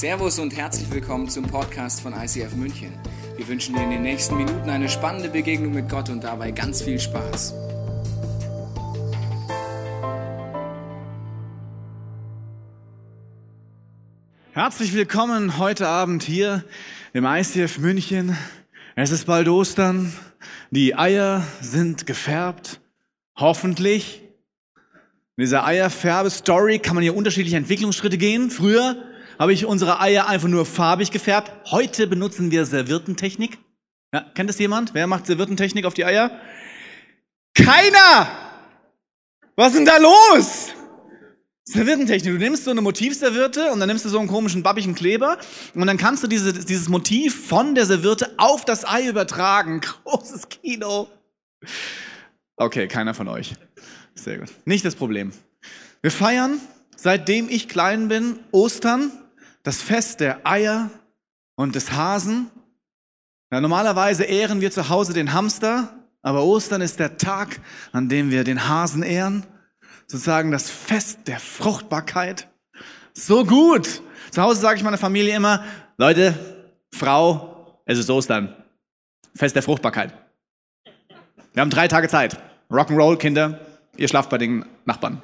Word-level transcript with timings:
Servus 0.00 0.38
und 0.38 0.56
herzlich 0.56 0.90
willkommen 0.90 1.28
zum 1.28 1.44
Podcast 1.44 2.00
von 2.00 2.14
ICF 2.14 2.54
München. 2.54 2.90
Wir 3.36 3.46
wünschen 3.46 3.74
dir 3.74 3.82
in 3.82 3.90
den 3.90 4.00
nächsten 4.00 4.34
Minuten 4.34 4.70
eine 4.70 4.88
spannende 4.88 5.28
Begegnung 5.28 5.74
mit 5.74 5.90
Gott 5.90 6.08
und 6.08 6.24
dabei 6.24 6.52
ganz 6.52 6.80
viel 6.80 6.98
Spaß. 6.98 7.52
Herzlich 14.52 14.94
willkommen 14.94 15.58
heute 15.58 15.86
Abend 15.86 16.22
hier 16.22 16.64
im 17.12 17.26
ICF 17.26 17.76
München. 17.76 18.38
Es 18.96 19.10
ist 19.10 19.26
bald 19.26 19.48
Ostern. 19.50 20.14
Die 20.70 20.96
Eier 20.96 21.46
sind 21.60 22.06
gefärbt. 22.06 22.80
Hoffentlich. 23.36 24.22
In 25.36 25.42
dieser 25.42 25.66
Eierfärbe-Story 25.66 26.78
kann 26.78 26.94
man 26.94 27.02
hier 27.02 27.14
unterschiedliche 27.14 27.58
Entwicklungsschritte 27.58 28.16
gehen. 28.16 28.50
Früher 28.50 29.09
habe 29.40 29.54
ich 29.54 29.64
unsere 29.64 30.00
Eier 30.00 30.28
einfach 30.28 30.48
nur 30.48 30.66
farbig 30.66 31.10
gefärbt. 31.10 31.50
Heute 31.70 32.06
benutzen 32.06 32.50
wir 32.50 32.66
Serviertentechnik. 32.66 33.56
Ja, 34.12 34.20
kennt 34.34 34.50
das 34.50 34.58
jemand? 34.58 34.92
Wer 34.92 35.06
macht 35.06 35.26
Serviertentechnik 35.26 35.86
auf 35.86 35.94
die 35.94 36.04
Eier? 36.04 36.30
Keiner! 37.54 38.28
Was 39.56 39.68
ist 39.68 39.78
denn 39.78 39.86
da 39.86 39.96
los? 39.96 40.68
Serviertentechnik. 41.64 42.34
Du 42.34 42.38
nimmst 42.38 42.64
so 42.64 42.70
eine 42.70 42.82
Motivservierte 42.82 43.72
und 43.72 43.80
dann 43.80 43.88
nimmst 43.88 44.04
du 44.04 44.10
so 44.10 44.18
einen 44.18 44.28
komischen 44.28 44.62
babbigen 44.62 44.94
Kleber 44.94 45.38
und 45.74 45.86
dann 45.86 45.96
kannst 45.96 46.22
du 46.22 46.26
diese, 46.26 46.52
dieses 46.52 46.90
Motiv 46.90 47.46
von 47.46 47.74
der 47.74 47.86
Serviette 47.86 48.34
auf 48.36 48.66
das 48.66 48.86
Ei 48.86 49.08
übertragen. 49.08 49.80
Großes 49.80 50.50
Kino. 50.50 51.08
Okay, 52.56 52.88
keiner 52.88 53.14
von 53.14 53.26
euch. 53.28 53.54
Sehr 54.14 54.36
gut. 54.36 54.48
Nicht 54.66 54.84
das 54.84 54.96
Problem. 54.96 55.32
Wir 56.02 56.10
feiern, 56.10 56.60
seitdem 56.94 57.48
ich 57.48 57.68
klein 57.68 58.08
bin, 58.08 58.38
Ostern 58.50 59.12
das 59.62 59.82
Fest 59.82 60.20
der 60.20 60.46
Eier 60.46 60.90
und 61.56 61.74
des 61.74 61.92
Hasen. 61.92 62.50
Ja, 63.52 63.60
normalerweise 63.60 64.24
ehren 64.24 64.60
wir 64.60 64.70
zu 64.70 64.88
Hause 64.88 65.12
den 65.12 65.32
Hamster, 65.32 65.92
aber 66.22 66.44
Ostern 66.44 66.80
ist 66.80 66.98
der 66.98 67.18
Tag, 67.18 67.60
an 67.92 68.08
dem 68.08 68.30
wir 68.30 68.44
den 68.44 68.68
Hasen 68.68 69.02
ehren. 69.02 69.46
Sozusagen 70.06 70.50
das 70.50 70.70
Fest 70.70 71.20
der 71.26 71.38
Fruchtbarkeit. 71.38 72.48
So 73.12 73.44
gut. 73.44 74.02
Zu 74.30 74.42
Hause 74.42 74.60
sage 74.60 74.76
ich 74.76 74.84
meiner 74.84 74.98
Familie 74.98 75.34
immer, 75.34 75.64
Leute, 75.98 76.34
Frau, 76.92 77.82
es 77.84 77.98
ist 77.98 78.10
Ostern. 78.10 78.54
Fest 79.34 79.54
der 79.54 79.62
Fruchtbarkeit. 79.62 80.12
Wir 81.52 81.60
haben 81.60 81.70
drei 81.70 81.88
Tage 81.88 82.08
Zeit. 82.08 82.40
Rock'n'Roll, 82.70 83.16
Kinder, 83.16 83.60
ihr 83.96 84.08
schlaft 84.08 84.30
bei 84.30 84.38
den 84.38 84.64
Nachbarn. 84.84 85.22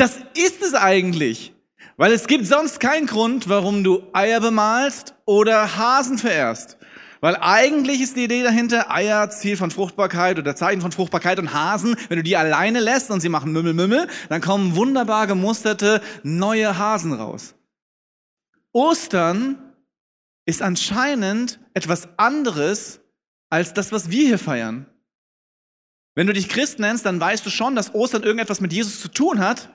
Das 0.00 0.16
ist 0.34 0.62
es 0.62 0.72
eigentlich. 0.72 1.52
Weil 1.98 2.12
es 2.12 2.26
gibt 2.26 2.46
sonst 2.46 2.80
keinen 2.80 3.06
Grund, 3.06 3.50
warum 3.50 3.84
du 3.84 4.02
Eier 4.14 4.40
bemalst 4.40 5.14
oder 5.26 5.76
Hasen 5.76 6.16
verehrst. 6.16 6.78
Weil 7.20 7.36
eigentlich 7.36 8.00
ist 8.00 8.16
die 8.16 8.24
Idee 8.24 8.42
dahinter, 8.42 8.90
Eier, 8.90 9.28
Ziel 9.28 9.58
von 9.58 9.70
Fruchtbarkeit 9.70 10.38
oder 10.38 10.56
Zeichen 10.56 10.80
von 10.80 10.90
Fruchtbarkeit 10.90 11.38
und 11.38 11.52
Hasen, 11.52 11.96
wenn 12.08 12.16
du 12.16 12.22
die 12.22 12.38
alleine 12.38 12.80
lässt 12.80 13.10
und 13.10 13.20
sie 13.20 13.28
machen 13.28 13.52
Mümmel, 13.52 13.74
Mümmel, 13.74 14.08
dann 14.30 14.40
kommen 14.40 14.74
wunderbar 14.74 15.26
gemusterte 15.26 16.00
neue 16.22 16.78
Hasen 16.78 17.12
raus. 17.12 17.54
Ostern 18.72 19.58
ist 20.46 20.62
anscheinend 20.62 21.60
etwas 21.74 22.08
anderes 22.16 23.00
als 23.50 23.74
das, 23.74 23.92
was 23.92 24.10
wir 24.10 24.26
hier 24.26 24.38
feiern. 24.38 24.86
Wenn 26.14 26.26
du 26.26 26.32
dich 26.32 26.48
Christ 26.48 26.78
nennst, 26.78 27.04
dann 27.04 27.20
weißt 27.20 27.44
du 27.44 27.50
schon, 27.50 27.76
dass 27.76 27.94
Ostern 27.94 28.22
irgendetwas 28.22 28.62
mit 28.62 28.72
Jesus 28.72 28.98
zu 28.98 29.08
tun 29.08 29.40
hat, 29.40 29.68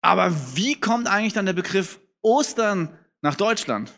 aber 0.00 0.32
wie 0.54 0.74
kommt 0.74 1.08
eigentlich 1.08 1.32
dann 1.32 1.46
der 1.46 1.52
Begriff 1.52 2.00
Ostern 2.22 2.96
nach 3.20 3.34
Deutschland? 3.34 3.92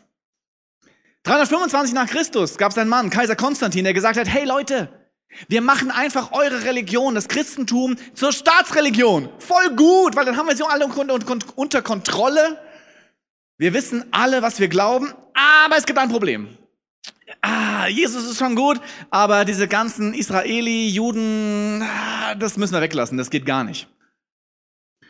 325 1.23 1.93
nach 1.93 2.07
Christus 2.07 2.57
gab 2.57 2.71
es 2.71 2.77
einen 2.77 2.89
Mann, 2.89 3.09
Kaiser 3.09 3.35
Konstantin, 3.35 3.83
der 3.83 3.93
gesagt 3.93 4.17
hat, 4.17 4.27
hey 4.27 4.45
Leute, 4.45 4.89
wir 5.47 5.61
machen 5.61 5.91
einfach 5.91 6.31
eure 6.31 6.63
Religion, 6.63 7.15
das 7.15 7.27
Christentum, 7.27 7.95
zur 8.13 8.33
Staatsreligion. 8.33 9.29
Voll 9.39 9.75
gut, 9.75 10.15
weil 10.15 10.25
dann 10.25 10.35
haben 10.35 10.47
wir 10.47 10.55
sie 10.55 10.65
alle 10.65 10.87
unter 11.55 11.81
Kontrolle. 11.81 12.59
Wir 13.57 13.73
wissen 13.73 14.05
alle, 14.11 14.41
was 14.41 14.59
wir 14.59 14.67
glauben, 14.67 15.13
aber 15.33 15.77
es 15.77 15.85
gibt 15.85 15.99
ein 15.99 16.09
Problem. 16.09 16.57
Ah, 17.41 17.87
Jesus 17.87 18.29
ist 18.29 18.37
schon 18.37 18.55
gut, 18.55 18.81
aber 19.09 19.45
diese 19.45 19.67
ganzen 19.67 20.13
Israeli, 20.13 20.89
Juden, 20.89 21.81
ah, 21.81 22.35
das 22.35 22.57
müssen 22.57 22.73
wir 22.73 22.81
weglassen, 22.81 23.17
das 23.17 23.29
geht 23.29 23.45
gar 23.45 23.63
nicht. 23.63 23.87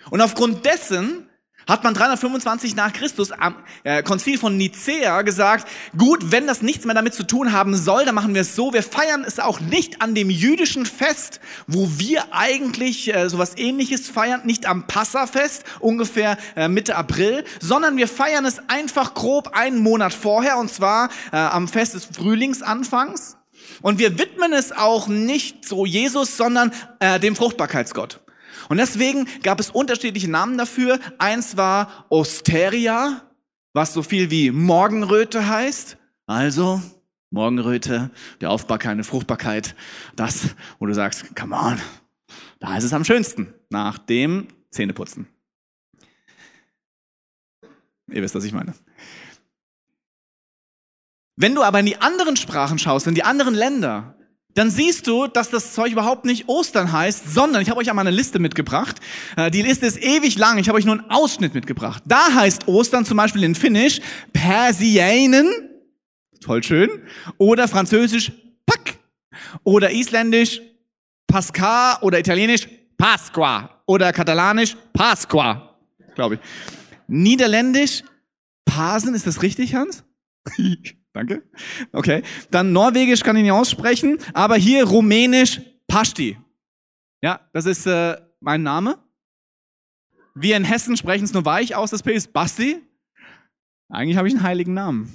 Und 0.09 0.21
aufgrund 0.21 0.65
dessen 0.65 1.27
hat 1.67 1.83
man 1.83 1.93
325 1.93 2.75
nach 2.75 2.91
Christus 2.91 3.31
am 3.31 3.55
äh, 3.83 4.03
Konzil 4.03 4.37
von 4.37 4.57
Nicea 4.57 5.21
gesagt, 5.21 5.67
gut, 5.97 6.31
wenn 6.31 6.47
das 6.47 6.61
nichts 6.61 6.85
mehr 6.85 6.95
damit 6.95 7.13
zu 7.13 7.23
tun 7.23 7.51
haben 7.51 7.75
soll, 7.75 8.05
dann 8.05 8.15
machen 8.15 8.33
wir 8.33 8.41
es 8.41 8.55
so, 8.55 8.73
wir 8.73 8.83
feiern 8.83 9.23
es 9.25 9.39
auch 9.39 9.59
nicht 9.59 10.01
an 10.01 10.15
dem 10.15 10.29
jüdischen 10.29 10.85
Fest, 10.85 11.39
wo 11.67 11.87
wir 11.97 12.33
eigentlich 12.33 13.13
äh, 13.13 13.29
sowas 13.29 13.53
ähnliches 13.57 14.09
feiern, 14.09 14.41
nicht 14.43 14.65
am 14.65 14.87
Passafest, 14.87 15.63
ungefähr 15.79 16.37
äh, 16.55 16.67
Mitte 16.67 16.95
April, 16.95 17.45
sondern 17.59 17.95
wir 17.95 18.07
feiern 18.07 18.45
es 18.45 18.57
einfach 18.67 19.13
grob 19.13 19.49
einen 19.53 19.77
Monat 19.77 20.13
vorher, 20.13 20.57
und 20.57 20.71
zwar 20.71 21.09
am 21.31 21.67
Fest 21.67 21.93
des 21.93 22.05
Frühlingsanfangs. 22.05 23.37
Und 23.81 23.99
wir 23.99 24.17
widmen 24.17 24.53
es 24.53 24.71
auch 24.71 25.07
nicht 25.07 25.65
so 25.65 25.85
Jesus, 25.85 26.37
sondern 26.37 26.71
äh, 26.99 27.19
dem 27.19 27.35
Fruchtbarkeitsgott. 27.35 28.19
Und 28.71 28.77
deswegen 28.77 29.27
gab 29.43 29.59
es 29.59 29.69
unterschiedliche 29.69 30.31
Namen 30.31 30.57
dafür. 30.57 30.97
Eins 31.17 31.57
war 31.57 32.05
Osteria, 32.07 33.29
was 33.73 33.91
so 33.91 34.01
viel 34.01 34.31
wie 34.31 34.49
Morgenröte 34.49 35.49
heißt. 35.49 35.97
Also 36.25 36.81
Morgenröte, 37.31 38.11
der 38.39 38.49
Aufbau 38.49 38.77
keine 38.77 39.03
Fruchtbarkeit. 39.03 39.75
Das, 40.15 40.55
wo 40.79 40.85
du 40.85 40.93
sagst, 40.93 41.35
come 41.35 41.53
on, 41.53 41.81
da 42.61 42.77
ist 42.77 42.85
es 42.85 42.93
am 42.93 43.03
schönsten. 43.03 43.53
Nach 43.69 43.97
dem 43.97 44.47
Zähneputzen. 44.69 45.27
Ihr 48.09 48.21
wisst, 48.21 48.35
was 48.35 48.45
ich 48.45 48.53
meine. 48.53 48.73
Wenn 51.35 51.55
du 51.55 51.63
aber 51.63 51.81
in 51.81 51.87
die 51.87 51.99
anderen 51.99 52.37
Sprachen 52.37 52.79
schaust, 52.79 53.05
in 53.05 53.15
die 53.15 53.23
anderen 53.23 53.53
Länder, 53.53 54.15
dann 54.53 54.69
siehst 54.69 55.07
du, 55.07 55.27
dass 55.27 55.49
das 55.49 55.73
Zeug 55.73 55.91
überhaupt 55.91 56.25
nicht 56.25 56.47
Ostern 56.49 56.91
heißt, 56.91 57.33
sondern 57.33 57.61
ich 57.61 57.69
habe 57.69 57.79
euch 57.79 57.89
einmal 57.89 58.05
eine 58.05 58.15
Liste 58.15 58.39
mitgebracht. 58.39 58.97
Äh, 59.37 59.51
die 59.51 59.61
Liste 59.61 59.85
ist 59.85 60.01
ewig 60.01 60.37
lang, 60.37 60.57
ich 60.57 60.67
habe 60.67 60.77
euch 60.77 60.85
nur 60.85 60.99
einen 60.99 61.09
Ausschnitt 61.09 61.53
mitgebracht. 61.53 62.03
Da 62.05 62.33
heißt 62.33 62.67
Ostern 62.67 63.05
zum 63.05 63.17
Beispiel 63.17 63.43
in 63.43 63.55
Finnisch 63.55 64.01
Persianen, 64.33 65.49
toll 66.41 66.63
schön, 66.63 66.89
oder 67.37 67.67
Französisch 67.67 68.31
Pak, 68.65 68.95
oder 69.63 69.91
Isländisch 69.91 70.61
Pasca 71.27 71.99
oder 72.01 72.19
Italienisch 72.19 72.67
Pasqua 72.97 73.81
oder 73.85 74.11
Katalanisch 74.11 74.75
Pasqua, 74.93 75.77
glaube 76.15 76.35
ich. 76.35 76.41
Niederländisch 77.07 78.03
Pasen, 78.65 79.15
ist 79.15 79.27
das 79.27 79.41
richtig, 79.41 79.75
Hans? 79.75 80.03
Danke. 81.13 81.43
Okay. 81.91 82.23
Dann 82.51 82.71
Norwegisch 82.71 83.21
kann 83.21 83.35
ich 83.35 83.43
nicht 83.43 83.51
aussprechen, 83.51 84.17
aber 84.33 84.55
hier 84.55 84.85
Rumänisch 84.85 85.61
Pashti. 85.87 86.37
Ja, 87.21 87.41
das 87.53 87.65
ist 87.65 87.85
äh, 87.85 88.17
mein 88.39 88.63
Name. 88.63 88.97
Wir 90.33 90.55
in 90.55 90.63
Hessen 90.63 90.95
sprechen 90.95 91.25
es 91.25 91.33
nur 91.33 91.45
weich 91.45 91.75
aus, 91.75 91.91
das 91.91 92.03
P 92.03 92.13
ist 92.13 92.31
Basti. 92.31 92.81
Eigentlich 93.89 94.17
habe 94.17 94.27
ich 94.27 94.33
einen 94.33 94.43
heiligen 94.43 94.73
Namen. 94.73 95.11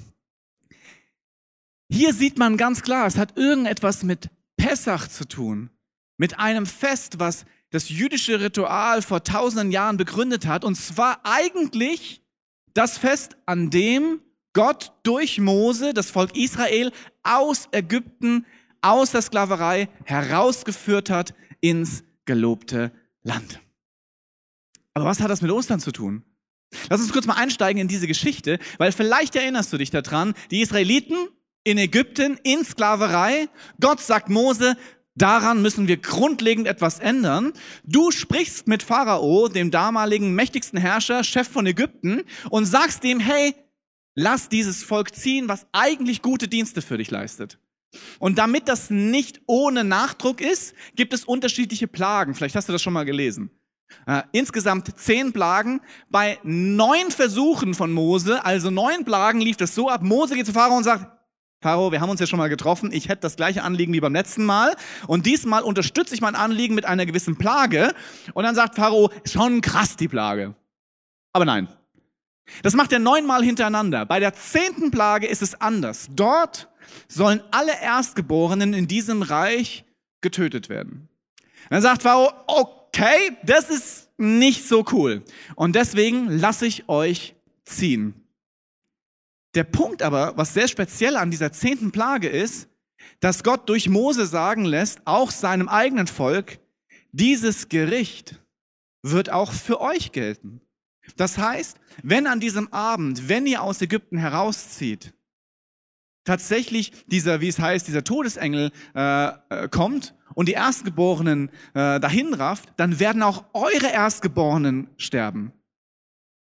Hier 1.88 2.12
sieht 2.12 2.38
man 2.38 2.56
ganz 2.56 2.82
klar, 2.82 3.06
es 3.06 3.16
hat 3.16 3.36
irgendetwas 3.38 4.02
mit 4.02 4.28
Pessach 4.56 5.08
zu 5.08 5.26
tun. 5.26 5.70
Mit 6.18 6.38
einem 6.38 6.66
Fest, 6.66 7.18
was 7.18 7.46
das 7.70 7.88
jüdische 7.88 8.40
Ritual 8.40 9.02
vor 9.02 9.22
tausenden 9.22 9.70
Jahren 9.70 9.96
begründet 9.96 10.46
hat. 10.46 10.64
Und 10.64 10.76
zwar 10.76 11.20
eigentlich 11.25 12.22
das 12.75 12.99
Fest, 12.99 13.37
an 13.46 13.70
dem 13.70 14.20
Gott 14.56 14.93
durch 15.03 15.38
Mose 15.38 15.93
das 15.93 16.11
Volk 16.11 16.35
Israel 16.35 16.91
aus 17.23 17.69
Ägypten, 17.73 18.47
aus 18.81 19.11
der 19.11 19.20
Sklaverei 19.20 19.91
herausgeführt 20.06 21.11
hat 21.11 21.35
ins 21.61 22.05
gelobte 22.25 22.91
Land. 23.23 23.61
Aber 24.94 25.05
was 25.05 25.20
hat 25.20 25.31
das 25.31 25.43
mit 25.43 25.50
Ostern 25.50 25.79
zu 25.79 25.93
tun? 25.93 26.25
Lass 26.88 27.03
uns 27.03 27.12
kurz 27.12 27.26
mal 27.26 27.35
einsteigen 27.35 27.82
in 27.82 27.87
diese 27.87 28.06
Geschichte, 28.06 28.58
weil 28.79 28.93
vielleicht 28.93 29.37
erinnerst 29.37 29.75
du 29.75 29.76
dich 29.76 29.91
daran, 29.91 30.32
die 30.50 30.62
Israeliten 30.62 31.29
in 31.62 31.76
Ägypten 31.76 32.41
in 32.43 32.64
Sklaverei. 32.64 33.50
Gott 33.79 34.00
sagt 34.00 34.31
Mose, 34.31 34.79
daran 35.17 35.61
müssen 35.61 35.87
wir 35.87 35.99
grundlegend 35.99 36.67
etwas 36.67 36.99
ändern. 36.99 37.52
Du 37.85 38.11
sprichst 38.11 38.69
mit 38.69 38.82
Pharao, 38.82 39.49
dem 39.49 39.70
damaligen 39.70 40.35
mächtigsten 40.35 40.79
Herrscher, 40.79 41.25
Chef 41.25 41.47
von 41.47 41.67
Ägypten, 41.67 42.23
und 42.49 42.64
sagst 42.64 43.05
ihm, 43.05 43.20
hey, 43.20 43.55
lass 44.16 44.48
dieses 44.48 44.82
Volk 44.82 45.14
ziehen, 45.14 45.46
was 45.46 45.66
eigentlich 45.70 46.22
gute 46.22 46.48
Dienste 46.48 46.82
für 46.82 46.98
dich 46.98 47.12
leistet. 47.12 47.60
Und 48.18 48.38
damit 48.38 48.68
das 48.68 48.90
nicht 48.90 49.40
ohne 49.46 49.84
Nachdruck 49.84 50.40
ist, 50.40 50.74
gibt 50.96 51.12
es 51.14 51.24
unterschiedliche 51.24 51.86
Plagen. 51.86 52.34
Vielleicht 52.34 52.56
hast 52.56 52.68
du 52.68 52.72
das 52.72 52.82
schon 52.82 52.92
mal 52.92 53.04
gelesen. 53.04 53.50
Äh, 54.06 54.22
insgesamt 54.32 54.98
zehn 54.98 55.32
Plagen. 55.32 55.80
Bei 56.10 56.38
neun 56.42 57.10
Versuchen 57.10 57.74
von 57.74 57.92
Mose, 57.92 58.44
also 58.44 58.70
neun 58.70 59.04
Plagen, 59.04 59.40
lief 59.40 59.56
das 59.56 59.74
so 59.74 59.88
ab. 59.88 60.02
Mose 60.02 60.34
geht 60.34 60.46
zu 60.46 60.52
Pharao 60.52 60.76
und 60.76 60.84
sagt, 60.84 61.06
Pharao, 61.62 61.90
wir 61.92 62.00
haben 62.00 62.10
uns 62.10 62.20
ja 62.20 62.26
schon 62.26 62.38
mal 62.38 62.48
getroffen. 62.48 62.92
Ich 62.92 63.08
hätte 63.08 63.22
das 63.22 63.36
gleiche 63.36 63.62
Anliegen 63.62 63.92
wie 63.92 64.00
beim 64.00 64.12
letzten 64.12 64.44
Mal. 64.44 64.74
Und 65.06 65.26
diesmal 65.26 65.62
unterstütze 65.62 66.14
ich 66.14 66.20
mein 66.20 66.34
Anliegen 66.34 66.74
mit 66.74 66.84
einer 66.84 67.06
gewissen 67.06 67.36
Plage. 67.36 67.94
Und 68.34 68.44
dann 68.44 68.54
sagt 68.54 68.74
Pharao, 68.74 69.10
schon 69.24 69.60
krass 69.60 69.96
die 69.96 70.08
Plage. 70.08 70.54
Aber 71.32 71.44
nein. 71.44 71.68
Das 72.62 72.75
macht 72.75 72.93
er 72.93 72.98
neunmal 72.98 73.43
hintereinander. 73.43 74.06
Bei 74.06 74.20
der 74.20 74.34
zehnten 74.34 74.90
Plage 74.90 75.26
ist 75.26 75.43
es 75.43 75.60
anders. 75.60 76.08
Dort 76.10 76.69
sollen 77.08 77.43
alle 77.50 77.72
Erstgeborenen 77.81 78.72
in 78.75 78.88
diesem 78.88 79.22
Reich 79.22 79.84
getötet 80.20 80.69
werden. 80.69 81.08
Dann 81.70 81.82
sagt 81.82 82.02
Pharao, 82.02 82.32
okay, 82.46 83.37
das 83.43 83.70
ist 83.70 84.08
nicht 84.16 84.66
so 84.66 84.84
cool. 84.93 85.22
Und 85.56 85.75
deswegen 85.75 86.28
lasse 86.31 86.66
ich 86.66 86.88
euch 86.88 87.34
ziehen. 87.64 88.14
Der 89.54 89.64
Punkt 89.64 90.02
aber, 90.02 90.37
was 90.37 90.54
sehr 90.54 90.69
speziell 90.69 91.16
an 91.16 91.31
dieser 91.31 91.52
zehnten 91.52 91.90
Plage 91.90 92.28
ist, 92.28 92.69
dass 93.20 93.42
Gott 93.42 93.69
durch 93.69 93.88
Mose 93.88 94.26
sagen 94.26 94.64
lässt, 94.64 95.00
auch 95.06 95.31
seinem 95.31 95.69
eigenen 95.69 96.06
Volk, 96.06 96.58
dieses 97.12 97.69
Gericht 97.69 98.37
wird 99.02 99.31
auch 99.31 99.52
für 99.52 99.81
euch 99.81 100.12
gelten. 100.12 100.60
Das 101.17 101.38
heißt, 101.38 101.79
wenn 102.03 102.26
an 102.26 102.41
diesem 102.41 102.73
Abend, 102.73 103.29
wenn 103.29 103.47
ihr 103.47 103.62
aus 103.62 103.81
Ägypten 103.81 104.19
herauszieht, 104.19 105.14
tatsächlich 106.25 106.93
dieser, 107.06 107.41
wie 107.41 107.49
es 107.49 107.58
heißt, 107.58 107.87
dieser 107.87 108.05
Todesengel 108.05 108.73
äh, 108.94 109.29
äh, 109.49 109.69
kommt 109.69 110.14
und 110.35 110.49
die 110.49 110.53
Erstgeborenen 110.53 111.50
äh, 111.75 112.00
dahin 112.00 112.35
rafft, 112.35 112.75
dann 112.76 113.00
werden 113.00 113.23
auch 113.23 113.44
eure 113.55 113.91
Erstgeborenen 113.91 114.91
sterben. 114.99 115.53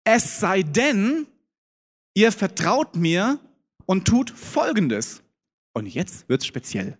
Es 0.04 0.40
sei 0.40 0.64
denn, 0.64 1.28
ihr 2.14 2.32
vertraut 2.32 2.96
mir 2.96 3.40
und 3.86 4.08
tut 4.08 4.32
Folgendes. 4.32 5.22
Und 5.74 5.88
jetzt 5.88 6.30
wird's 6.30 6.46
speziell. 6.46 6.98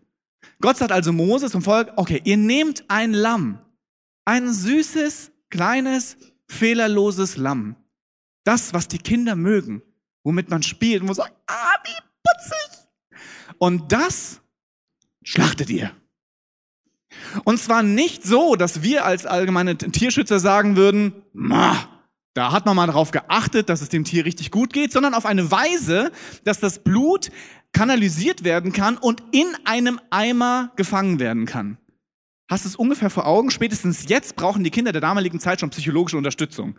Gott 0.60 0.78
sagt 0.78 0.92
also 0.92 1.14
Moses 1.14 1.52
zum 1.52 1.62
Volk, 1.62 1.94
okay, 1.96 2.22
ihr 2.24 2.38
nehmt 2.38 2.86
ein 2.88 3.14
Lamm, 3.14 3.60
ein 4.26 4.52
süßes, 4.52 5.32
kleines, 5.50 6.18
fehlerloses 6.48 7.38
Lamm. 7.38 7.76
Das, 8.44 8.74
was 8.74 8.88
die 8.88 9.00
Kinder 9.00 9.36
mögen, 9.36 9.82
womit 10.24 10.50
man 10.50 10.64
spielt 10.64 11.02
und 11.02 11.10
wo 11.10 11.14
sagt, 11.14 11.34
ah, 11.48 11.76
wie 11.84 12.02
putzig. 12.24 12.88
Und 13.58 13.92
das 13.92 14.42
schlachtet 15.24 15.70
ihr. 15.70 15.92
Und 17.44 17.60
zwar 17.60 17.84
nicht 17.84 18.24
so, 18.24 18.56
dass 18.56 18.84
wir 18.84 19.06
als 19.06 19.26
allgemeine 19.26 19.78
Tierschützer 19.78 20.40
sagen 20.40 20.76
würden, 20.76 21.14
ma, 21.34 21.96
da 22.34 22.52
hat 22.52 22.66
man 22.66 22.76
mal 22.76 22.88
darauf 22.88 23.12
geachtet, 23.12 23.70
dass 23.70 23.82
es 23.82 23.90
dem 23.90 24.04
Tier 24.04 24.26
richtig 24.26 24.52
gut 24.52 24.74
geht, 24.74 24.92
sondern 24.92 25.14
auf 25.14 25.26
eine 25.26 25.52
Weise, 25.52 26.12
dass 26.44 26.60
das 26.60 26.80
Blut 26.80 27.32
kanalisiert 27.72 28.44
werden 28.44 28.74
kann 28.74 28.98
und 28.98 29.24
in 29.32 29.48
einem 29.64 30.00
Eimer 30.10 30.72
gefangen 30.76 31.20
werden 31.20 31.46
kann. 31.46 31.78
Hast 32.48 32.66
du 32.66 32.70
es 32.70 32.76
ungefähr 32.76 33.10
vor 33.10 33.26
Augen? 33.26 33.50
Spätestens 33.50 34.08
jetzt 34.08 34.36
brauchen 34.36 34.64
die 34.64 34.70
Kinder 34.70 34.92
der 34.92 35.02
damaligen 35.02 35.40
Zeit 35.40 35.60
schon 35.60 35.72
psychologische 35.72 36.18
Unterstützung. 36.18 36.78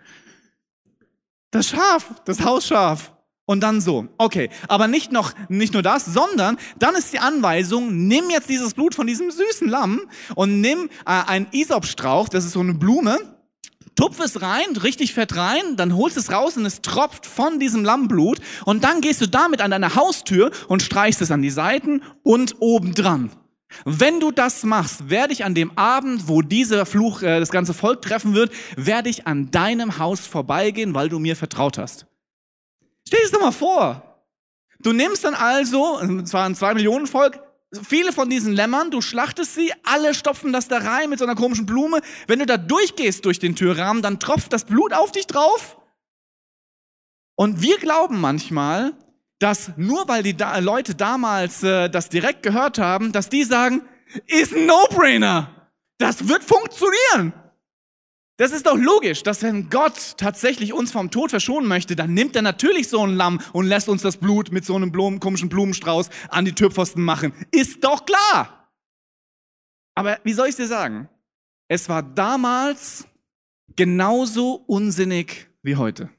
Das 1.50 1.68
Schaf, 1.68 2.22
das 2.24 2.44
Hausschaf. 2.44 3.12
Und 3.48 3.60
dann 3.60 3.80
so. 3.80 4.08
Okay, 4.18 4.50
aber 4.66 4.88
nicht 4.88 5.12
noch, 5.12 5.32
nicht 5.48 5.72
nur 5.72 5.82
das, 5.82 6.04
sondern 6.04 6.58
dann 6.80 6.96
ist 6.96 7.12
die 7.12 7.20
Anweisung, 7.20 8.08
nimm 8.08 8.28
jetzt 8.28 8.48
dieses 8.48 8.74
Blut 8.74 8.96
von 8.96 9.06
diesem 9.06 9.30
süßen 9.30 9.68
Lamm 9.68 10.00
und 10.34 10.60
nimm 10.60 10.90
äh, 11.06 11.10
einen 11.26 11.46
Isopstrauch, 11.52 12.28
das 12.28 12.44
ist 12.44 12.54
so 12.54 12.60
eine 12.60 12.74
Blume, 12.74 13.18
tupf 13.94 14.18
es 14.18 14.42
rein, 14.42 14.76
richtig 14.82 15.14
fett 15.14 15.36
rein, 15.36 15.76
dann 15.76 15.96
holst 15.96 16.16
es 16.16 16.32
raus 16.32 16.56
und 16.56 16.66
es 16.66 16.82
tropft 16.82 17.24
von 17.24 17.60
diesem 17.60 17.84
Lammblut 17.84 18.40
und 18.64 18.82
dann 18.82 19.00
gehst 19.00 19.20
du 19.20 19.28
damit 19.28 19.60
an 19.60 19.70
deine 19.70 19.94
Haustür 19.94 20.50
und 20.66 20.82
streichst 20.82 21.22
es 21.22 21.30
an 21.30 21.40
die 21.40 21.50
Seiten 21.50 22.02
und 22.24 22.56
oben 22.58 22.94
dran. 22.94 23.30
Wenn 23.84 24.20
du 24.20 24.30
das 24.30 24.62
machst, 24.62 25.10
werde 25.10 25.32
ich 25.32 25.44
an 25.44 25.54
dem 25.54 25.76
Abend, 25.76 26.28
wo 26.28 26.42
dieser 26.42 26.86
Fluch 26.86 27.22
äh, 27.22 27.40
das 27.40 27.50
ganze 27.50 27.74
Volk 27.74 28.02
treffen 28.02 28.34
wird, 28.34 28.52
werde 28.76 29.08
ich 29.08 29.26
an 29.26 29.50
deinem 29.50 29.98
Haus 29.98 30.20
vorbeigehen, 30.20 30.94
weil 30.94 31.08
du 31.08 31.18
mir 31.18 31.36
vertraut 31.36 31.78
hast. 31.78 32.06
Stell 33.06 33.20
dir 33.20 33.24
das 33.24 33.32
doch 33.32 33.40
mal 33.40 33.52
vor. 33.52 34.24
Du 34.80 34.92
nimmst 34.92 35.24
dann 35.24 35.34
also, 35.34 36.00
es 36.00 36.32
war 36.32 36.46
ein 36.46 36.54
zwei 36.54 36.74
Millionen 36.74 37.06
Volk, 37.06 37.40
viele 37.82 38.12
von 38.12 38.30
diesen 38.30 38.52
Lämmern, 38.52 38.90
du 38.90 39.00
schlachtest 39.00 39.54
sie, 39.54 39.72
alle 39.82 40.14
stopfen 40.14 40.52
das 40.52 40.68
da 40.68 40.78
rein 40.78 41.10
mit 41.10 41.18
so 41.18 41.24
einer 41.24 41.34
komischen 41.34 41.66
Blume. 41.66 42.00
Wenn 42.26 42.38
du 42.38 42.46
da 42.46 42.56
durchgehst 42.56 43.24
durch 43.24 43.38
den 43.38 43.56
Türrahmen, 43.56 44.02
dann 44.02 44.20
tropft 44.20 44.52
das 44.52 44.64
Blut 44.64 44.92
auf 44.92 45.12
dich 45.12 45.26
drauf. 45.26 45.78
Und 47.36 47.62
wir 47.62 47.78
glauben 47.78 48.20
manchmal, 48.20 48.94
dass 49.38 49.72
nur 49.76 50.08
weil 50.08 50.22
die 50.22 50.36
da 50.36 50.58
Leute 50.58 50.94
damals 50.94 51.62
äh, 51.62 51.88
das 51.88 52.08
direkt 52.08 52.42
gehört 52.42 52.78
haben, 52.78 53.12
dass 53.12 53.28
die 53.28 53.44
sagen, 53.44 53.82
ist 54.26 54.54
ein 54.54 54.66
No-Brainer. 54.66 55.70
Das 55.98 56.28
wird 56.28 56.44
funktionieren. 56.44 57.32
Das 58.38 58.52
ist 58.52 58.66
doch 58.66 58.76
logisch, 58.76 59.22
dass 59.22 59.42
wenn 59.42 59.70
Gott 59.70 60.18
tatsächlich 60.18 60.74
uns 60.74 60.92
vom 60.92 61.10
Tod 61.10 61.30
verschonen 61.30 61.68
möchte, 61.68 61.96
dann 61.96 62.12
nimmt 62.12 62.36
er 62.36 62.42
natürlich 62.42 62.88
so 62.88 63.02
ein 63.02 63.16
Lamm 63.16 63.40
und 63.52 63.66
lässt 63.66 63.88
uns 63.88 64.02
das 64.02 64.18
Blut 64.18 64.52
mit 64.52 64.64
so 64.64 64.76
einem 64.76 64.92
Blumen, 64.92 65.20
komischen 65.20 65.48
Blumenstrauß 65.48 66.10
an 66.28 66.44
die 66.44 66.52
Türpfosten 66.52 67.02
machen. 67.02 67.32
Ist 67.50 67.82
doch 67.82 68.04
klar. 68.04 68.70
Aber 69.94 70.18
wie 70.24 70.34
soll 70.34 70.48
ich 70.48 70.56
dir 70.56 70.66
sagen? 70.66 71.08
Es 71.68 71.88
war 71.88 72.02
damals 72.02 73.06
genauso 73.74 74.54
unsinnig 74.66 75.48
wie 75.62 75.76
heute. 75.76 76.10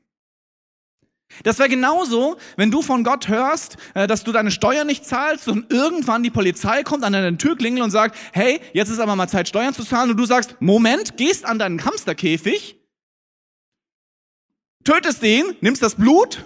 Das 1.43 1.59
wäre 1.59 1.69
genauso, 1.69 2.37
wenn 2.55 2.71
du 2.71 2.81
von 2.81 3.03
Gott 3.03 3.27
hörst, 3.27 3.77
äh, 3.93 4.07
dass 4.07 4.23
du 4.23 4.31
deine 4.31 4.51
Steuern 4.51 4.87
nicht 4.87 5.05
zahlst 5.05 5.47
und 5.47 5.71
irgendwann 5.71 6.23
die 6.23 6.29
Polizei 6.29 6.83
kommt 6.83 7.03
an 7.03 7.13
deine 7.13 7.37
Tür 7.37 7.55
klingelt 7.55 7.83
und 7.83 7.91
sagt, 7.91 8.17
hey, 8.33 8.61
jetzt 8.73 8.89
ist 8.89 8.99
aber 8.99 9.15
mal 9.15 9.27
Zeit, 9.27 9.47
Steuern 9.47 9.73
zu 9.73 9.83
zahlen. 9.83 10.09
Und 10.09 10.17
du 10.17 10.25
sagst, 10.25 10.55
Moment, 10.59 11.17
gehst 11.17 11.45
an 11.45 11.59
deinen 11.59 11.83
Hamsterkäfig, 11.83 12.79
tötest 14.83 15.21
den, 15.21 15.55
nimmst 15.61 15.83
das 15.83 15.95
Blut, 15.95 16.43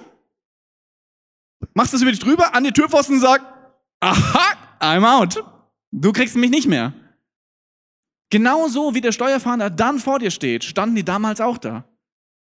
machst 1.74 1.94
es 1.94 2.01
über 2.01 2.12
dich 2.12 2.19
drüber, 2.19 2.56
an 2.56 2.63
die 2.63 2.72
Türpfosten 2.72 3.16
und 3.16 3.22
sagst, 3.22 3.45
aha, 4.00 4.57
I'm 4.80 5.06
out. 5.06 5.44
Du 5.92 6.12
kriegst 6.12 6.36
mich 6.36 6.50
nicht 6.50 6.68
mehr. 6.68 6.94
Genauso 8.31 8.95
wie 8.95 9.01
der 9.01 9.12
Steuerfahnder 9.12 9.69
dann 9.69 10.00
vor 10.00 10.18
dir 10.18 10.31
steht, 10.31 10.63
standen 10.63 10.95
die 10.95 11.04
damals 11.04 11.42
auch 11.42 11.57
da. 11.57 11.83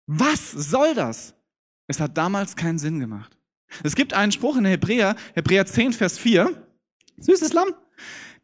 Was 0.06 0.50
soll 0.50 0.94
das? 0.94 1.36
Es 1.87 2.00
hat 2.00 2.16
damals 2.16 2.57
keinen 2.57 2.78
Sinn 2.78 3.00
gemacht. 3.00 3.37
Es 3.83 3.95
gibt 3.95 4.14
einen 4.14 4.33
Spruch 4.33 4.57
in 4.57 4.64
Hebräer, 4.64 5.16
Hebräer 5.35 5.66
10, 5.66 5.93
Vers 5.93 6.19
4. 6.19 6.66
Süßes 7.19 7.52
Lamm. 7.52 7.75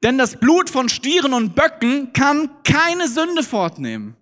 Denn 0.03 0.19
das 0.19 0.37
Blut 0.37 0.69
von 0.71 0.89
Stieren 0.89 1.33
und 1.33 1.55
Böcken 1.55 2.13
kann 2.13 2.51
keine 2.65 3.09
Sünde 3.09 3.43
fortnehmen. 3.43 4.17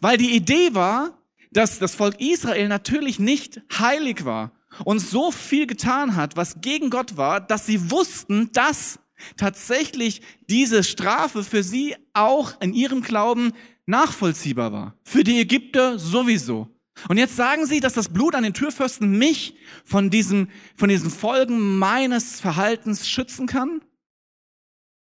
Weil 0.00 0.16
die 0.16 0.34
Idee 0.34 0.74
war, 0.74 1.18
dass 1.52 1.78
das 1.78 1.94
Volk 1.94 2.20
Israel 2.20 2.68
natürlich 2.68 3.18
nicht 3.18 3.60
heilig 3.78 4.24
war 4.24 4.52
und 4.84 4.98
so 4.98 5.30
viel 5.30 5.66
getan 5.66 6.16
hat, 6.16 6.36
was 6.36 6.60
gegen 6.60 6.90
Gott 6.90 7.16
war, 7.16 7.40
dass 7.40 7.66
sie 7.66 7.90
wussten, 7.90 8.50
dass 8.52 8.98
tatsächlich 9.36 10.22
diese 10.48 10.82
Strafe 10.82 11.44
für 11.44 11.62
sie 11.62 11.94
auch 12.14 12.60
in 12.60 12.74
ihrem 12.74 13.02
Glauben 13.02 13.52
nachvollziehbar 13.86 14.72
war. 14.72 14.96
Für 15.04 15.24
die 15.24 15.40
Ägypter 15.40 15.98
sowieso. 15.98 16.68
Und 17.08 17.18
jetzt 17.18 17.36
sagen 17.36 17.66
sie, 17.66 17.80
dass 17.80 17.94
das 17.94 18.12
Blut 18.12 18.34
an 18.34 18.42
den 18.42 18.54
Türfürsten 18.54 19.18
mich 19.18 19.56
von 19.84 20.10
diesen, 20.10 20.50
von 20.76 20.88
diesen 20.88 21.10
Folgen 21.10 21.78
meines 21.78 22.40
Verhaltens 22.40 23.08
schützen 23.08 23.46
kann? 23.46 23.82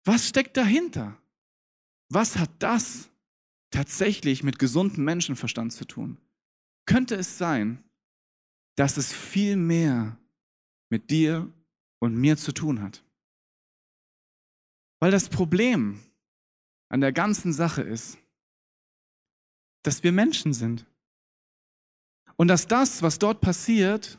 Was 0.05 0.29
steckt 0.29 0.57
dahinter? 0.57 1.17
Was 2.09 2.39
hat 2.39 2.51
das 2.59 3.11
tatsächlich 3.71 4.43
mit 4.43 4.59
gesundem 4.59 5.05
Menschenverstand 5.05 5.73
zu 5.73 5.85
tun? 5.85 6.19
Könnte 6.87 7.17
es 7.17 7.39
sein, 7.39 7.83
dass 8.77 8.97
es 8.97 9.13
viel 9.13 9.57
mehr 9.57 10.19
mit 10.89 11.11
dir 11.11 11.53
und 11.99 12.17
mir 12.17 12.37
zu 12.37 12.53
tun 12.53 12.83
hat? 12.83 13.03
Weil 15.01 15.11
das 15.11 15.29
Problem 15.29 16.01
an 16.89 17.01
der 17.01 17.13
ganzen 17.13 17.53
Sache 17.53 17.83
ist, 17.83 18.19
dass 19.83 20.03
wir 20.03 20.13
Menschen 20.13 20.53
sind. 20.53 20.87
Und 22.37 22.49
dass 22.49 22.67
das, 22.67 23.03
was 23.03 23.19
dort 23.19 23.41
passiert, 23.41 24.19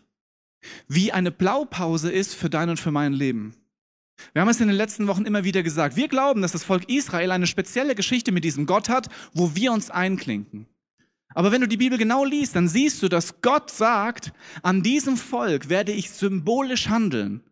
wie 0.87 1.11
eine 1.11 1.31
Blaupause 1.31 2.11
ist 2.11 2.33
für 2.33 2.49
dein 2.49 2.69
und 2.69 2.79
für 2.79 2.91
mein 2.91 3.13
Leben. 3.13 3.55
Wir 4.33 4.41
haben 4.41 4.49
es 4.49 4.59
in 4.59 4.67
den 4.67 4.75
letzten 4.75 5.07
Wochen 5.07 5.25
immer 5.25 5.43
wieder 5.43 5.61
gesagt. 5.61 5.95
Wir 5.95 6.07
glauben, 6.07 6.41
dass 6.41 6.51
das 6.51 6.63
Volk 6.63 6.89
Israel 6.89 7.31
eine 7.31 7.47
spezielle 7.47 7.93
Geschichte 7.93 8.31
mit 8.31 8.43
diesem 8.43 8.65
Gott 8.65 8.89
hat, 8.89 9.09
wo 9.33 9.55
wir 9.55 9.71
uns 9.71 9.91
einklinken. 9.91 10.67
Aber 11.35 11.51
wenn 11.51 11.61
du 11.61 11.67
die 11.67 11.77
Bibel 11.77 11.99
genau 11.99 12.25
liest, 12.25 12.55
dann 12.55 12.67
siehst 12.67 13.03
du, 13.03 13.09
dass 13.09 13.41
Gott 13.41 13.69
sagt, 13.69 14.33
an 14.63 14.81
diesem 14.81 15.17
Volk 15.17 15.69
werde 15.69 15.91
ich 15.91 16.09
symbolisch 16.09 16.89
handeln. 16.89 17.43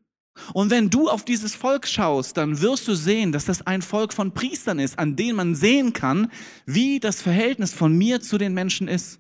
Und 0.54 0.70
wenn 0.70 0.90
du 0.90 1.08
auf 1.08 1.24
dieses 1.24 1.56
Volk 1.56 1.88
schaust, 1.88 2.36
dann 2.38 2.62
wirst 2.62 2.88
du 2.88 2.96
sehen, 2.96 3.32
dass 3.32 3.46
das 3.46 3.66
ein 3.68 3.82
Volk 3.82 4.12
von 4.12 4.34
Priestern 4.34 4.80
ist, 4.80 5.00
an 5.00 5.16
denen 5.16 5.38
man 5.38 5.56
sehen 5.56 5.94
kann, 5.94 6.32
wie 6.66 7.00
das 7.00 7.22
Verhältnis 7.22 7.74
von 7.74 7.96
mir 7.96 8.22
zu 8.22 8.38
den 8.38 8.54
Menschen 8.54 8.88
ist. 8.88 9.20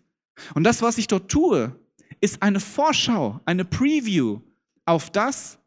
Und 0.54 0.63
das, 0.63 0.82
was 0.82 0.98
ich 0.98 1.08
dort 1.08 1.30
tue, 1.30 1.77
ist 2.22 2.42
eine 2.42 2.60
Vorschau, 2.60 3.39
eine 3.46 3.65
Preview 3.65 4.42
auf 4.86 5.12
das, 5.12 5.60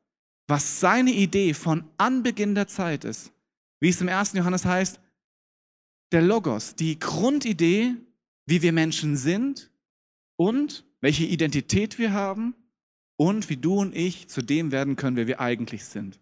was 0.47 0.81
seine 0.81 1.11
Idee 1.11 1.55
von 1.55 1.85
Anbeginn 1.99 2.55
der 2.55 2.69
Zeit 2.69 3.05
ist. 3.05 3.33
Wie 3.81 3.89
es 3.89 4.01
im 4.01 4.09
ersten 4.09 4.39
Johannes 4.39 4.65
heißt, 4.65 5.01
der 6.13 6.23
Logos, 6.23 6.75
die 6.75 6.99
Grundidee, 6.99 7.95
wie 8.47 8.63
wir 8.63 8.73
Menschen 8.73 9.17
sind 9.17 9.71
und 10.37 10.85
welche 11.01 11.25
Identität 11.25 11.99
wir 11.99 12.13
haben 12.13 12.55
und 13.17 13.51
wie 13.51 13.57
du 13.57 13.75
und 13.75 13.95
ich 13.95 14.29
zu 14.29 14.43
dem 14.43 14.73
werden 14.73 14.97
können, 14.97 15.17
wer 15.17 15.27
wir 15.27 15.41
eigentlich 15.41 15.85
sind. 15.85 16.19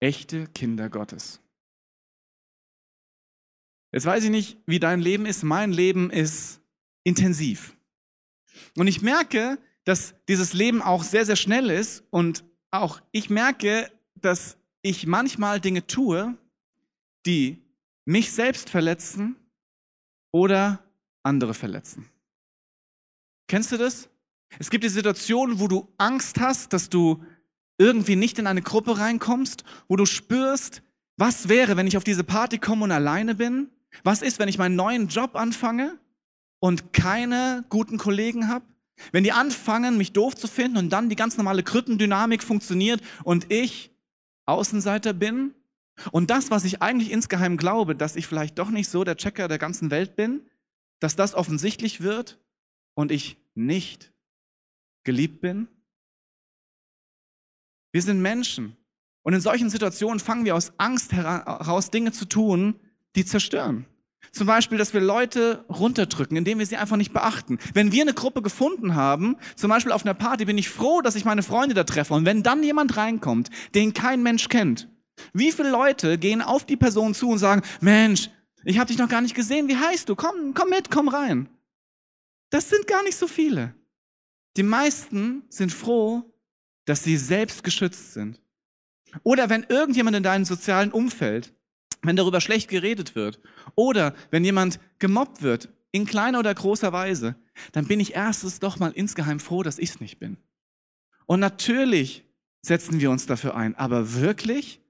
Echte 0.00 0.46
Kinder 0.48 0.90
Gottes. 0.90 1.40
Jetzt 3.90 4.06
weiß 4.06 4.24
ich 4.24 4.30
nicht, 4.30 4.58
wie 4.66 4.80
dein 4.80 5.00
Leben 5.00 5.24
ist. 5.24 5.44
Mein 5.44 5.72
Leben 5.72 6.10
ist 6.10 6.60
intensiv. 7.04 7.76
Und 8.76 8.86
ich 8.86 9.02
merke, 9.02 9.58
dass 9.84 10.14
dieses 10.28 10.52
Leben 10.52 10.82
auch 10.82 11.04
sehr, 11.04 11.26
sehr 11.26 11.36
schnell 11.36 11.70
ist 11.70 12.02
und 12.10 12.44
auch 12.70 13.00
ich 13.12 13.30
merke, 13.30 13.90
dass 14.16 14.56
ich 14.82 15.06
manchmal 15.06 15.60
Dinge 15.60 15.86
tue, 15.86 16.36
die 17.26 17.62
mich 18.04 18.32
selbst 18.32 18.70
verletzen 18.70 19.36
oder 20.32 20.82
andere 21.22 21.54
verletzen. 21.54 22.08
Kennst 23.46 23.72
du 23.72 23.76
das? 23.76 24.08
Es 24.58 24.70
gibt 24.70 24.84
die 24.84 24.88
Situation, 24.88 25.60
wo 25.60 25.68
du 25.68 25.92
Angst 25.98 26.40
hast, 26.40 26.72
dass 26.72 26.88
du 26.88 27.22
irgendwie 27.78 28.16
nicht 28.16 28.38
in 28.38 28.46
eine 28.46 28.62
Gruppe 28.62 28.98
reinkommst, 28.98 29.64
wo 29.88 29.96
du 29.96 30.06
spürst, 30.06 30.82
was 31.16 31.48
wäre, 31.48 31.76
wenn 31.76 31.86
ich 31.86 31.96
auf 31.96 32.04
diese 32.04 32.24
Party 32.24 32.58
komme 32.58 32.84
und 32.84 32.92
alleine 32.92 33.34
bin? 33.34 33.70
Was 34.02 34.22
ist, 34.22 34.38
wenn 34.38 34.48
ich 34.48 34.58
meinen 34.58 34.76
neuen 34.76 35.08
Job 35.08 35.36
anfange 35.36 35.98
und 36.64 36.94
keine 36.94 37.62
guten 37.68 37.98
Kollegen 37.98 38.48
habe? 38.48 38.64
Wenn 39.12 39.22
die 39.22 39.32
anfangen, 39.32 39.98
mich 39.98 40.14
doof 40.14 40.34
zu 40.34 40.48
finden 40.48 40.78
und 40.78 40.88
dann 40.88 41.10
die 41.10 41.14
ganz 41.14 41.36
normale 41.36 41.62
Krückendynamik 41.62 42.42
funktioniert 42.42 43.02
und 43.22 43.52
ich 43.52 43.90
Außenseiter 44.46 45.12
bin? 45.12 45.52
Und 46.10 46.30
das, 46.30 46.50
was 46.50 46.64
ich 46.64 46.80
eigentlich 46.80 47.10
insgeheim 47.10 47.58
glaube, 47.58 47.94
dass 47.94 48.16
ich 48.16 48.26
vielleicht 48.26 48.58
doch 48.58 48.70
nicht 48.70 48.88
so 48.88 49.04
der 49.04 49.18
Checker 49.18 49.46
der 49.46 49.58
ganzen 49.58 49.90
Welt 49.90 50.16
bin, 50.16 50.40
dass 51.00 51.16
das 51.16 51.34
offensichtlich 51.34 52.00
wird 52.00 52.40
und 52.94 53.12
ich 53.12 53.36
nicht 53.54 54.10
geliebt 55.04 55.42
bin? 55.42 55.68
Wir 57.92 58.00
sind 58.00 58.22
Menschen. 58.22 58.74
Und 59.22 59.34
in 59.34 59.42
solchen 59.42 59.68
Situationen 59.68 60.18
fangen 60.18 60.46
wir 60.46 60.56
aus 60.56 60.72
Angst 60.78 61.12
heraus 61.12 61.90
Dinge 61.90 62.12
zu 62.12 62.24
tun, 62.24 62.80
die 63.16 63.26
zerstören. 63.26 63.84
Zum 64.32 64.46
Beispiel, 64.46 64.78
dass 64.78 64.94
wir 64.94 65.00
Leute 65.00 65.64
runterdrücken, 65.68 66.36
indem 66.36 66.58
wir 66.58 66.66
sie 66.66 66.76
einfach 66.76 66.96
nicht 66.96 67.12
beachten. 67.12 67.58
Wenn 67.72 67.92
wir 67.92 68.02
eine 68.02 68.14
Gruppe 68.14 68.42
gefunden 68.42 68.94
haben, 68.94 69.36
zum 69.56 69.70
Beispiel 69.70 69.92
auf 69.92 70.04
einer 70.04 70.14
Party, 70.14 70.44
bin 70.44 70.58
ich 70.58 70.68
froh, 70.68 71.00
dass 71.00 71.16
ich 71.16 71.24
meine 71.24 71.42
Freunde 71.42 71.74
da 71.74 71.84
treffe. 71.84 72.14
Und 72.14 72.24
wenn 72.24 72.42
dann 72.42 72.62
jemand 72.62 72.96
reinkommt, 72.96 73.50
den 73.74 73.94
kein 73.94 74.22
Mensch 74.22 74.48
kennt, 74.48 74.88
wie 75.32 75.52
viele 75.52 75.70
Leute 75.70 76.18
gehen 76.18 76.42
auf 76.42 76.64
die 76.64 76.76
Person 76.76 77.14
zu 77.14 77.30
und 77.30 77.38
sagen, 77.38 77.62
Mensch, 77.80 78.30
ich 78.64 78.78
habe 78.78 78.88
dich 78.88 78.98
noch 78.98 79.08
gar 79.08 79.20
nicht 79.20 79.34
gesehen, 79.34 79.68
wie 79.68 79.76
heißt 79.76 80.08
du? 80.08 80.16
Komm, 80.16 80.54
komm 80.54 80.70
mit, 80.70 80.90
komm 80.90 81.08
rein. 81.08 81.48
Das 82.50 82.70
sind 82.70 82.86
gar 82.86 83.02
nicht 83.02 83.16
so 83.16 83.26
viele. 83.26 83.74
Die 84.56 84.62
meisten 84.62 85.42
sind 85.48 85.72
froh, 85.72 86.22
dass 86.84 87.02
sie 87.02 87.16
selbst 87.16 87.64
geschützt 87.64 88.14
sind. 88.14 88.40
Oder 89.22 89.50
wenn 89.50 89.64
irgendjemand 89.64 90.16
in 90.16 90.22
deinem 90.22 90.44
sozialen 90.44 90.92
Umfeld, 90.92 91.52
wenn 92.06 92.16
darüber 92.16 92.40
schlecht 92.40 92.68
geredet 92.68 93.14
wird, 93.14 93.40
oder 93.74 94.14
wenn 94.30 94.44
jemand 94.44 94.78
gemobbt 94.98 95.42
wird, 95.42 95.68
in 95.92 96.06
kleiner 96.06 96.40
oder 96.40 96.52
großer 96.52 96.92
Weise, 96.92 97.36
dann 97.72 97.86
bin 97.86 98.00
ich 98.00 98.14
erstens 98.14 98.58
doch 98.58 98.80
mal 98.80 98.90
insgeheim 98.90 99.38
froh, 99.38 99.62
dass 99.62 99.78
ich 99.78 99.90
es 99.90 100.00
nicht 100.00 100.18
bin. 100.18 100.36
Und 101.26 101.38
natürlich 101.40 102.24
setzen 102.62 103.00
wir 103.00 103.10
uns 103.10 103.26
dafür 103.26 103.54
ein, 103.54 103.76
aber 103.76 104.14
wirklich 104.14 104.80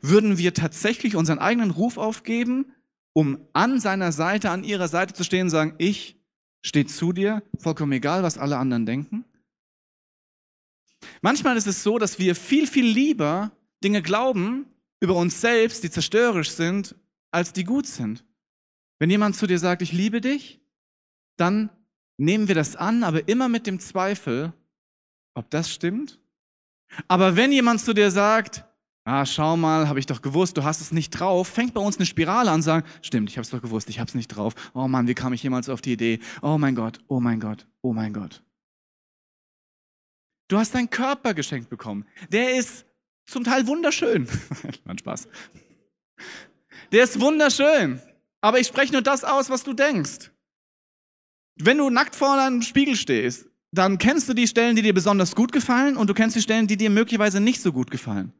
würden 0.00 0.38
wir 0.38 0.54
tatsächlich 0.54 1.14
unseren 1.14 1.38
eigenen 1.38 1.70
Ruf 1.70 1.98
aufgeben, 1.98 2.72
um 3.12 3.38
an 3.52 3.80
seiner 3.80 4.12
Seite, 4.12 4.50
an 4.50 4.64
ihrer 4.64 4.88
Seite 4.88 5.14
zu 5.14 5.24
stehen 5.24 5.42
und 5.42 5.50
sagen, 5.50 5.74
ich 5.78 6.16
steht 6.62 6.90
zu 6.90 7.12
dir, 7.12 7.42
vollkommen 7.58 7.92
egal, 7.92 8.22
was 8.22 8.38
alle 8.38 8.56
anderen 8.56 8.86
denken. 8.86 9.24
Manchmal 11.20 11.56
ist 11.56 11.66
es 11.66 11.82
so, 11.82 11.98
dass 11.98 12.18
wir 12.18 12.34
viel, 12.34 12.66
viel 12.66 12.86
lieber 12.86 13.52
Dinge 13.84 14.02
glauben 14.02 14.66
über 15.00 15.14
uns 15.14 15.40
selbst, 15.40 15.82
die 15.84 15.90
zerstörerisch 15.90 16.50
sind, 16.50 16.94
als 17.30 17.52
die 17.52 17.64
gut 17.64 17.86
sind. 17.86 18.24
Wenn 18.98 19.10
jemand 19.10 19.36
zu 19.36 19.46
dir 19.46 19.58
sagt, 19.58 19.82
ich 19.82 19.92
liebe 19.92 20.20
dich, 20.20 20.60
dann 21.36 21.70
nehmen 22.16 22.48
wir 22.48 22.54
das 22.54 22.76
an, 22.76 23.04
aber 23.04 23.28
immer 23.28 23.48
mit 23.48 23.66
dem 23.66 23.78
Zweifel, 23.78 24.52
ob 25.34 25.50
das 25.50 25.70
stimmt. 25.70 26.18
Aber 27.08 27.36
wenn 27.36 27.52
jemand 27.52 27.80
zu 27.80 27.92
dir 27.92 28.10
sagt, 28.10 28.64
ah, 29.04 29.26
schau 29.26 29.56
mal, 29.56 29.88
habe 29.88 29.98
ich 29.98 30.06
doch 30.06 30.22
gewusst, 30.22 30.56
du 30.56 30.64
hast 30.64 30.80
es 30.80 30.92
nicht 30.92 31.10
drauf, 31.10 31.48
fängt 31.48 31.74
bei 31.74 31.80
uns 31.80 31.98
eine 31.98 32.06
Spirale 32.06 32.50
an, 32.50 32.62
sagen, 32.62 32.86
stimmt, 33.02 33.28
ich 33.28 33.36
habe 33.36 33.42
es 33.42 33.50
doch 33.50 33.60
gewusst, 33.60 33.90
ich 33.90 33.98
habe 33.98 34.08
es 34.08 34.14
nicht 34.14 34.28
drauf. 34.28 34.54
Oh 34.72 34.88
Mann, 34.88 35.08
wie 35.08 35.14
kam 35.14 35.34
ich 35.34 35.42
jemals 35.42 35.68
auf 35.68 35.82
die 35.82 35.92
Idee? 35.92 36.20
Oh 36.40 36.56
mein 36.56 36.74
Gott, 36.74 37.00
oh 37.08 37.20
mein 37.20 37.40
Gott, 37.40 37.66
oh 37.82 37.92
mein 37.92 38.14
Gott. 38.14 38.42
Du 40.48 40.56
hast 40.56 40.74
deinen 40.74 40.88
Körper 40.88 41.34
geschenkt 41.34 41.68
bekommen. 41.68 42.06
Der 42.30 42.56
ist 42.56 42.85
zum 43.26 43.44
Teil 43.44 43.66
wunderschön. 43.66 44.28
Mann 44.84 44.98
Spaß. 44.98 45.28
Der 46.92 47.04
ist 47.04 47.20
wunderschön. 47.20 48.00
Aber 48.40 48.60
ich 48.60 48.66
spreche 48.66 48.92
nur 48.92 49.02
das 49.02 49.24
aus, 49.24 49.50
was 49.50 49.64
du 49.64 49.72
denkst. 49.72 50.30
Wenn 51.56 51.78
du 51.78 51.90
nackt 51.90 52.14
vor 52.14 52.34
einem 52.34 52.62
Spiegel 52.62 52.96
stehst, 52.96 53.46
dann 53.72 53.98
kennst 53.98 54.28
du 54.28 54.34
die 54.34 54.46
Stellen, 54.46 54.76
die 54.76 54.82
dir 54.82 54.94
besonders 54.94 55.34
gut 55.34 55.52
gefallen 55.52 55.96
und 55.96 56.08
du 56.08 56.14
kennst 56.14 56.36
die 56.36 56.42
Stellen, 56.42 56.66
die 56.66 56.76
dir 56.76 56.90
möglicherweise 56.90 57.40
nicht 57.40 57.60
so 57.60 57.72
gut 57.72 57.90
gefallen. 57.90 58.32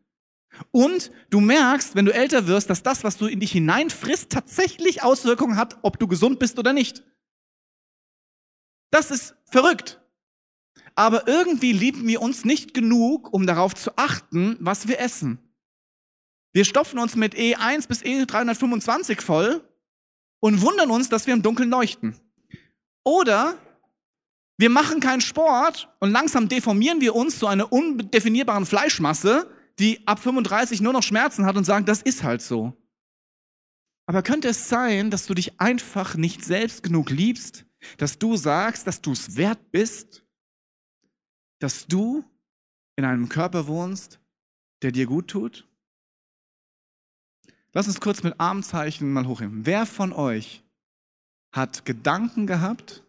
Und 0.71 1.11
du 1.31 1.41
merkst, 1.41 1.95
wenn 1.95 2.05
du 2.05 2.15
älter 2.15 2.47
wirst, 2.47 2.71
dass 2.71 2.83
das, 2.83 3.05
was 3.05 3.17
du 3.19 3.27
in 3.27 3.41
dich 3.41 3.53
hineinfrisst, 3.53 4.31
tatsächlich 4.31 5.03
Auswirkungen 5.03 5.57
hat, 5.57 5.79
ob 5.83 5.99
du 5.99 6.07
gesund 6.07 6.39
bist 6.39 6.59
oder 6.59 6.73
nicht. 6.73 7.03
Das 8.91 9.11
ist 9.11 9.35
verrückt. 9.45 10.01
Aber 10.97 11.29
irgendwie 11.29 11.73
lieben 11.73 12.07
wir 12.09 12.23
uns 12.23 12.45
nicht 12.45 12.75
genug, 12.75 13.33
um 13.33 13.47
darauf 13.47 13.75
zu 13.75 13.97
achten, 13.97 14.57
was 14.61 14.89
wir 14.89 14.99
essen. 14.99 15.39
Wir 16.55 16.65
stopfen 16.65 16.99
uns 16.99 17.15
mit 17.17 17.35
E1 17.35 17.87
bis 17.87 18.03
E325 18.03 19.21
voll 19.21 19.63
und 20.41 20.63
wundern 20.63 20.91
uns, 20.91 21.11
dass 21.11 21.27
wir 21.27 21.35
im 21.35 21.43
Dunkeln 21.43 21.69
leuchten. 21.69 22.17
Oder 23.05 23.59
wir 24.57 24.71
machen 24.71 25.01
keinen 25.01 25.21
Sport 25.21 25.91
und 26.01 26.11
langsam 26.13 26.49
deformieren 26.49 27.03
wir 27.03 27.15
uns 27.15 27.39
zu 27.39 27.47
einer 27.47 27.71
undefinierbaren 27.71 28.65
Fleischmasse, 28.65 29.51
die 29.79 30.07
ab 30.09 30.19
35 30.19 30.81
nur 30.81 30.95
noch 30.95 31.03
Schmerzen 31.03 31.45
hat 31.45 31.57
und 31.57 31.65
sagen, 31.65 31.85
das 31.85 32.01
ist 32.01 32.23
halt 32.23 32.41
so. 32.41 32.73
Aber 34.07 34.23
könnte 34.23 34.49
es 34.49 34.71
sein, 34.71 35.11
dass 35.11 35.27
du 35.27 35.35
dich 35.35 35.61
einfach 35.61 36.15
nicht 36.15 36.43
selbst 36.43 36.83
genug 36.83 37.11
liebst, 37.11 37.67
dass 37.99 38.19
du 38.19 38.37
sagst, 38.37 38.87
dass 38.87 39.03
du 39.03 39.13
es 39.13 39.37
wert 39.37 39.73
bist, 39.73 40.26
dass 41.59 41.87
du 41.87 42.25
in 42.97 43.05
einem 43.05 43.29
Körper 43.29 43.67
wohnst, 43.67 44.21
der 44.83 44.93
dir 44.93 45.07
gut 45.07 45.29
tut? 45.29 45.67
Lass 47.73 47.89
uns 47.89 48.01
kurz 48.01 48.23
mit 48.23 48.41
Armzeichen 48.41 49.13
mal 49.13 49.27
hochheben. 49.27 49.67
Wer 49.67 49.85
von 49.85 50.13
euch 50.13 50.63
hat 51.53 51.85
Gedanken 51.85 52.47
gehabt, 52.47 53.03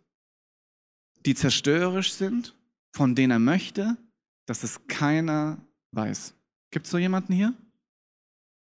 die 1.25 1.36
zerstörerisch 1.36 2.13
sind, 2.13 2.56
von 2.92 3.16
denen 3.16 3.32
er 3.32 3.39
möchte, 3.39 3.98
dass 4.46 4.63
es 4.63 4.88
keiner 4.88 5.58
weiß? 5.92 6.34
Gibt 6.72 6.86
es 6.86 6.92
so 6.92 6.98
jemanden 6.98 7.34
hier? 7.34 7.54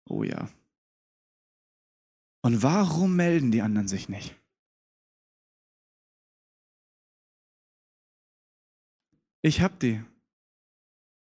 Oh 0.09 0.23
ja. 0.23 0.49
Und 2.43 2.63
warum 2.63 3.17
melden 3.17 3.51
die 3.51 3.63
anderen 3.63 3.89
sich 3.89 4.09
nicht? 4.09 4.37
Ich 9.47 9.61
habe 9.61 9.77
die. 9.81 10.03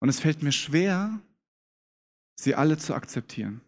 Und 0.01 0.09
es 0.09 0.19
fällt 0.19 0.43
mir 0.43 0.51
schwer, 0.51 1.21
sie 2.35 2.57
alle 2.57 2.77
zu 2.77 2.93
akzeptieren. 2.93 3.61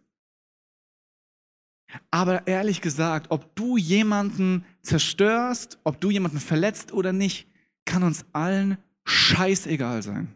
Aber 2.11 2.45
ehrlich 2.45 2.81
gesagt, 2.81 3.31
ob 3.31 3.55
du 3.55 3.77
jemanden 3.77 4.65
zerstörst, 4.81 5.79
ob 5.85 6.01
du 6.01 6.11
jemanden 6.11 6.41
verletzt 6.41 6.91
oder 6.91 7.13
nicht, 7.13 7.47
kann 7.85 8.03
uns 8.03 8.25
allen 8.33 8.77
scheißegal 9.05 10.03
sein. 10.03 10.35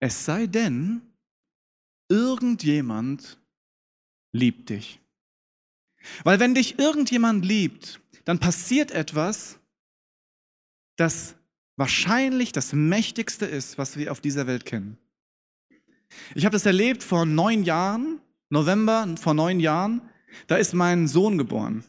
Es 0.00 0.24
sei 0.24 0.46
denn, 0.46 1.02
irgendjemand 2.08 3.38
liebt 4.32 4.70
dich. 4.70 4.98
Weil 6.24 6.40
wenn 6.40 6.54
dich 6.54 6.78
irgendjemand 6.78 7.44
liebt, 7.44 8.00
dann 8.24 8.38
passiert 8.38 8.92
etwas, 8.92 9.60
das 10.96 11.36
wahrscheinlich 11.82 12.52
das 12.52 12.72
Mächtigste 12.72 13.44
ist, 13.44 13.76
was 13.76 13.96
wir 13.96 14.12
auf 14.12 14.20
dieser 14.20 14.46
Welt 14.46 14.64
kennen. 14.64 14.98
Ich 16.36 16.44
habe 16.44 16.52
das 16.52 16.64
erlebt 16.64 17.02
vor 17.02 17.26
neun 17.26 17.64
Jahren, 17.64 18.20
November 18.50 19.08
vor 19.20 19.34
neun 19.34 19.58
Jahren, 19.58 20.00
da 20.46 20.58
ist 20.58 20.74
mein 20.74 21.08
Sohn 21.08 21.38
geboren. 21.38 21.82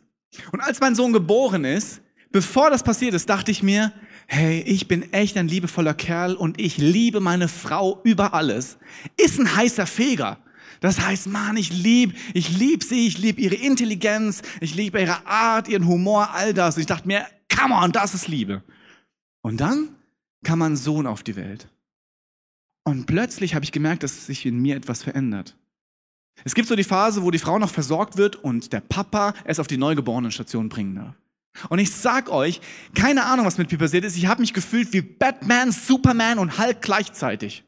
Und 0.51 0.62
als 0.62 0.79
mein 0.79 0.95
Sohn 0.95 1.13
geboren 1.13 1.63
ist, 1.63 2.01
bevor 2.31 2.71
das 2.71 2.81
passiert 2.81 3.13
ist, 3.13 3.29
dachte 3.29 3.51
ich 3.51 3.62
mir, 3.62 3.93
hey, 4.25 4.62
ich 4.62 4.88
bin 4.88 5.13
echt 5.13 5.38
ein 5.38 5.47
liebevoller 5.47 5.93
Kerl 5.93 6.33
und 6.33 6.59
ich 6.59 6.79
liebe 6.79 7.19
meine 7.19 7.47
Frau 7.47 8.01
über 8.03 8.33
alles. 8.33 8.79
Ist 9.15 9.39
ein 9.39 9.55
heißer 9.55 9.85
Feger. 9.85 10.39
Das 10.79 11.01
heißt, 11.01 11.27
Mann, 11.27 11.55
ich 11.55 11.71
lieb, 11.71 12.17
ich 12.33 12.57
lieb 12.57 12.81
sie, 12.81 13.05
ich 13.05 13.19
lieb 13.19 13.38
ihre 13.38 13.53
Intelligenz, 13.53 14.41
ich 14.59 14.73
liebe 14.73 15.00
ihre 15.00 15.27
Art, 15.27 15.67
ihren 15.67 15.85
Humor, 15.88 16.31
all 16.33 16.51
das. 16.55 16.77
Und 16.77 16.81
ich 16.81 16.88
dachte 16.88 17.07
mir, 17.07 17.27
come 17.55 17.75
on, 17.75 17.91
das 17.91 18.15
ist 18.15 18.27
Liebe. 18.27 18.63
Und 19.43 19.62
dann 19.62 19.89
kam 20.43 20.59
mein 20.59 20.75
Sohn 20.75 21.05
auf 21.05 21.21
die 21.21 21.35
Welt. 21.35 21.67
Und 22.83 23.05
plötzlich 23.05 23.53
habe 23.55 23.63
ich 23.63 23.71
gemerkt, 23.71 24.03
dass 24.03 24.25
sich 24.25 24.45
in 24.45 24.59
mir 24.59 24.75
etwas 24.75 25.03
verändert. 25.03 25.55
Es 26.43 26.55
gibt 26.55 26.67
so 26.67 26.75
die 26.75 26.83
Phase, 26.83 27.23
wo 27.23 27.31
die 27.31 27.39
Frau 27.39 27.59
noch 27.59 27.69
versorgt 27.69 28.17
wird 28.17 28.38
und 28.38 28.73
der 28.73 28.81
Papa 28.81 29.33
es 29.45 29.59
auf 29.59 29.67
die 29.67 29.77
Neugeborenenstation 29.77 30.69
bringen 30.69 30.95
darf. 30.95 31.15
Und 31.69 31.79
ich 31.79 31.91
sag 31.91 32.29
euch, 32.29 32.62
keine 32.95 33.25
Ahnung, 33.25 33.45
was 33.45 33.59
mit 33.59 33.71
mir 33.71 33.77
passiert 33.77 34.03
ist. 34.03 34.17
Ich 34.17 34.25
habe 34.25 34.41
mich 34.41 34.53
gefühlt 34.53 34.91
wie 34.91 35.01
Batman, 35.01 35.71
Superman 35.71 36.39
und 36.39 36.57
Hulk 36.57 36.81
gleichzeitig. 36.81 37.63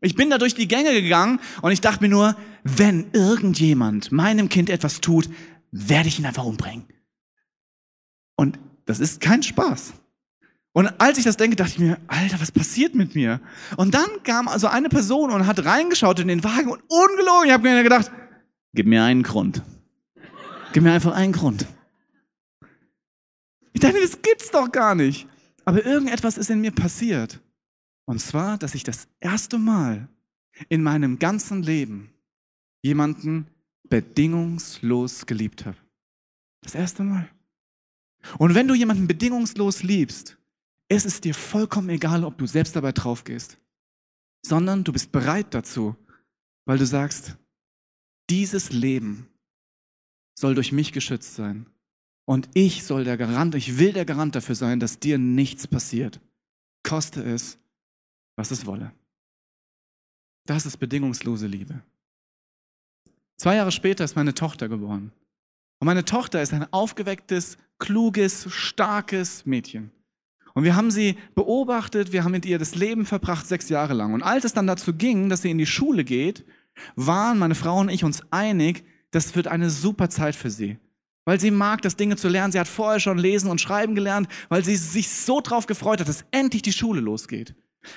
Ich 0.00 0.14
bin 0.14 0.30
da 0.30 0.38
durch 0.38 0.54
die 0.54 0.68
Gänge 0.68 0.92
gegangen 0.92 1.40
und 1.62 1.72
ich 1.72 1.80
dachte 1.80 2.02
mir 2.02 2.10
nur, 2.10 2.36
wenn 2.62 3.10
irgendjemand 3.12 4.12
meinem 4.12 4.48
Kind 4.48 4.68
etwas 4.68 5.00
tut, 5.00 5.28
werde 5.70 6.08
ich 6.08 6.18
ihn 6.18 6.26
einfach 6.26 6.44
umbringen. 6.44 6.84
Und 8.36 8.58
das 8.84 9.00
ist 9.00 9.20
kein 9.20 9.42
Spaß. 9.42 9.94
Und 10.72 10.88
als 11.00 11.18
ich 11.18 11.24
das 11.24 11.36
denke, 11.36 11.56
dachte 11.56 11.72
ich 11.72 11.78
mir, 11.78 11.98
Alter, 12.06 12.40
was 12.40 12.52
passiert 12.52 12.94
mit 12.94 13.14
mir? 13.14 13.40
Und 13.76 13.94
dann 13.94 14.22
kam 14.22 14.48
also 14.48 14.68
eine 14.68 14.88
Person 14.88 15.30
und 15.30 15.46
hat 15.46 15.64
reingeschaut 15.64 16.20
in 16.20 16.28
den 16.28 16.44
Wagen 16.44 16.70
und 16.70 16.82
ungelogen, 16.88 17.46
ich 17.46 17.52
habe 17.52 17.68
mir 17.68 17.82
gedacht, 17.82 18.10
gib 18.74 18.86
mir 18.86 19.02
einen 19.02 19.22
Grund. 19.22 19.62
Gib 20.72 20.82
mir 20.82 20.92
einfach 20.92 21.14
einen 21.14 21.32
Grund. 21.32 21.66
Ich 23.72 23.80
dachte, 23.80 24.00
das 24.00 24.22
gibt's 24.22 24.50
doch 24.50 24.70
gar 24.70 24.94
nicht. 24.94 25.26
Aber 25.64 25.84
irgendetwas 25.84 26.38
ist 26.38 26.48
in 26.48 26.60
mir 26.60 26.72
passiert. 26.72 27.40
Und 28.06 28.20
zwar, 28.20 28.56
dass 28.56 28.74
ich 28.74 28.84
das 28.84 29.06
erste 29.20 29.58
Mal 29.58 30.08
in 30.70 30.82
meinem 30.82 31.18
ganzen 31.18 31.62
Leben 31.62 32.10
jemanden 32.82 33.48
bedingungslos 33.90 35.26
geliebt 35.26 35.66
habe. 35.66 35.76
Das 36.62 36.74
erste 36.74 37.02
Mal. 37.02 37.28
Und 38.38 38.54
wenn 38.54 38.66
du 38.66 38.74
jemanden 38.74 39.06
bedingungslos 39.06 39.82
liebst, 39.82 40.37
ist 40.88 41.06
es 41.06 41.20
dir 41.20 41.34
vollkommen 41.34 41.90
egal, 41.90 42.24
ob 42.24 42.38
du 42.38 42.46
selbst 42.46 42.74
dabei 42.76 42.92
drauf 42.92 43.24
gehst, 43.24 43.58
sondern 44.44 44.84
du 44.84 44.92
bist 44.92 45.12
bereit 45.12 45.52
dazu, 45.54 45.96
weil 46.66 46.78
du 46.78 46.86
sagst, 46.86 47.36
dieses 48.30 48.72
Leben 48.72 49.28
soll 50.38 50.54
durch 50.54 50.72
mich 50.72 50.92
geschützt 50.92 51.34
sein. 51.34 51.66
Und 52.26 52.48
ich 52.54 52.84
soll 52.84 53.04
der 53.04 53.16
Garant, 53.16 53.54
ich 53.54 53.78
will 53.78 53.92
der 53.92 54.04
Garant 54.04 54.34
dafür 54.34 54.54
sein, 54.54 54.80
dass 54.80 55.00
dir 55.00 55.18
nichts 55.18 55.66
passiert. 55.66 56.20
Koste 56.82 57.22
es, 57.22 57.58
was 58.36 58.50
es 58.50 58.66
wolle. 58.66 58.92
Das 60.46 60.66
ist 60.66 60.76
bedingungslose 60.76 61.46
Liebe. 61.46 61.82
Zwei 63.36 63.56
Jahre 63.56 63.72
später 63.72 64.04
ist 64.04 64.16
meine 64.16 64.34
Tochter 64.34 64.68
geboren. 64.68 65.12
Und 65.80 65.86
meine 65.86 66.04
Tochter 66.04 66.42
ist 66.42 66.52
ein 66.52 66.70
aufgewecktes, 66.72 67.56
kluges, 67.78 68.46
starkes 68.52 69.46
Mädchen. 69.46 69.90
Und 70.58 70.64
wir 70.64 70.74
haben 70.74 70.90
sie 70.90 71.14
beobachtet, 71.36 72.10
wir 72.10 72.24
haben 72.24 72.32
mit 72.32 72.44
ihr 72.44 72.58
das 72.58 72.74
Leben 72.74 73.06
verbracht, 73.06 73.46
sechs 73.46 73.68
Jahre 73.68 73.94
lang. 73.94 74.12
Und 74.12 74.24
als 74.24 74.44
es 74.44 74.54
dann 74.54 74.66
dazu 74.66 74.92
ging, 74.92 75.28
dass 75.28 75.42
sie 75.42 75.52
in 75.52 75.58
die 75.58 75.66
Schule 75.66 76.02
geht, 76.02 76.44
waren 76.96 77.38
meine 77.38 77.54
Frau 77.54 77.78
und 77.78 77.90
ich 77.90 78.02
uns 78.02 78.24
einig, 78.32 78.82
das 79.12 79.36
wird 79.36 79.46
eine 79.46 79.70
super 79.70 80.10
Zeit 80.10 80.34
für 80.34 80.50
sie. 80.50 80.78
Weil 81.24 81.38
sie 81.38 81.52
mag, 81.52 81.82
das 81.82 81.94
Dinge 81.94 82.16
zu 82.16 82.28
lernen. 82.28 82.50
Sie 82.50 82.58
hat 82.58 82.66
vorher 82.66 82.98
schon 82.98 83.18
lesen 83.18 83.48
und 83.48 83.60
schreiben 83.60 83.94
gelernt, 83.94 84.26
weil 84.48 84.64
sie 84.64 84.74
sich 84.74 85.08
so 85.08 85.40
drauf 85.40 85.66
gefreut 85.66 86.00
hat, 86.00 86.08
dass 86.08 86.24
endlich 86.32 86.62
die 86.62 86.72
Schule 86.72 87.00
losgeht. 87.00 87.54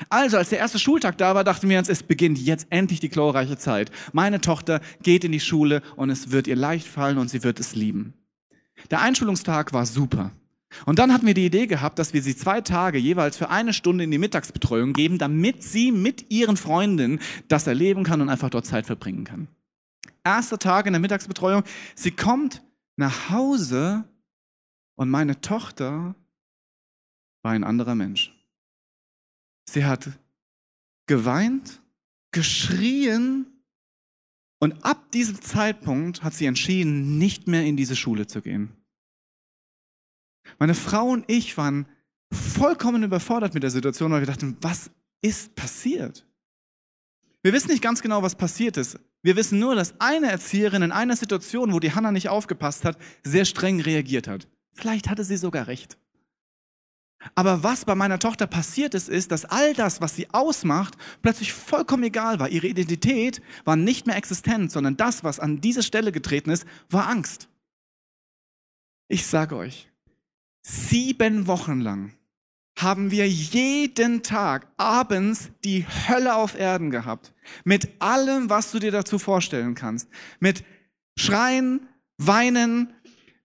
Also, 0.09 0.37
als 0.37 0.49
der 0.49 0.59
erste 0.59 0.77
Schultag 0.77 1.17
da 1.17 1.33
war, 1.33 1.43
dachten 1.43 1.67
wir 1.67 1.79
uns, 1.79 1.89
es 1.89 2.03
beginnt 2.03 2.37
jetzt 2.37 2.67
endlich 2.69 2.99
die 2.99 3.09
glorreiche 3.09 3.57
Zeit. 3.57 3.89
Meine 4.13 4.39
Tochter 4.39 4.81
geht 5.01 5.23
in 5.23 5.31
die 5.31 5.39
Schule 5.39 5.81
und 5.95 6.11
es 6.11 6.29
wird 6.29 6.45
ihr 6.45 6.55
leicht 6.55 6.85
fallen 6.85 7.17
und 7.17 7.31
sie 7.31 7.43
wird 7.43 7.59
es 7.59 7.73
lieben. 7.73 8.13
Der 8.91 9.01
Einschulungstag 9.01 9.73
war 9.73 9.87
super. 9.87 10.29
Und 10.85 10.99
dann 10.99 11.13
hatten 11.13 11.27
wir 11.27 11.33
die 11.33 11.45
Idee 11.45 11.67
gehabt, 11.67 11.99
dass 11.99 12.13
wir 12.13 12.21
sie 12.21 12.35
zwei 12.35 12.61
Tage 12.61 12.97
jeweils 12.97 13.37
für 13.37 13.49
eine 13.49 13.73
Stunde 13.73 14.03
in 14.03 14.11
die 14.11 14.17
Mittagsbetreuung 14.17 14.93
geben, 14.93 15.17
damit 15.17 15.63
sie 15.63 15.91
mit 15.91 16.31
ihren 16.31 16.57
Freundinnen 16.57 17.19
das 17.47 17.67
erleben 17.67 18.03
kann 18.03 18.21
und 18.21 18.29
einfach 18.29 18.49
dort 18.49 18.65
Zeit 18.65 18.85
verbringen 18.85 19.23
kann. 19.23 19.47
Erster 20.23 20.59
Tag 20.59 20.85
in 20.85 20.93
der 20.93 20.99
Mittagsbetreuung. 20.99 21.63
Sie 21.95 22.11
kommt 22.11 22.61
nach 22.95 23.29
Hause 23.29 24.03
und 24.95 25.09
meine 25.09 25.41
Tochter 25.41 26.15
war 27.43 27.51
ein 27.51 27.63
anderer 27.63 27.95
Mensch. 27.95 28.33
Sie 29.65 29.85
hat 29.85 30.09
geweint, 31.07 31.81
geschrien 32.31 33.47
und 34.59 34.85
ab 34.85 35.11
diesem 35.11 35.41
Zeitpunkt 35.41 36.23
hat 36.23 36.33
sie 36.33 36.45
entschieden, 36.45 37.17
nicht 37.17 37.47
mehr 37.47 37.65
in 37.65 37.77
diese 37.77 37.95
Schule 37.95 38.27
zu 38.27 38.41
gehen. 38.41 38.80
Meine 40.59 40.75
Frau 40.75 41.09
und 41.09 41.25
ich 41.27 41.57
waren 41.57 41.87
vollkommen 42.31 43.03
überfordert 43.03 43.53
mit 43.53 43.63
der 43.63 43.71
Situation, 43.71 44.11
weil 44.11 44.21
wir 44.21 44.27
dachten, 44.27 44.57
was 44.61 44.89
ist 45.21 45.55
passiert? 45.55 46.25
Wir 47.43 47.53
wissen 47.53 47.71
nicht 47.71 47.81
ganz 47.81 48.01
genau, 48.01 48.21
was 48.21 48.35
passiert 48.35 48.77
ist. 48.77 48.99
Wir 49.23 49.35
wissen 49.35 49.59
nur, 49.59 49.75
dass 49.75 49.99
eine 49.99 50.31
Erzieherin 50.31 50.81
in 50.81 50.91
einer 50.91 51.15
Situation, 51.15 51.73
wo 51.73 51.79
die 51.79 51.93
Hanna 51.93 52.11
nicht 52.11 52.29
aufgepasst 52.29 52.85
hat, 52.85 52.97
sehr 53.23 53.45
streng 53.45 53.81
reagiert 53.81 54.27
hat. 54.27 54.47
Vielleicht 54.71 55.09
hatte 55.09 55.23
sie 55.23 55.37
sogar 55.37 55.67
recht. 55.67 55.97
Aber 57.35 57.61
was 57.61 57.85
bei 57.85 57.93
meiner 57.93 58.17
Tochter 58.17 58.47
passiert 58.47 58.95
ist, 58.95 59.07
ist, 59.07 59.31
dass 59.31 59.45
all 59.45 59.73
das, 59.75 60.01
was 60.01 60.15
sie 60.15 60.29
ausmacht, 60.31 60.97
plötzlich 61.21 61.53
vollkommen 61.53 62.03
egal 62.03 62.39
war. 62.39 62.49
Ihre 62.49 62.67
Identität 62.67 63.41
war 63.63 63.75
nicht 63.75 64.07
mehr 64.07 64.15
existent, 64.15 64.71
sondern 64.71 64.97
das, 64.97 65.23
was 65.23 65.39
an 65.39 65.61
diese 65.61 65.83
Stelle 65.83 66.11
getreten 66.11 66.49
ist, 66.49 66.65
war 66.89 67.07
Angst. 67.07 67.47
Ich 69.07 69.27
sage 69.27 69.55
euch, 69.55 69.90
sieben 70.63 71.47
Wochen 71.47 71.81
lang 71.81 72.13
haben 72.79 73.11
wir 73.11 73.27
jeden 73.27 74.23
Tag 74.23 74.67
abends 74.77 75.51
die 75.63 75.85
Hölle 76.07 76.35
auf 76.35 76.57
Erden 76.57 76.89
gehabt. 76.89 77.33
Mit 77.63 77.89
allem, 77.99 78.49
was 78.49 78.71
du 78.71 78.79
dir 78.79 78.91
dazu 78.91 79.19
vorstellen 79.19 79.75
kannst. 79.75 80.07
Mit 80.39 80.63
Schreien, 81.17 81.87
Weinen, 82.17 82.93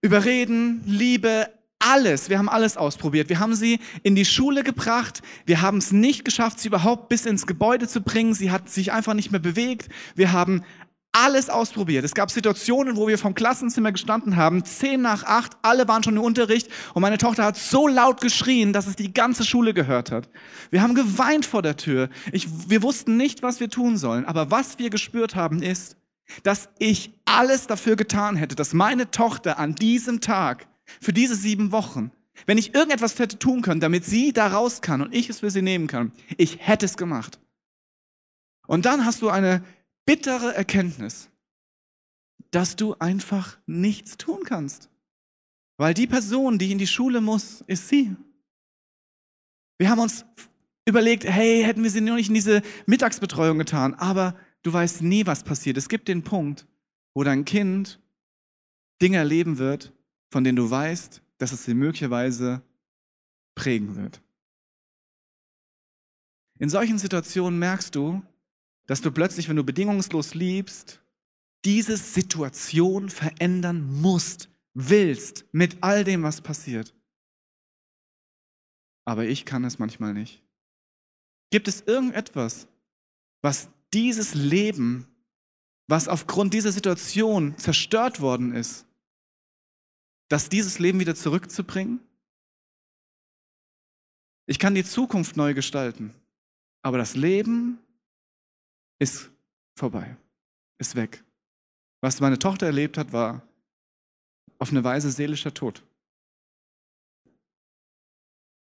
Überreden, 0.01 0.83
Liebe, 0.87 1.49
alles, 1.79 2.31
wir 2.31 2.39
haben 2.39 2.49
alles 2.49 2.77
ausprobiert. 2.77 3.29
Wir 3.29 3.39
haben 3.39 3.55
sie 3.55 3.81
in 4.03 4.15
die 4.15 4.25
Schule 4.25 4.63
gebracht. 4.63 5.23
Wir 5.45 5.61
haben 5.61 5.79
es 5.79 5.93
nicht 5.93 6.25
geschafft, 6.25 6.59
sie 6.59 6.69
überhaupt 6.69 7.09
bis 7.09 7.27
ins 7.27 7.47
Gebäude 7.47 7.87
zu 7.87 8.01
bringen. 8.01 8.33
Sie 8.35 8.51
hat 8.51 8.71
sich 8.71 8.93
einfach 8.93 9.15
nicht 9.15 9.31
mehr 9.31 9.41
bewegt. 9.41 9.89
Wir 10.15 10.33
haben 10.33 10.63
alles 11.17 11.49
ausprobiert. 11.49 12.05
Es 12.05 12.15
gab 12.15 12.31
Situationen, 12.31 12.97
wo 12.97 13.09
wir 13.09 13.17
vom 13.17 13.35
Klassenzimmer 13.35 13.91
gestanden 13.91 14.37
haben, 14.37 14.67
zehn 14.67 15.01
nach 15.01 15.25
acht, 15.25 15.57
alle 15.63 15.89
waren 15.89 16.03
schon 16.03 16.17
im 16.17 16.23
Unterricht 16.23 16.69
und 16.93 17.01
meine 17.01 17.17
Tochter 17.17 17.45
hat 17.45 17.57
so 17.57 17.89
laut 17.89 18.21
geschrien, 18.21 18.75
dass 18.75 18.87
es 18.87 18.97
die 18.97 19.15
ganze 19.15 19.45
Schule 19.45 19.73
gehört 19.73 20.11
hat. 20.11 20.29
Wir 20.71 20.83
haben 20.83 20.95
geweint 20.95 21.47
vor 21.47 21.63
der 21.63 21.79
Tür. 21.79 22.11
Ich, 22.33 22.69
wir 22.69 22.83
wussten 22.83 23.17
nicht, 23.17 23.43
was 23.43 23.61
wir 23.61 23.71
tun 23.71 23.97
sollen, 23.97 24.27
aber 24.27 24.51
was 24.51 24.79
wir 24.79 24.91
gespürt 24.91 25.35
haben 25.35 25.63
ist, 25.63 25.97
dass 26.43 26.69
ich 26.79 27.13
alles 27.25 27.67
dafür 27.67 27.97
getan 27.97 28.37
hätte, 28.37 28.55
dass 28.55 28.75
meine 28.75 29.11
Tochter 29.11 29.59
an 29.59 29.75
diesem 29.75 30.21
Tag, 30.21 30.67
für 31.01 31.15
diese 31.15 31.35
sieben 31.35 31.73
Wochen, 31.73 32.11
wenn 32.45 32.59
ich 32.59 32.75
irgendetwas 32.75 33.19
hätte 33.19 33.39
tun 33.39 33.63
können, 33.63 33.81
damit 33.81 34.05
sie 34.05 34.35
da 34.35 34.49
raus 34.49 34.83
kann 34.83 35.01
und 35.01 35.15
ich 35.15 35.31
es 35.31 35.41
für 35.41 35.51
sie 35.51 35.63
nehmen 35.63 35.87
kann, 35.87 36.13
ich 36.37 36.59
hätte 36.61 36.85
es 36.85 36.99
gemacht. 36.99 37.41
Und 38.67 38.85
dann 38.85 39.05
hast 39.07 39.23
du 39.23 39.31
eine 39.31 39.63
bittere 40.07 40.55
Erkenntnis, 40.55 41.29
dass 42.51 42.77
du 42.77 42.95
einfach 42.95 43.59
nichts 43.67 44.17
tun 44.17 44.45
kannst. 44.45 44.89
Weil 45.77 45.93
die 45.93 46.07
Person, 46.07 46.59
die 46.59 46.73
in 46.73 46.79
die 46.79 46.87
Schule 46.87 47.21
muss, 47.21 47.63
ist 47.67 47.89
sie. 47.89 48.17
Wir 49.79 49.91
haben 49.91 50.01
uns 50.01 50.25
überlegt, 50.87 51.25
hey, 51.25 51.63
hätten 51.63 51.83
wir 51.83 51.91
sie 51.91 52.01
nur 52.01 52.17
nicht 52.17 52.29
in 52.29 52.35
diese 52.35 52.63
Mittagsbetreuung 52.87 53.59
getan, 53.59 53.95
aber 53.95 54.35
du 54.63 54.73
weißt 54.73 55.03
nie, 55.03 55.27
was 55.27 55.45
passiert. 55.45 55.77
Es 55.77 55.89
gibt 55.89 56.09
den 56.09 56.23
Punkt, 56.23 56.67
wo 57.15 57.25
dein 57.25 57.45
Kind 57.45 58.01
Dinge 59.03 59.19
erleben 59.19 59.59
wird, 59.59 59.93
von 60.31 60.45
denen 60.45 60.57
du 60.57 60.71
weißt, 60.71 61.21
dass 61.39 61.53
es 61.53 61.65
sie 61.65 61.75
möglicherweise 61.75 62.63
prägen 63.55 63.97
wird. 63.97 64.23
In 66.59 66.71
solchen 66.71 66.99
Situationen 66.99 67.59
merkst 67.59 67.95
du, 67.95 68.23
dass 68.87 69.01
du 69.01 69.11
plötzlich, 69.11 69.49
wenn 69.49 69.57
du 69.57 69.65
bedingungslos 69.65 70.35
liebst, 70.35 71.01
diese 71.65 71.97
Situation 71.97 73.11
verändern 73.11 74.01
musst, 74.01 74.49
willst, 74.75 75.45
mit 75.53 75.79
all 75.83 76.05
dem, 76.05 76.23
was 76.23 76.41
passiert. 76.41 76.95
Aber 79.05 79.27
ich 79.27 79.45
kann 79.45 79.65
es 79.65 79.79
manchmal 79.79 80.15
nicht. 80.15 80.43
Gibt 81.51 81.69
es 81.69 81.81
irgendetwas, 81.83 82.69
was 83.43 83.69
dieses 83.95 84.35
Leben, 84.35 85.07
was 85.89 86.09
aufgrund 86.09 86.55
dieser 86.55 86.73
Situation 86.73 87.57
zerstört 87.59 88.21
worden 88.21 88.53
ist, 88.53 88.85
dass 90.29 90.49
dieses 90.49 90.79
Leben 90.79 91.01
wieder 91.01 91.15
zurückzubringen? 91.15 92.01
Ich 94.47 94.59
kann 94.59 94.75
die 94.75 94.85
Zukunft 94.85 95.37
neu 95.37 95.55
gestalten, 95.55 96.15
aber 96.83 96.99
das 96.99 97.17
Leben 97.17 97.79
ist 98.99 99.31
vorbei, 99.79 100.17
ist 100.79 100.95
weg. 100.95 101.23
Was 102.01 102.21
meine 102.21 102.39
Tochter 102.39 102.67
erlebt 102.67 102.99
hat, 102.99 103.13
war 103.13 103.43
auf 104.59 104.71
eine 104.71 104.85
Weise 104.85 105.11
seelischer 105.11 105.53
Tod. 105.53 105.83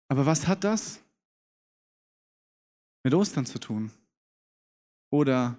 Aber 0.10 0.26
was 0.26 0.48
hat 0.48 0.64
das 0.64 1.00
mit 3.04 3.14
Ostern 3.14 3.46
zu 3.46 3.60
tun? 3.60 3.92
Oder 5.12 5.58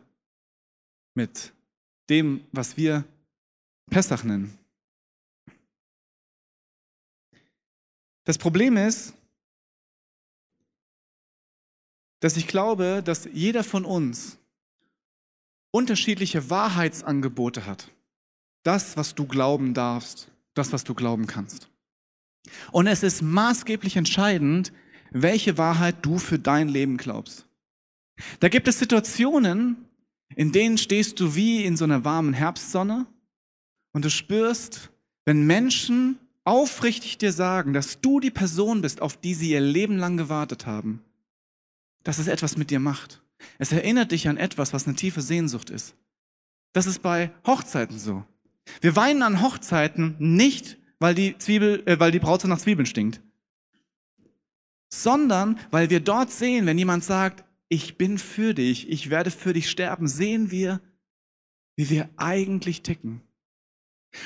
mit 1.14 1.52
dem, 2.08 2.46
was 2.52 2.76
wir 2.76 3.04
Pessach 3.90 4.24
nennen? 4.24 4.58
Das 8.24 8.36
Problem 8.36 8.76
ist, 8.76 9.14
dass 12.20 12.36
ich 12.36 12.46
glaube, 12.46 13.02
dass 13.02 13.24
jeder 13.24 13.64
von 13.64 13.84
uns 13.84 14.38
unterschiedliche 15.70 16.50
Wahrheitsangebote 16.50 17.66
hat. 17.66 17.90
Das, 18.62 18.96
was 18.96 19.14
du 19.14 19.26
glauben 19.26 19.74
darfst, 19.74 20.30
das, 20.54 20.72
was 20.72 20.84
du 20.84 20.94
glauben 20.94 21.26
kannst. 21.26 21.68
Und 22.72 22.86
es 22.86 23.02
ist 23.02 23.22
maßgeblich 23.22 23.96
entscheidend, 23.96 24.72
welche 25.10 25.58
Wahrheit 25.58 25.96
du 26.02 26.18
für 26.18 26.38
dein 26.38 26.68
Leben 26.68 26.96
glaubst. 26.96 27.46
Da 28.40 28.48
gibt 28.48 28.68
es 28.68 28.78
Situationen, 28.78 29.76
in 30.34 30.52
denen 30.52 30.78
stehst 30.78 31.20
du 31.20 31.34
wie 31.34 31.64
in 31.64 31.76
so 31.76 31.84
einer 31.84 32.04
warmen 32.04 32.32
Herbstsonne 32.32 33.06
und 33.92 34.04
du 34.04 34.10
spürst, 34.10 34.90
wenn 35.24 35.46
Menschen 35.46 36.18
aufrichtig 36.44 37.18
dir 37.18 37.32
sagen, 37.32 37.72
dass 37.72 38.00
du 38.00 38.20
die 38.20 38.30
Person 38.30 38.80
bist, 38.82 39.02
auf 39.02 39.16
die 39.16 39.34
sie 39.34 39.50
ihr 39.50 39.60
Leben 39.60 39.98
lang 39.98 40.16
gewartet 40.16 40.66
haben, 40.66 41.02
dass 42.04 42.18
es 42.18 42.26
etwas 42.26 42.56
mit 42.56 42.70
dir 42.70 42.80
macht. 42.80 43.22
Es 43.58 43.72
erinnert 43.72 44.12
dich 44.12 44.28
an 44.28 44.36
etwas, 44.36 44.72
was 44.72 44.86
eine 44.86 44.96
tiefe 44.96 45.20
Sehnsucht 45.20 45.70
ist. 45.70 45.94
Das 46.72 46.86
ist 46.86 47.02
bei 47.02 47.30
Hochzeiten 47.46 47.98
so. 47.98 48.24
Wir 48.80 48.96
weinen 48.96 49.22
an 49.22 49.40
Hochzeiten 49.40 50.16
nicht, 50.18 50.78
weil 50.98 51.14
die, 51.14 51.38
Zwiebel, 51.38 51.82
äh, 51.86 51.98
weil 51.98 52.12
die 52.12 52.18
Braut 52.18 52.42
so 52.42 52.48
nach 52.48 52.58
Zwiebeln 52.58 52.86
stinkt, 52.86 53.20
sondern 54.90 55.58
weil 55.70 55.90
wir 55.90 56.00
dort 56.00 56.30
sehen, 56.30 56.66
wenn 56.66 56.78
jemand 56.78 57.04
sagt, 57.04 57.44
ich 57.68 57.98
bin 57.98 58.18
für 58.18 58.54
dich, 58.54 58.88
ich 58.88 59.10
werde 59.10 59.30
für 59.30 59.52
dich 59.52 59.70
sterben, 59.70 60.08
sehen 60.08 60.50
wir, 60.50 60.80
wie 61.76 61.90
wir 61.90 62.08
eigentlich 62.16 62.82
ticken. 62.82 63.20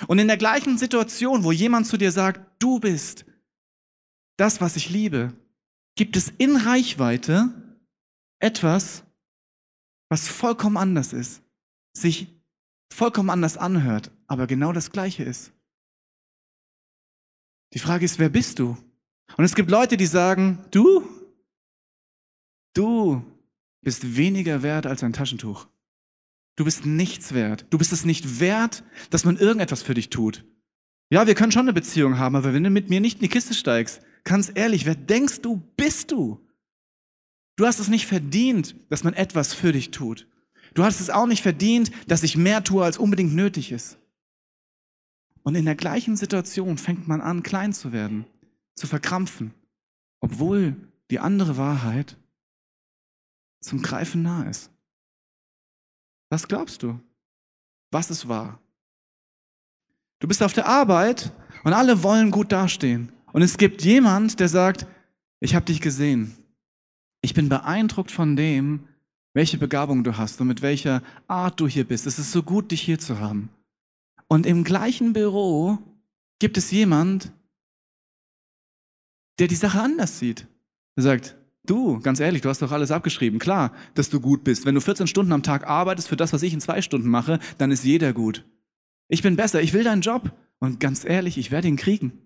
Und 0.06 0.18
in 0.18 0.28
der 0.28 0.36
gleichen 0.36 0.78
Situation, 0.78 1.44
wo 1.44 1.52
jemand 1.52 1.86
zu 1.86 1.96
dir 1.96 2.12
sagt, 2.12 2.40
du 2.62 2.78
bist 2.78 3.24
das, 4.36 4.60
was 4.60 4.76
ich 4.76 4.90
liebe, 4.90 5.34
gibt 5.96 6.16
es 6.16 6.32
in 6.38 6.56
Reichweite 6.56 7.50
etwas, 8.42 9.04
was 10.10 10.28
vollkommen 10.28 10.76
anders 10.76 11.12
ist, 11.12 11.42
sich 11.96 12.28
vollkommen 12.92 13.30
anders 13.30 13.56
anhört, 13.56 14.10
aber 14.26 14.46
genau 14.46 14.72
das 14.72 14.90
gleiche 14.90 15.22
ist. 15.22 15.52
Die 17.72 17.78
Frage 17.78 18.04
ist, 18.04 18.18
wer 18.18 18.28
bist 18.28 18.58
du? 18.58 18.76
Und 19.36 19.44
es 19.44 19.54
gibt 19.54 19.70
Leute, 19.70 19.96
die 19.96 20.06
sagen, 20.06 20.58
du, 20.70 21.08
du 22.74 23.24
bist 23.80 24.16
weniger 24.16 24.62
wert 24.62 24.86
als 24.86 25.02
ein 25.02 25.14
Taschentuch. 25.14 25.68
Du 26.56 26.64
bist 26.64 26.84
nichts 26.84 27.32
wert. 27.32 27.64
Du 27.70 27.78
bist 27.78 27.92
es 27.92 28.04
nicht 28.04 28.40
wert, 28.40 28.84
dass 29.08 29.24
man 29.24 29.38
irgendetwas 29.38 29.82
für 29.82 29.94
dich 29.94 30.10
tut. 30.10 30.44
Ja, 31.10 31.26
wir 31.26 31.34
können 31.34 31.52
schon 31.52 31.62
eine 31.62 31.72
Beziehung 31.72 32.18
haben, 32.18 32.36
aber 32.36 32.52
wenn 32.52 32.64
du 32.64 32.70
mit 32.70 32.90
mir 32.90 33.00
nicht 33.00 33.16
in 33.16 33.22
die 33.22 33.28
Kiste 33.28 33.54
steigst, 33.54 34.02
ganz 34.24 34.52
ehrlich, 34.54 34.84
wer 34.84 34.94
denkst 34.94 35.40
du, 35.40 35.56
bist 35.76 36.10
du? 36.10 36.46
Du 37.56 37.66
hast 37.66 37.78
es 37.78 37.88
nicht 37.88 38.06
verdient, 38.06 38.74
dass 38.88 39.04
man 39.04 39.14
etwas 39.14 39.52
für 39.54 39.72
dich 39.72 39.90
tut. 39.90 40.26
Du 40.74 40.84
hast 40.84 41.00
es 41.00 41.10
auch 41.10 41.26
nicht 41.26 41.42
verdient, 41.42 41.90
dass 42.08 42.22
ich 42.22 42.36
mehr 42.36 42.64
tue, 42.64 42.84
als 42.84 42.98
unbedingt 42.98 43.34
nötig 43.34 43.72
ist. 43.72 43.98
Und 45.42 45.54
in 45.54 45.64
der 45.64 45.74
gleichen 45.74 46.16
Situation 46.16 46.78
fängt 46.78 47.08
man 47.08 47.20
an, 47.20 47.42
klein 47.42 47.72
zu 47.72 47.92
werden, 47.92 48.24
zu 48.74 48.86
verkrampfen, 48.86 49.52
obwohl 50.20 50.76
die 51.10 51.18
andere 51.18 51.56
Wahrheit 51.56 52.16
zum 53.60 53.82
Greifen 53.82 54.22
nah 54.22 54.44
ist. 54.44 54.70
Was 56.30 56.48
glaubst 56.48 56.82
du? 56.82 56.98
Was 57.90 58.10
ist 58.10 58.28
wahr? 58.28 58.58
Du 60.20 60.28
bist 60.28 60.42
auf 60.42 60.52
der 60.52 60.66
Arbeit 60.66 61.32
und 61.64 61.72
alle 61.72 62.02
wollen 62.02 62.30
gut 62.30 62.52
dastehen. 62.52 63.12
Und 63.32 63.42
es 63.42 63.58
gibt 63.58 63.82
jemand, 63.82 64.40
der 64.40 64.48
sagt, 64.48 64.86
ich 65.40 65.54
habe 65.54 65.66
dich 65.66 65.80
gesehen. 65.80 66.34
Ich 67.22 67.34
bin 67.34 67.48
beeindruckt 67.48 68.10
von 68.10 68.36
dem, 68.36 68.88
welche 69.32 69.56
Begabung 69.56 70.04
du 70.04 70.18
hast 70.18 70.40
und 70.40 70.48
mit 70.48 70.60
welcher 70.60 71.02
Art 71.28 71.58
du 71.60 71.66
hier 71.66 71.84
bist. 71.84 72.06
Es 72.06 72.18
ist 72.18 72.32
so 72.32 72.42
gut, 72.42 72.70
dich 72.70 72.82
hier 72.82 72.98
zu 72.98 73.20
haben. 73.20 73.48
Und 74.28 74.44
im 74.44 74.64
gleichen 74.64 75.12
Büro 75.12 75.78
gibt 76.38 76.58
es 76.58 76.70
jemand, 76.70 77.32
der 79.38 79.46
die 79.46 79.54
Sache 79.54 79.80
anders 79.80 80.18
sieht. 80.18 80.46
Er 80.96 81.04
sagt, 81.04 81.36
du, 81.64 82.00
ganz 82.00 82.20
ehrlich, 82.20 82.42
du 82.42 82.48
hast 82.48 82.60
doch 82.60 82.72
alles 82.72 82.90
abgeschrieben. 82.90 83.38
Klar, 83.38 83.72
dass 83.94 84.10
du 84.10 84.20
gut 84.20 84.44
bist. 84.44 84.66
Wenn 84.66 84.74
du 84.74 84.80
14 84.80 85.06
Stunden 85.06 85.32
am 85.32 85.42
Tag 85.42 85.66
arbeitest 85.66 86.08
für 86.08 86.16
das, 86.16 86.32
was 86.32 86.42
ich 86.42 86.52
in 86.52 86.60
zwei 86.60 86.82
Stunden 86.82 87.08
mache, 87.08 87.38
dann 87.58 87.70
ist 87.70 87.84
jeder 87.84 88.12
gut. 88.12 88.44
Ich 89.08 89.22
bin 89.22 89.36
besser, 89.36 89.62
ich 89.62 89.72
will 89.72 89.84
deinen 89.84 90.02
Job. 90.02 90.32
Und 90.58 90.80
ganz 90.80 91.04
ehrlich, 91.04 91.38
ich 91.38 91.50
werde 91.50 91.68
ihn 91.68 91.76
kriegen. 91.76 92.24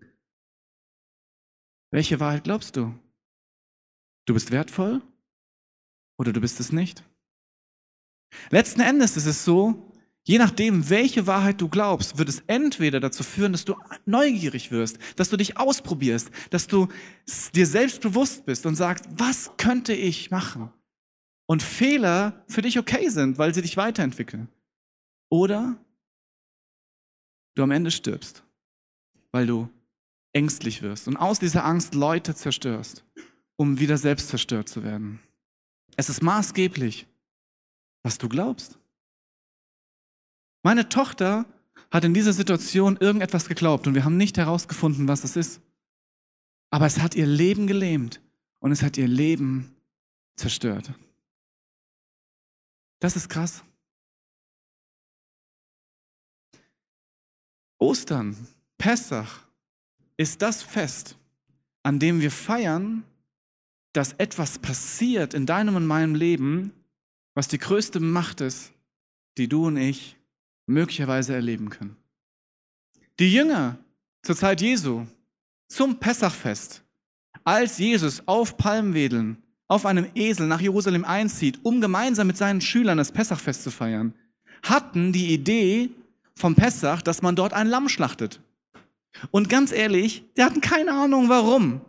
Welche 1.90 2.18
Wahrheit 2.18 2.44
glaubst 2.44 2.76
du? 2.76 2.94
Du 4.26 4.34
bist 4.34 4.50
wertvoll 4.50 5.02
oder 6.18 6.32
du 6.32 6.40
bist 6.40 6.60
es 6.60 6.72
nicht? 6.72 7.04
Letzten 8.50 8.80
Endes 8.80 9.16
ist 9.16 9.26
es 9.26 9.44
so, 9.44 9.92
je 10.24 10.38
nachdem, 10.38 10.90
welche 10.90 11.28
Wahrheit 11.28 11.60
du 11.60 11.68
glaubst, 11.68 12.18
wird 12.18 12.28
es 12.28 12.40
entweder 12.48 12.98
dazu 12.98 13.22
führen, 13.22 13.52
dass 13.52 13.64
du 13.64 13.76
neugierig 14.04 14.72
wirst, 14.72 14.98
dass 15.14 15.30
du 15.30 15.36
dich 15.36 15.56
ausprobierst, 15.56 16.30
dass 16.50 16.66
du 16.66 16.88
dir 17.54 17.66
selbst 17.66 18.00
bewusst 18.00 18.44
bist 18.44 18.66
und 18.66 18.74
sagst, 18.74 19.06
was 19.12 19.52
könnte 19.56 19.94
ich 19.94 20.32
machen? 20.32 20.72
Und 21.46 21.62
Fehler 21.62 22.44
für 22.48 22.62
dich 22.62 22.80
okay 22.80 23.08
sind, 23.08 23.38
weil 23.38 23.54
sie 23.54 23.62
dich 23.62 23.76
weiterentwickeln. 23.76 24.48
Oder 25.30 25.76
du 27.54 27.62
am 27.62 27.70
Ende 27.70 27.92
stirbst, 27.92 28.42
weil 29.30 29.46
du 29.46 29.68
ängstlich 30.32 30.82
wirst 30.82 31.06
und 31.06 31.16
aus 31.16 31.38
dieser 31.38 31.64
Angst 31.64 31.94
Leute 31.94 32.34
zerstörst 32.34 33.04
um 33.56 33.78
wieder 33.78 33.98
selbst 33.98 34.28
zerstört 34.28 34.68
zu 34.68 34.84
werden. 34.84 35.20
Es 35.96 36.08
ist 36.08 36.22
maßgeblich, 36.22 37.06
was 38.02 38.18
du 38.18 38.28
glaubst. 38.28 38.78
Meine 40.62 40.88
Tochter 40.88 41.46
hat 41.90 42.04
in 42.04 42.14
dieser 42.14 42.32
Situation 42.32 42.96
irgendetwas 42.96 43.48
geglaubt 43.48 43.86
und 43.86 43.94
wir 43.94 44.04
haben 44.04 44.16
nicht 44.16 44.36
herausgefunden, 44.36 45.08
was 45.08 45.24
es 45.24 45.36
ist. 45.36 45.60
Aber 46.70 46.86
es 46.86 46.98
hat 46.98 47.14
ihr 47.14 47.26
Leben 47.26 47.66
gelähmt 47.66 48.20
und 48.58 48.72
es 48.72 48.82
hat 48.82 48.98
ihr 48.98 49.08
Leben 49.08 49.74
zerstört. 50.34 50.92
Das 52.98 53.16
ist 53.16 53.28
krass. 53.28 53.62
Ostern, 57.78 58.36
Pessach, 58.78 59.46
ist 60.16 60.40
das 60.42 60.62
Fest, 60.62 61.16
an 61.82 61.98
dem 61.98 62.20
wir 62.20 62.30
feiern, 62.30 63.04
dass 63.96 64.12
etwas 64.14 64.59
passiert 64.59 65.32
in 65.32 65.46
deinem 65.46 65.74
und 65.74 65.87
meinem 65.87 66.14
Leben, 66.14 66.72
was 67.35 67.48
die 67.48 67.59
größte 67.59 67.98
Macht 67.98 68.40
ist, 68.40 68.72
die 69.38 69.48
du 69.48 69.66
und 69.66 69.76
ich 69.76 70.16
möglicherweise 70.66 71.35
erleben 71.35 71.70
können. 71.70 71.96
Die 73.18 73.32
Jünger 73.32 73.78
zur 74.22 74.37
Zeit 74.37 74.61
Jesu 74.61 75.06
zum 75.68 75.98
Pessachfest, 75.98 76.82
als 77.44 77.78
Jesus 77.78 78.22
auf 78.26 78.56
Palmwedeln 78.56 79.42
auf 79.68 79.87
einem 79.87 80.06
Esel 80.14 80.46
nach 80.46 80.61
Jerusalem 80.61 81.04
einzieht, 81.04 81.59
um 81.62 81.80
gemeinsam 81.80 82.26
mit 82.26 82.37
seinen 82.37 82.61
Schülern 82.61 82.98
das 82.98 83.12
Pessachfest 83.12 83.62
zu 83.62 83.70
feiern, 83.70 84.14
hatten 84.62 85.12
die 85.12 85.32
Idee 85.32 85.90
vom 86.35 86.54
Pessach, 86.54 87.02
dass 87.02 87.22
man 87.22 87.35
dort 87.35 87.52
ein 87.52 87.66
Lamm 87.66 87.88
schlachtet. 87.88 88.40
Und 89.30 89.48
ganz 89.48 89.72
ehrlich, 89.72 90.24
die 90.37 90.42
hatten 90.42 90.61
keine 90.61 90.92
Ahnung 90.92 91.28
warum. 91.28 91.80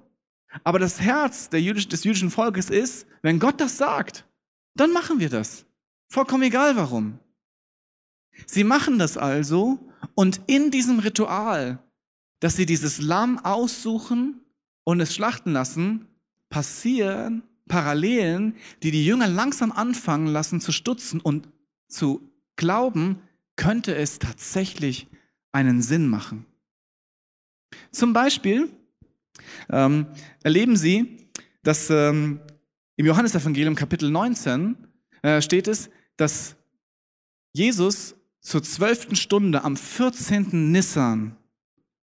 Aber 0.64 0.80
das 0.80 1.02
Herz 1.02 1.50
Jüdisch, 1.54 1.88
des 1.88 2.04
jüdischen 2.04 2.32
Volkes 2.32 2.70
ist, 2.70 3.08
wenn 3.22 3.40
Gott 3.40 3.60
das 3.62 3.78
sagt, 3.78 4.26
dann 4.76 4.92
machen 4.92 5.20
wir 5.20 5.30
das. 5.30 5.66
Vollkommen 6.10 6.44
egal 6.44 6.76
warum. 6.76 7.20
Sie 8.46 8.64
machen 8.64 9.00
das 9.00 9.18
also 9.18 9.80
und 10.14 10.42
in 10.48 10.72
diesem 10.72 11.00
Ritual, 11.00 11.80
dass 12.40 12.56
sie 12.56 12.66
dieses 12.66 13.02
Lamm 13.02 13.40
aussuchen 13.40 14.42
und 14.84 15.00
es 15.02 15.14
schlachten 15.14 15.52
lassen, 15.52 16.08
passieren 16.50 17.44
Parallelen, 17.68 18.56
die 18.84 18.92
die 18.92 19.06
Jünger 19.06 19.28
langsam 19.28 19.72
anfangen 19.72 20.28
lassen 20.28 20.62
zu 20.62 20.72
stutzen 20.72 21.20
und 21.20 21.50
zu 21.88 22.32
glauben, 22.56 23.22
könnte 23.56 23.96
es 23.96 24.20
tatsächlich 24.20 25.08
einen 25.52 25.82
Sinn 25.82 26.08
machen. 26.08 26.46
Zum 27.92 28.14
Beispiel 28.14 28.70
ähm, 29.70 30.08
erleben 30.44 30.76
sie, 30.76 31.30
dass 31.64 31.90
ähm, 31.90 32.40
im 32.96 33.06
Johannesevangelium 33.06 33.76
Kapitel 33.76 34.10
19 34.10 34.78
äh, 35.22 35.42
steht 35.42 35.68
es, 35.68 35.90
dass 36.16 36.56
Jesus 37.54 38.16
zur 38.42 38.64
zwölften 38.64 39.16
Stunde 39.16 39.64
am 39.64 39.76
14. 39.76 40.72
Nissan 40.72 41.36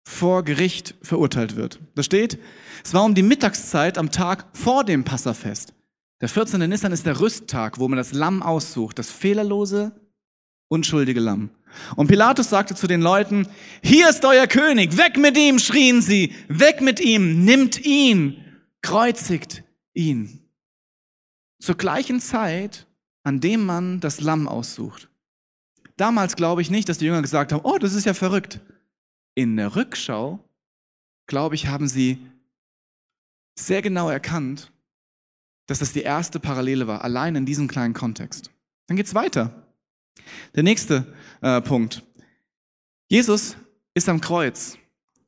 vor 0.06 0.44
Gericht 0.44 0.94
verurteilt 1.02 1.56
wird. 1.56 1.80
Da 1.94 2.02
steht, 2.02 2.38
es 2.84 2.92
war 2.92 3.04
um 3.04 3.14
die 3.14 3.22
Mittagszeit 3.22 3.96
am 3.96 4.10
Tag 4.10 4.46
vor 4.52 4.84
dem 4.84 5.04
Passafest. 5.04 5.72
Der 6.20 6.28
14. 6.28 6.68
Nissan 6.68 6.92
ist 6.92 7.06
der 7.06 7.20
Rüsttag, 7.20 7.78
wo 7.78 7.88
man 7.88 7.96
das 7.96 8.12
Lamm 8.12 8.42
aussucht, 8.42 8.98
das 8.98 9.10
fehlerlose, 9.10 9.92
unschuldige 10.68 11.20
Lamm. 11.20 11.50
Und 11.96 12.08
Pilatus 12.08 12.50
sagte 12.50 12.74
zu 12.74 12.86
den 12.86 13.00
Leuten, 13.00 13.48
hier 13.82 14.08
ist 14.08 14.24
euer 14.24 14.46
König, 14.46 14.96
weg 14.96 15.16
mit 15.16 15.36
ihm, 15.36 15.58
schrien 15.58 16.02
sie, 16.02 16.34
weg 16.48 16.80
mit 16.80 17.00
ihm, 17.00 17.44
nimmt 17.44 17.84
ihn, 17.84 18.42
kreuzigt 18.82 19.64
ihn. 19.92 20.40
Zur 21.60 21.76
gleichen 21.76 22.20
Zeit, 22.20 22.86
an 23.22 23.40
dem 23.40 23.64
man 23.64 24.00
das 24.00 24.20
Lamm 24.20 24.48
aussucht. 24.48 25.08
Damals 25.96 26.36
glaube 26.36 26.62
ich 26.62 26.70
nicht, 26.70 26.88
dass 26.88 26.98
die 26.98 27.06
Jünger 27.06 27.22
gesagt 27.22 27.52
haben, 27.52 27.64
oh, 27.64 27.78
das 27.78 27.94
ist 27.94 28.04
ja 28.04 28.14
verrückt. 28.14 28.60
In 29.34 29.56
der 29.56 29.76
Rückschau, 29.76 30.40
glaube 31.26 31.54
ich, 31.54 31.68
haben 31.68 31.88
sie 31.88 32.18
sehr 33.58 33.82
genau 33.82 34.10
erkannt, 34.10 34.72
dass 35.66 35.78
das 35.78 35.92
die 35.92 36.02
erste 36.02 36.40
Parallele 36.40 36.86
war, 36.86 37.02
allein 37.02 37.36
in 37.36 37.46
diesem 37.46 37.68
kleinen 37.68 37.94
Kontext. 37.94 38.50
Dann 38.86 38.96
geht's 38.96 39.14
weiter. 39.14 39.63
Der 40.54 40.62
nächste 40.62 41.12
äh, 41.40 41.60
Punkt. 41.60 42.02
Jesus 43.08 43.56
ist 43.94 44.08
am 44.08 44.20
Kreuz. 44.20 44.78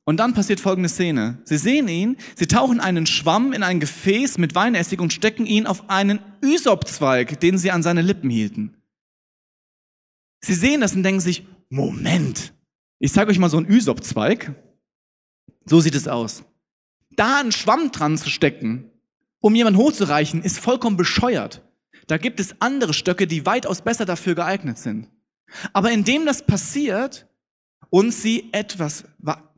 Und 0.04 0.18
dann 0.18 0.34
passiert 0.34 0.60
folgende 0.60 0.88
Szene. 0.88 1.38
Sie 1.44 1.56
sehen 1.56 1.88
ihn, 1.88 2.16
sie 2.36 2.46
tauchen 2.46 2.78
einen 2.78 3.06
Schwamm 3.06 3.52
in 3.52 3.64
ein 3.64 3.80
Gefäß 3.80 4.38
mit 4.38 4.54
Weinessig 4.54 5.00
und 5.00 5.12
stecken 5.12 5.46
ihn 5.46 5.66
auf 5.66 5.90
einen 5.90 6.20
Ysopzweig, 6.42 7.40
den 7.40 7.58
sie 7.58 7.72
an 7.72 7.82
seine 7.82 8.02
Lippen 8.02 8.30
hielten. 8.30 8.76
Sie 10.40 10.54
sehen 10.54 10.80
das 10.80 10.94
und 10.94 11.02
denken 11.02 11.20
sich, 11.20 11.44
Moment, 11.70 12.52
ich 13.00 13.12
zeige 13.12 13.32
euch 13.32 13.38
mal 13.40 13.50
so 13.50 13.56
einen 13.56 13.68
Ysopzweig. 13.68 14.54
So 15.64 15.80
sieht 15.80 15.96
es 15.96 16.06
aus. 16.06 16.44
Da 17.10 17.40
einen 17.40 17.50
Schwamm 17.50 17.90
dran 17.90 18.16
zu 18.16 18.30
stecken, 18.30 18.90
um 19.40 19.56
jemanden 19.56 19.80
hochzureichen, 19.80 20.42
ist 20.42 20.60
vollkommen 20.60 20.96
bescheuert. 20.96 21.62
Da 22.06 22.18
gibt 22.18 22.40
es 22.40 22.60
andere 22.60 22.94
Stöcke, 22.94 23.26
die 23.26 23.46
weitaus 23.46 23.82
besser 23.82 24.04
dafür 24.04 24.34
geeignet 24.34 24.78
sind. 24.78 25.08
Aber 25.72 25.90
indem 25.90 26.26
das 26.26 26.46
passiert 26.46 27.26
und 27.90 28.12
sie 28.12 28.48
etwas 28.52 29.04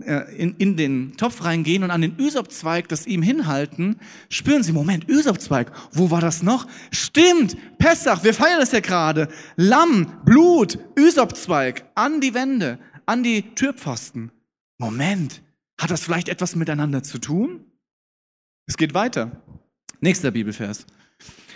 äh, 0.00 0.34
in, 0.36 0.76
den 0.76 1.16
Topf 1.16 1.44
reingehen 1.44 1.82
und 1.82 1.90
an 1.90 2.02
den 2.02 2.18
Ysopzweig 2.18 2.88
das 2.88 3.06
ihm 3.06 3.22
hinhalten, 3.22 4.00
spüren 4.28 4.62
sie, 4.62 4.72
Moment, 4.72 5.08
Ysopzweig, 5.08 5.72
wo 5.92 6.10
war 6.10 6.20
das 6.20 6.42
noch? 6.42 6.66
Stimmt, 6.90 7.56
Pessach, 7.78 8.24
wir 8.24 8.34
feiern 8.34 8.60
das 8.60 8.72
ja 8.72 8.80
gerade. 8.80 9.28
Lamm, 9.56 10.20
Blut, 10.24 10.78
Ysopzweig, 10.98 11.84
an 11.94 12.20
die 12.20 12.34
Wände, 12.34 12.78
an 13.06 13.22
die 13.22 13.54
Türpfosten. 13.54 14.30
Moment, 14.78 15.42
hat 15.80 15.90
das 15.90 16.02
vielleicht 16.02 16.28
etwas 16.28 16.54
miteinander 16.54 17.02
zu 17.02 17.18
tun? 17.18 17.64
Es 18.66 18.76
geht 18.76 18.94
weiter. 18.94 19.42
Nächster 20.00 20.30
Bibelvers. 20.30 20.86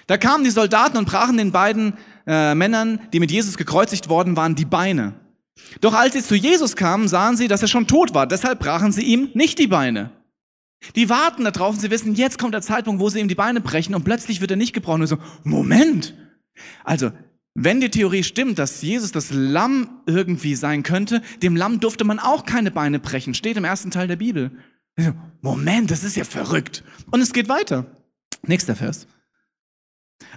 Da 0.07 0.17
kamen 0.17 0.45
die 0.45 0.51
Soldaten 0.51 0.97
und 0.97 1.07
brachen 1.07 1.37
den 1.37 1.53
beiden 1.53 1.95
äh, 2.27 2.55
Männern, 2.55 3.01
die 3.13 3.21
mit 3.21 3.31
Jesus 3.31 3.57
gekreuzigt 3.57 4.09
worden 4.09 4.37
waren, 4.37 4.55
die 4.55 4.65
Beine. 4.65 5.15
Doch 5.81 5.95
als 5.95 6.15
sie 6.15 6.23
zu 6.23 6.35
Jesus 6.35 6.77
kamen, 6.77 7.09
sahen 7.09 7.37
sie, 7.37 7.49
dass 7.49 7.63
er 7.63 7.69
schon 7.69 7.87
tot 7.87 8.15
war. 8.15 8.27
Deshalb 8.27 8.59
brachen 8.59 8.93
sie 8.93 9.03
ihm 9.03 9.31
nicht 9.35 9.59
die 9.59 9.67
Beine. 9.67 10.11
Die 10.97 11.09
warten 11.09 11.45
darauf 11.45 11.75
und 11.75 11.81
sie 11.81 11.91
wissen, 11.91 12.15
jetzt 12.15 12.39
kommt 12.39 12.55
der 12.55 12.63
Zeitpunkt, 12.63 13.01
wo 13.01 13.09
sie 13.09 13.21
ihm 13.21 13.29
die 13.29 13.35
Beine 13.35 13.61
brechen 13.61 13.95
und 13.95 14.05
plötzlich 14.05 14.41
wird 14.41 14.51
er 14.51 14.57
nicht 14.57 14.73
gebrochen. 14.73 15.03
Und 15.03 15.07
so, 15.07 15.19
Moment! 15.45 16.15
Also, 16.85 17.13
wenn 17.55 17.81
die 17.81 17.91
Theorie 17.91 18.25
stimmt, 18.25 18.59
dass 18.59 18.83
Jesus 18.83 19.13
das 19.13 19.31
Lamm 19.31 20.01
irgendwie 20.07 20.55
sein 20.55 20.83
könnte, 20.83 21.23
dem 21.43 21.55
Lamm 21.55 21.81
durfte 21.81 22.05
man 22.05 22.19
auch 22.19 22.45
keine 22.47 22.71
Beine 22.71 22.99
brechen. 22.99 23.35
Steht 23.35 23.57
im 23.57 23.65
ersten 23.65 23.91
Teil 23.91 24.09
der 24.09 24.17
Bibel. 24.17 24.51
Moment, 25.41 25.91
das 25.91 26.05
ist 26.05 26.17
ja 26.17 26.25
verrückt. 26.25 26.83
Und 27.11 27.21
es 27.21 27.33
geht 27.33 27.49
weiter. 27.49 27.87
Nächster 28.43 28.75
Vers. 28.75 29.07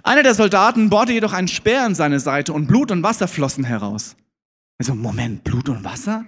Einer 0.02 0.22
der 0.22 0.34
Soldaten 0.34 0.90
bohrte 0.90 1.12
jedoch 1.12 1.32
einen 1.32 1.48
Speer 1.48 1.86
in 1.86 1.94
seine 1.94 2.20
Seite 2.20 2.52
und 2.52 2.66
Blut 2.66 2.90
und 2.90 3.02
Wasser 3.02 3.28
flossen 3.28 3.64
heraus. 3.64 4.16
Also, 4.78 4.94
Moment, 4.94 5.44
Blut 5.44 5.68
und 5.68 5.84
Wasser? 5.84 6.24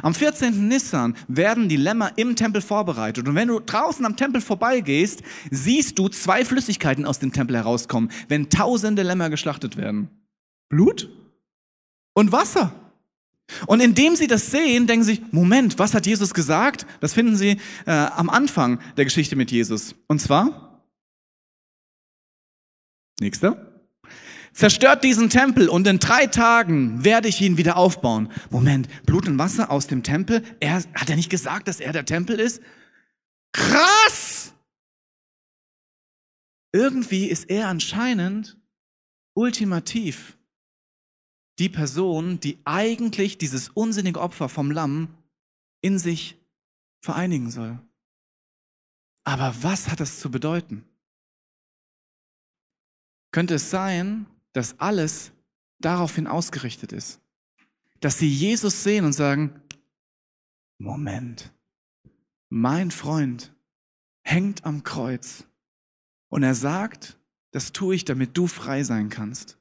Am 0.00 0.14
14. 0.14 0.68
Nissan 0.68 1.16
werden 1.28 1.68
die 1.68 1.76
Lämmer 1.76 2.12
im 2.16 2.36
Tempel 2.36 2.62
vorbereitet. 2.62 3.28
Und 3.28 3.34
wenn 3.34 3.48
du 3.48 3.60
draußen 3.60 4.06
am 4.06 4.16
Tempel 4.16 4.40
vorbeigehst, 4.40 5.22
siehst 5.50 5.98
du 5.98 6.08
zwei 6.08 6.44
Flüssigkeiten 6.44 7.04
aus 7.04 7.18
dem 7.18 7.32
Tempel 7.32 7.56
herauskommen, 7.56 8.10
wenn 8.28 8.48
tausende 8.48 9.02
Lämmer 9.02 9.28
geschlachtet 9.28 9.76
werden. 9.76 10.08
Blut 10.68 11.10
und 12.14 12.32
Wasser. 12.32 12.72
Und 13.66 13.80
indem 13.80 14.16
sie 14.16 14.28
das 14.28 14.50
sehen, 14.50 14.86
denken 14.86 15.04
sie, 15.04 15.20
Moment, 15.30 15.78
was 15.78 15.94
hat 15.94 16.06
Jesus 16.06 16.32
gesagt? 16.32 16.86
Das 17.00 17.12
finden 17.12 17.36
sie 17.36 17.58
äh, 17.84 17.90
am 17.90 18.30
Anfang 18.30 18.80
der 18.96 19.04
Geschichte 19.04 19.36
mit 19.36 19.50
Jesus. 19.50 19.94
Und 20.06 20.20
zwar, 20.20 20.71
nächster. 23.22 23.72
Zerstört 24.52 25.02
diesen 25.02 25.30
Tempel 25.30 25.68
und 25.68 25.86
in 25.86 25.98
drei 25.98 26.26
Tagen 26.26 27.04
werde 27.04 27.28
ich 27.28 27.40
ihn 27.40 27.56
wieder 27.56 27.76
aufbauen. 27.76 28.30
Moment, 28.50 28.88
Blut 29.06 29.26
und 29.26 29.38
Wasser 29.38 29.70
aus 29.70 29.86
dem 29.86 30.02
Tempel? 30.02 30.42
Er, 30.60 30.76
hat 30.94 31.08
er 31.08 31.16
nicht 31.16 31.30
gesagt, 31.30 31.68
dass 31.68 31.80
er 31.80 31.92
der 31.92 32.04
Tempel 32.04 32.38
ist? 32.38 32.60
Krass! 33.52 34.52
Irgendwie 36.72 37.26
ist 37.26 37.48
er 37.50 37.68
anscheinend 37.68 38.58
ultimativ 39.34 40.36
die 41.58 41.68
Person, 41.68 42.40
die 42.40 42.58
eigentlich 42.64 43.38
dieses 43.38 43.68
unsinnige 43.68 44.20
Opfer 44.20 44.48
vom 44.48 44.70
Lamm 44.70 45.14
in 45.82 45.98
sich 45.98 46.36
vereinigen 47.00 47.50
soll. 47.50 47.78
Aber 49.24 49.54
was 49.62 49.90
hat 49.90 50.00
das 50.00 50.20
zu 50.20 50.30
bedeuten? 50.30 50.84
Könnte 53.32 53.54
es 53.54 53.70
sein, 53.70 54.26
dass 54.52 54.78
alles 54.78 55.32
daraufhin 55.80 56.26
ausgerichtet 56.26 56.92
ist. 56.92 57.20
Dass 58.00 58.18
sie 58.18 58.28
Jesus 58.28 58.82
sehen 58.82 59.04
und 59.04 59.12
sagen, 59.12 59.60
Moment, 60.78 61.52
mein 62.48 62.90
Freund 62.90 63.54
hängt 64.22 64.64
am 64.64 64.82
Kreuz 64.82 65.44
und 66.28 66.42
er 66.42 66.54
sagt, 66.54 67.18
das 67.52 67.72
tue 67.72 67.94
ich, 67.94 68.04
damit 68.04 68.36
du 68.36 68.46
frei 68.46 68.82
sein 68.82 69.08
kannst. 69.08 69.58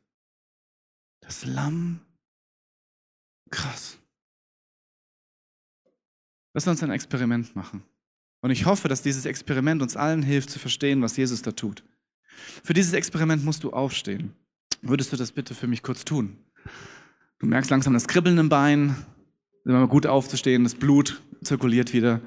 Das 1.22 1.46
Lamm, 1.46 2.02
krass. 3.50 3.98
Lass 6.54 6.68
uns 6.68 6.84
ein 6.84 6.92
Experiment 6.92 7.56
machen. 7.56 7.84
Und 8.42 8.52
ich 8.52 8.66
hoffe, 8.66 8.88
dass 8.88 9.04
dieses 9.04 9.26
Experiment 9.26 9.82
uns 9.82 9.96
allen 9.96 10.24
hilft 10.24 10.50
zu 10.50 10.60
verstehen, 10.60 11.02
was 11.02 11.16
Jesus 11.16 11.42
da 11.42 11.52
tut. 11.52 11.84
Für 12.64 12.74
dieses 12.74 12.94
Experiment 12.94 13.44
musst 13.44 13.64
du 13.64 13.72
aufstehen. 13.72 14.34
Würdest 14.82 15.14
du 15.14 15.18
das 15.18 15.32
bitte 15.32 15.54
für 15.54 15.68
mich 15.68 15.84
kurz 15.84 16.06
tun? 16.06 16.38
Du 17.40 17.46
merkst 17.46 17.72
langsam 17.72 17.94
das 17.94 18.08
Kribbeln 18.08 18.38
im 18.38 18.50
Bein, 18.50 18.96
immer 19.66 19.88
gut 19.88 20.06
aufzustehen, 20.06 20.64
das 20.64 20.76
Blut 20.76 21.22
zirkuliert 21.44 21.94
wieder. 21.94 22.22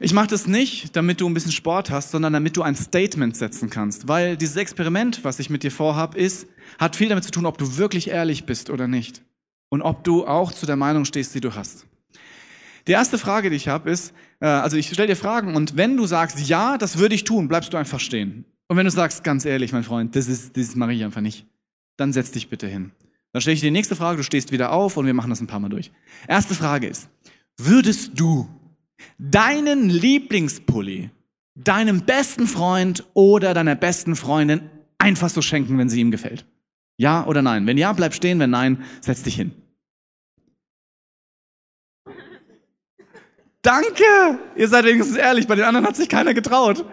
Ich 0.00 0.12
mache 0.12 0.28
das 0.28 0.46
nicht, 0.46 0.94
damit 0.94 1.20
du 1.20 1.28
ein 1.28 1.34
bisschen 1.34 1.50
Sport 1.50 1.90
hast, 1.90 2.12
sondern 2.12 2.32
damit 2.32 2.56
du 2.56 2.62
ein 2.62 2.76
Statement 2.76 3.36
setzen 3.36 3.68
kannst. 3.68 4.06
Weil 4.06 4.36
dieses 4.36 4.56
Experiment, 4.56 5.24
was 5.24 5.40
ich 5.40 5.50
mit 5.50 5.64
dir 5.64 5.72
vorhab, 5.72 6.14
ist, 6.14 6.46
hat 6.78 6.94
viel 6.94 7.08
damit 7.08 7.24
zu 7.24 7.32
tun, 7.32 7.46
ob 7.46 7.58
du 7.58 7.76
wirklich 7.76 8.08
ehrlich 8.08 8.46
bist 8.46 8.70
oder 8.70 8.86
nicht. 8.86 9.22
Und 9.70 9.82
ob 9.82 10.04
du 10.04 10.26
auch 10.26 10.52
zu 10.52 10.66
der 10.66 10.76
Meinung 10.76 11.04
stehst, 11.04 11.34
die 11.34 11.40
du 11.40 11.54
hast. 11.54 11.86
Die 12.88 12.92
erste 12.92 13.18
Frage, 13.18 13.50
die 13.50 13.56
ich 13.56 13.68
habe, 13.68 13.90
ist, 13.90 14.14
äh, 14.40 14.46
also 14.46 14.78
ich 14.78 14.88
stelle 14.88 15.08
dir 15.08 15.16
Fragen 15.16 15.54
und 15.54 15.76
wenn 15.76 15.96
du 15.96 16.06
sagst, 16.06 16.48
ja, 16.48 16.78
das 16.78 16.98
würde 16.98 17.14
ich 17.14 17.24
tun, 17.24 17.46
bleibst 17.46 17.72
du 17.72 17.76
einfach 17.76 18.00
stehen. 18.00 18.46
Und 18.66 18.78
wenn 18.78 18.86
du 18.86 18.90
sagst, 18.90 19.22
ganz 19.24 19.44
ehrlich, 19.44 19.72
mein 19.72 19.84
Freund, 19.84 20.16
das 20.16 20.26
ist, 20.26 20.56
das 20.56 20.74
mache 20.74 20.94
ich 20.94 21.04
einfach 21.04 21.20
nicht, 21.20 21.46
dann 21.98 22.14
setz 22.14 22.30
dich 22.30 22.48
bitte 22.48 22.66
hin. 22.66 22.92
Dann 23.32 23.42
stelle 23.42 23.54
ich 23.54 23.60
dir 23.60 23.66
die 23.66 23.72
nächste 23.72 23.94
Frage, 23.94 24.16
du 24.16 24.22
stehst 24.22 24.52
wieder 24.52 24.72
auf 24.72 24.96
und 24.96 25.04
wir 25.04 25.12
machen 25.12 25.28
das 25.28 25.40
ein 25.40 25.46
paar 25.46 25.60
Mal 25.60 25.68
durch. 25.68 25.92
Erste 26.26 26.54
Frage 26.54 26.86
ist, 26.86 27.10
würdest 27.58 28.18
du 28.18 28.48
deinen 29.18 29.90
Lieblingspulli 29.90 31.10
deinem 31.54 32.02
besten 32.02 32.46
Freund 32.46 33.04
oder 33.14 33.52
deiner 33.52 33.74
besten 33.74 34.16
Freundin 34.16 34.62
einfach 34.96 35.28
so 35.28 35.42
schenken, 35.42 35.76
wenn 35.76 35.90
sie 35.90 36.00
ihm 36.00 36.10
gefällt? 36.10 36.46
Ja 36.96 37.26
oder 37.26 37.42
nein? 37.42 37.66
Wenn 37.66 37.76
ja, 37.76 37.92
bleib 37.92 38.14
stehen, 38.14 38.38
wenn 38.38 38.50
nein, 38.50 38.82
setz 39.00 39.22
dich 39.22 39.36
hin. 39.36 39.52
Danke! 43.62 44.38
Ihr 44.56 44.68
seid 44.68 44.84
wenigstens 44.84 45.16
ehrlich, 45.16 45.46
bei 45.46 45.54
den 45.54 45.64
anderen 45.64 45.86
hat 45.86 45.96
sich 45.96 46.08
keiner 46.08 46.34
getraut. 46.34 46.84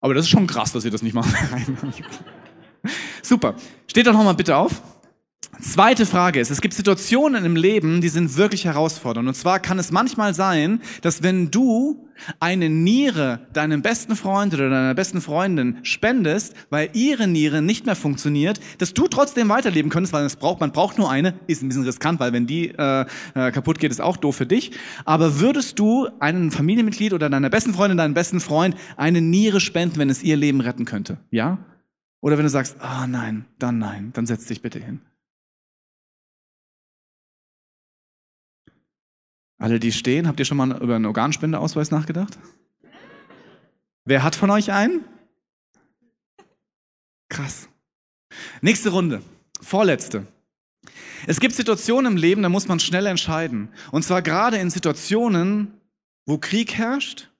Aber 0.00 0.14
das 0.14 0.24
ist 0.26 0.30
schon 0.30 0.46
krass, 0.46 0.72
dass 0.72 0.84
ihr 0.84 0.90
das 0.90 1.02
nicht 1.02 1.14
macht. 1.14 1.34
Super. 3.22 3.54
Steht 3.86 4.06
doch 4.06 4.12
nochmal 4.12 4.34
bitte 4.34 4.56
auf. 4.56 4.82
Zweite 5.60 6.06
Frage 6.06 6.40
ist, 6.40 6.50
es 6.50 6.60
gibt 6.60 6.74
Situationen 6.74 7.44
im 7.44 7.56
Leben, 7.56 8.00
die 8.00 8.08
sind 8.08 8.36
wirklich 8.36 8.64
herausfordernd. 8.64 9.28
Und 9.28 9.34
zwar 9.34 9.60
kann 9.60 9.78
es 9.78 9.90
manchmal 9.90 10.34
sein, 10.34 10.80
dass 11.02 11.22
wenn 11.22 11.50
du 11.50 12.08
eine 12.40 12.70
Niere 12.70 13.46
deinem 13.52 13.82
besten 13.82 14.16
Freund 14.16 14.54
oder 14.54 14.70
deiner 14.70 14.94
besten 14.94 15.20
Freundin 15.20 15.78
spendest, 15.82 16.54
weil 16.70 16.90
ihre 16.92 17.26
Niere 17.26 17.62
nicht 17.62 17.86
mehr 17.86 17.96
funktioniert, 17.96 18.60
dass 18.78 18.94
du 18.94 19.08
trotzdem 19.08 19.48
weiterleben 19.48 19.90
könntest, 19.90 20.12
weil 20.12 20.24
es 20.24 20.36
braucht, 20.36 20.60
man 20.60 20.72
braucht 20.72 20.98
nur 20.98 21.10
eine, 21.10 21.34
ist 21.46 21.62
ein 21.62 21.68
bisschen 21.68 21.84
riskant, 21.84 22.20
weil 22.20 22.32
wenn 22.32 22.46
die 22.46 22.68
äh, 22.70 23.06
äh, 23.34 23.50
kaputt 23.50 23.78
geht, 23.78 23.90
ist 23.90 24.00
auch 24.00 24.16
doof 24.16 24.36
für 24.36 24.46
dich. 24.46 24.72
Aber 25.04 25.40
würdest 25.40 25.78
du 25.78 26.08
einem 26.20 26.50
Familienmitglied 26.50 27.12
oder 27.12 27.28
deiner 27.28 27.50
besten 27.50 27.74
Freundin, 27.74 27.98
deinem 27.98 28.14
besten 28.14 28.40
Freund 28.40 28.76
eine 28.96 29.20
Niere 29.20 29.60
spenden, 29.60 29.98
wenn 29.98 30.10
es 30.10 30.22
ihr 30.22 30.36
Leben 30.36 30.60
retten 30.60 30.84
könnte? 30.84 31.18
Ja? 31.30 31.58
Oder 32.20 32.38
wenn 32.38 32.44
du 32.44 32.50
sagst, 32.50 32.76
ah 32.80 33.04
oh 33.04 33.06
nein, 33.06 33.44
dann 33.58 33.78
nein, 33.78 34.10
dann 34.14 34.26
setz 34.26 34.46
dich 34.46 34.62
bitte 34.62 34.78
hin. 34.78 35.00
Alle, 39.58 39.78
die 39.78 39.92
stehen, 39.92 40.26
habt 40.26 40.40
ihr 40.40 40.44
schon 40.44 40.56
mal 40.56 40.82
über 40.82 40.96
einen 40.96 41.06
Organspendeausweis 41.06 41.90
nachgedacht? 41.90 42.38
Wer 44.04 44.22
hat 44.22 44.36
von 44.36 44.50
euch 44.50 44.72
einen? 44.72 45.04
Krass. 47.28 47.68
Nächste 48.60 48.90
Runde. 48.90 49.22
Vorletzte. 49.60 50.26
Es 51.26 51.40
gibt 51.40 51.54
Situationen 51.54 52.12
im 52.12 52.18
Leben, 52.18 52.42
da 52.42 52.48
muss 52.48 52.68
man 52.68 52.80
schnell 52.80 53.06
entscheiden. 53.06 53.68
Und 53.92 54.04
zwar 54.04 54.20
gerade 54.20 54.58
in 54.58 54.68
Situationen, 54.68 55.72
wo 56.26 56.36
Krieg 56.36 56.74
herrscht, 56.74 57.30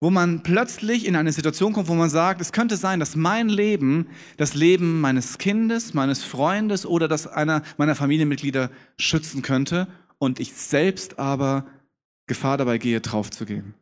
wo 0.00 0.10
man 0.10 0.42
plötzlich 0.42 1.06
in 1.06 1.16
eine 1.16 1.32
Situation 1.32 1.72
kommt, 1.72 1.88
wo 1.88 1.94
man 1.94 2.08
sagt, 2.08 2.40
es 2.40 2.52
könnte 2.52 2.76
sein, 2.76 3.00
dass 3.00 3.16
mein 3.16 3.48
Leben 3.48 4.08
das 4.36 4.54
Leben 4.54 5.00
meines 5.00 5.38
Kindes, 5.38 5.92
meines 5.92 6.22
Freundes 6.22 6.86
oder 6.86 7.08
das 7.08 7.26
einer 7.26 7.62
meiner 7.76 7.96
Familienmitglieder 7.96 8.70
schützen 8.96 9.42
könnte 9.42 9.88
und 10.18 10.40
ich 10.40 10.52
selbst 10.52 11.18
aber 11.18 11.66
Gefahr 12.26 12.56
dabei 12.58 12.78
gehe, 12.78 13.00
draufzugehen. 13.00 13.74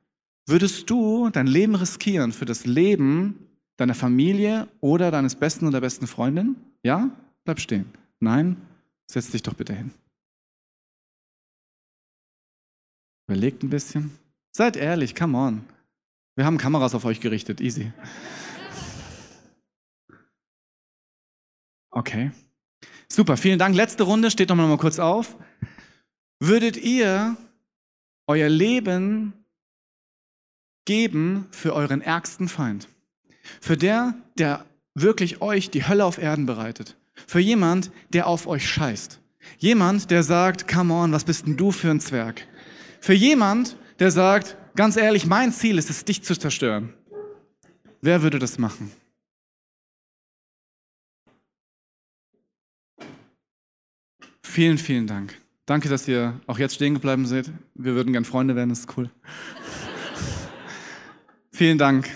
Würdest 0.47 0.89
du 0.89 1.29
dein 1.31 1.47
Leben 1.47 1.75
riskieren 1.75 2.33
für 2.33 2.45
das 2.45 2.67
Leben 2.67 3.49
deiner 3.77 3.95
Familie 3.95 4.69
oder 4.81 5.11
deines 5.11 5.35
besten 5.35 5.67
oder 5.67 5.81
besten 5.81 6.07
Freundin? 6.07 6.57
Ja? 6.83 7.11
Bleib 7.45 7.61
stehen. 7.61 7.87
Nein? 8.21 8.57
Setz 9.11 9.31
dich 9.31 9.43
doch 9.43 9.55
bitte 9.55 9.75
hin. 9.75 9.91
Überlegt 13.29 13.63
ein 13.65 13.71
bisschen. 13.71 14.17
Seid 14.57 14.77
ehrlich, 14.77 15.15
come 15.15 15.37
on. 15.37 15.65
Wir 16.37 16.45
haben 16.45 16.59
Kameras 16.59 16.95
auf 16.95 17.05
euch 17.05 17.21
gerichtet, 17.21 17.61
easy. 17.61 17.93
Okay. 21.91 22.31
Super, 23.09 23.37
vielen 23.37 23.59
Dank. 23.59 23.75
Letzte 23.75 24.05
Runde, 24.05 24.31
steht 24.31 24.51
doch 24.51 24.55
mal 24.55 24.77
kurz 24.77 24.99
auf. 24.99 25.37
Würdet 26.39 26.77
ihr 26.77 27.37
euer 28.27 28.49
Leben 28.49 29.33
geben 30.85 31.47
für 31.51 31.75
euren 31.75 32.03
ärgsten 32.03 32.49
Feind? 32.49 32.89
Für 33.61 33.77
der, 33.77 34.15
der 34.37 34.67
wirklich 34.95 35.41
euch 35.41 35.71
die 35.71 35.87
Hölle 35.87 36.05
auf 36.05 36.19
Erden 36.19 36.47
bereitet? 36.47 36.97
Für 37.27 37.41
jemand, 37.41 37.91
der 38.11 38.27
auf 38.27 38.47
euch 38.47 38.69
scheißt? 38.69 39.21
Jemand, 39.59 40.11
der 40.11 40.23
sagt, 40.23 40.69
come 40.69 40.93
on, 40.93 41.13
was 41.13 41.25
bist 41.25 41.47
denn 41.47 41.57
du 41.57 41.73
für 41.73 41.91
ein 41.91 42.01
Zwerg? 42.01 42.47
Für 43.01 43.15
jemand, 43.15 43.77
der 43.99 44.11
sagt, 44.11 44.57
ganz 44.75 44.97
ehrlich, 44.97 45.25
mein 45.25 45.53
Ziel 45.53 45.79
ist 45.79 45.89
es, 45.89 46.05
dich 46.05 46.23
zu 46.23 46.37
zerstören. 46.37 46.93
Wer 48.03 48.23
würde 48.23 48.39
das 48.39 48.59
machen? 48.59 48.93
Vielen, 54.43 54.79
vielen 54.79 55.07
Dank. 55.07 55.46
Danke, 55.67 55.89
dass 55.89 56.07
ihr 56.07 56.41
auch 56.47 56.59
jetzt 56.59 56.77
stehen 56.77 56.95
geblieben 56.95 57.27
seid. 57.27 57.51
Wir 57.75 57.95
würden 57.95 58.13
gern 58.13 58.25
Freunde 58.25 58.55
werden, 58.55 58.71
das 58.71 58.81
ist 58.81 58.97
cool. 58.97 59.11
Vielen 61.53 61.77
Dank. 61.77 62.09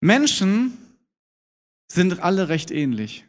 Menschen 0.00 0.78
sind 1.90 2.20
alle 2.20 2.48
recht 2.48 2.70
ähnlich. 2.70 3.26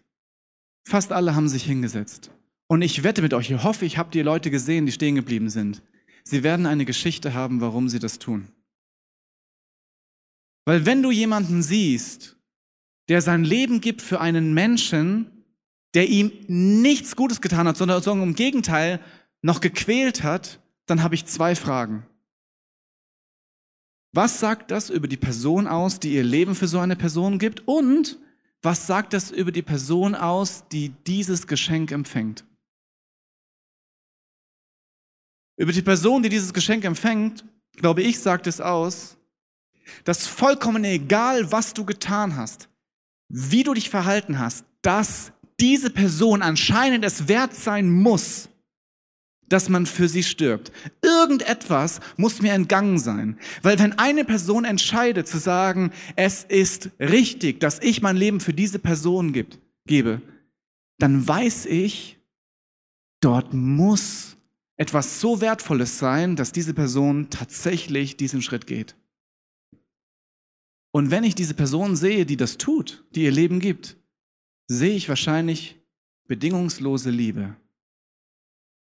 Fast 0.87 1.11
alle 1.11 1.35
haben 1.35 1.49
sich 1.49 1.63
hingesetzt. 1.63 2.29
Und 2.67 2.83
ich 2.83 3.03
wette 3.03 3.23
mit 3.23 3.33
euch, 3.33 3.49
ich 3.49 3.63
hoffe, 3.63 3.85
ich 3.85 3.97
habe 3.97 4.11
die 4.11 4.21
Leute 4.21 4.51
gesehen, 4.51 4.85
die 4.85 4.91
stehen 4.91 5.15
geblieben 5.15 5.49
sind. 5.49 5.81
Sie 6.23 6.43
werden 6.43 6.67
eine 6.67 6.85
Geschichte 6.85 7.33
haben, 7.33 7.61
warum 7.61 7.89
sie 7.89 7.99
das 7.99 8.19
tun. 8.19 8.49
Weil 10.65 10.85
wenn 10.85 11.01
du 11.01 11.09
jemanden 11.11 11.63
siehst, 11.63 12.37
der 13.07 13.21
sein 13.21 13.43
Leben 13.43 13.81
gibt 13.81 14.01
für 14.01 14.19
einen 14.19 14.53
Menschen, 14.53 15.34
der 15.95 16.09
ihm 16.09 16.31
nichts 16.47 17.15
Gutes 17.15 17.41
getan 17.41 17.67
hat, 17.67 17.77
sondern, 17.77 18.03
im 18.21 18.35
Gegenteil 18.35 18.99
noch 19.41 19.61
gequält 19.61 20.23
hat, 20.23 20.59
dann 20.85 21.01
habe 21.01 21.15
ich 21.15 21.25
zwei 21.25 21.55
Fragen. 21.55 22.05
Was 24.11 24.39
sagt 24.39 24.71
das 24.71 24.89
über 24.89 25.07
die 25.07 25.17
Person 25.17 25.67
aus, 25.67 25.99
die 25.99 26.13
ihr 26.13 26.23
Leben 26.23 26.55
für 26.55 26.67
so 26.67 26.79
eine 26.79 26.95
Person 26.95 27.39
gibt? 27.39 27.67
Und 27.67 28.19
was 28.61 28.87
sagt 28.87 29.13
das 29.13 29.31
über 29.31 29.51
die 29.51 29.61
Person 29.61 30.15
aus, 30.15 30.67
die 30.69 30.89
dieses 30.89 31.47
Geschenk 31.47 31.91
empfängt? 31.91 32.45
Über 35.57 35.71
die 35.71 35.81
Person, 35.81 36.23
die 36.23 36.29
dieses 36.29 36.53
Geschenk 36.53 36.83
empfängt, 36.83 37.45
glaube 37.73 38.01
ich, 38.01 38.19
sagt 38.19 38.47
es 38.47 38.59
aus, 38.59 39.17
dass 40.03 40.27
vollkommen 40.27 40.83
egal, 40.83 41.51
was 41.51 41.73
du 41.73 41.85
getan 41.85 42.35
hast, 42.35 42.69
wie 43.29 43.63
du 43.63 43.73
dich 43.73 43.89
verhalten 43.89 44.39
hast, 44.39 44.65
das 44.81 45.31
diese 45.59 45.89
Person 45.89 46.41
anscheinend 46.41 47.05
es 47.05 47.27
wert 47.27 47.53
sein 47.53 47.89
muss, 47.89 48.49
dass 49.47 49.69
man 49.69 49.85
für 49.85 50.09
sie 50.09 50.23
stirbt. 50.23 50.71
Irgendetwas 51.01 51.99
muss 52.17 52.41
mir 52.41 52.53
entgangen 52.53 52.97
sein. 52.97 53.37
Weil 53.61 53.77
wenn 53.79 53.93
eine 53.93 54.25
Person 54.25 54.65
entscheidet 54.65 55.27
zu 55.27 55.37
sagen, 55.37 55.91
es 56.15 56.43
ist 56.43 56.89
richtig, 56.99 57.59
dass 57.59 57.79
ich 57.79 58.01
mein 58.01 58.17
Leben 58.17 58.39
für 58.39 58.53
diese 58.53 58.79
Person 58.79 59.33
gibt, 59.33 59.59
gebe, 59.85 60.21
dann 60.97 61.27
weiß 61.27 61.67
ich, 61.67 62.19
dort 63.21 63.53
muss 63.53 64.37
etwas 64.77 65.21
so 65.21 65.41
Wertvolles 65.41 65.99
sein, 65.99 66.35
dass 66.35 66.51
diese 66.51 66.73
Person 66.73 67.29
tatsächlich 67.29 68.17
diesen 68.17 68.41
Schritt 68.41 68.67
geht. 68.67 68.95
Und 70.91 71.11
wenn 71.11 71.23
ich 71.23 71.35
diese 71.35 71.53
Person 71.53 71.95
sehe, 71.95 72.25
die 72.25 72.37
das 72.37 72.57
tut, 72.57 73.05
die 73.13 73.23
ihr 73.23 73.31
Leben 73.31 73.59
gibt, 73.59 73.97
sehe 74.67 74.95
ich 74.95 75.09
wahrscheinlich 75.09 75.79
bedingungslose 76.27 77.09
Liebe 77.09 77.55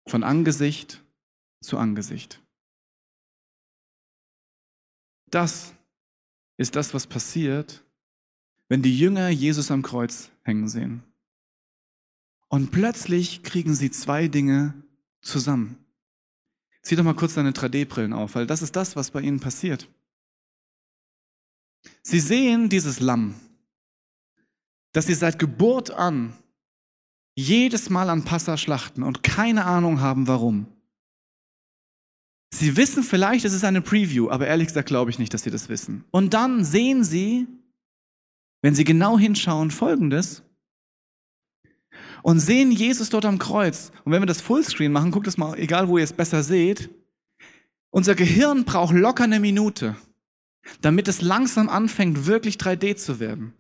von 0.07 0.23
Angesicht 0.23 1.03
zu 1.61 1.79
Angesicht. 1.79 2.41
Das 5.31 5.75
ist 6.57 6.77
das, 6.77 6.93
was 6.93 7.07
passiert, 7.07 7.85
wenn 8.69 8.83
die 8.83 8.97
Jünger 8.97 9.29
Jesus 9.29 9.71
am 9.71 9.83
Kreuz 9.83 10.31
hängen 10.43 10.69
sehen. 10.69 11.03
Und 12.49 12.71
plötzlich 12.71 13.43
kriegen 13.43 13.75
sie 13.75 13.91
zwei 13.91 14.29
Dinge 14.29 14.75
zusammen. 15.23 15.79
Zieh 16.83 16.97
doch 16.97 17.05
mal 17.05 17.15
kurz 17.15 17.35
deine 17.35 17.53
3D-Brillen 17.53 18.13
auf, 18.13 18.35
weil 18.35 18.47
das 18.47 18.61
ist 18.61 18.77
das, 18.77 18.97
was 18.97 19.11
bei 19.11 19.21
ihnen 19.21 19.41
passiert. 19.41 19.89
Sie 22.03 22.21
sehen 22.21 22.69
dieses 22.69 23.01
Lamm, 23.01 23.35
dass 24.93 25.07
sie 25.07 25.15
seit 25.15 25.39
Geburt 25.39 25.91
an 25.91 26.37
jedes 27.35 27.91
Mal 27.91 28.11
an 28.11 28.25
Passa 28.25 28.57
schlachten 28.57 29.03
und 29.03 29.23
keine 29.23 29.65
Ahnung 29.65 30.01
haben, 30.01 30.29
warum. 30.29 30.67
Sie 32.55 32.77
wissen 32.77 33.03
vielleicht, 33.03 33.47
es 33.47 33.55
ist 33.55 33.65
eine 33.65 33.81
Preview, 33.81 34.29
aber 34.29 34.47
ehrlich 34.47 34.69
gesagt 34.69 34.89
glaube 34.89 35.11
ich 35.11 35.19
nicht, 35.19 35.33
dass 35.33 35.43
sie 35.43 35.51
das 35.51 35.71
wissen. 35.71 36.05
Und 36.11 36.35
dann 36.35 36.65
sehen 36.65 37.03
sie, 37.03 37.47
wenn 38.61 38.75
sie 38.75 38.85
genau 38.85 39.19
hinschauen, 39.19 39.71
Folgendes. 39.71 40.43
Und 42.23 42.39
sehen 42.39 42.71
Jesus 42.71 43.09
dort 43.09 43.25
am 43.25 43.39
Kreuz. 43.39 43.91
Und 44.05 44.13
wenn 44.13 44.23
wir 44.23 44.27
das 44.27 44.43
Fullscreen 44.43 44.93
machen, 44.93 45.11
guckt 45.11 45.27
es 45.27 45.39
mal, 45.39 45.59
egal 45.59 45.89
wo 45.89 45.99
ihr 45.99 46.05
es 46.05 46.13
besser 46.13 46.43
seht, 46.43 46.91
unser 47.91 48.15
Gehirn 48.15 48.65
braucht 48.65 48.95
locker 48.95 49.25
eine 49.25 49.41
Minute, 49.41 49.97
damit 50.83 51.09
es 51.09 51.21
langsam 51.21 51.69
anfängt, 51.69 52.27
wirklich 52.27 52.57
3D 52.57 52.97
zu 52.97 53.19
werden. 53.19 53.55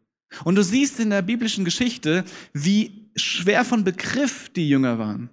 Und 0.44 0.56
du 0.56 0.62
siehst 0.62 1.00
in 1.00 1.10
der 1.10 1.22
biblischen 1.22 1.64
Geschichte, 1.64 2.24
wie 2.52 3.10
schwer 3.16 3.64
von 3.64 3.84
Begriff 3.84 4.50
die 4.50 4.68
Jünger 4.68 4.98
waren. 4.98 5.30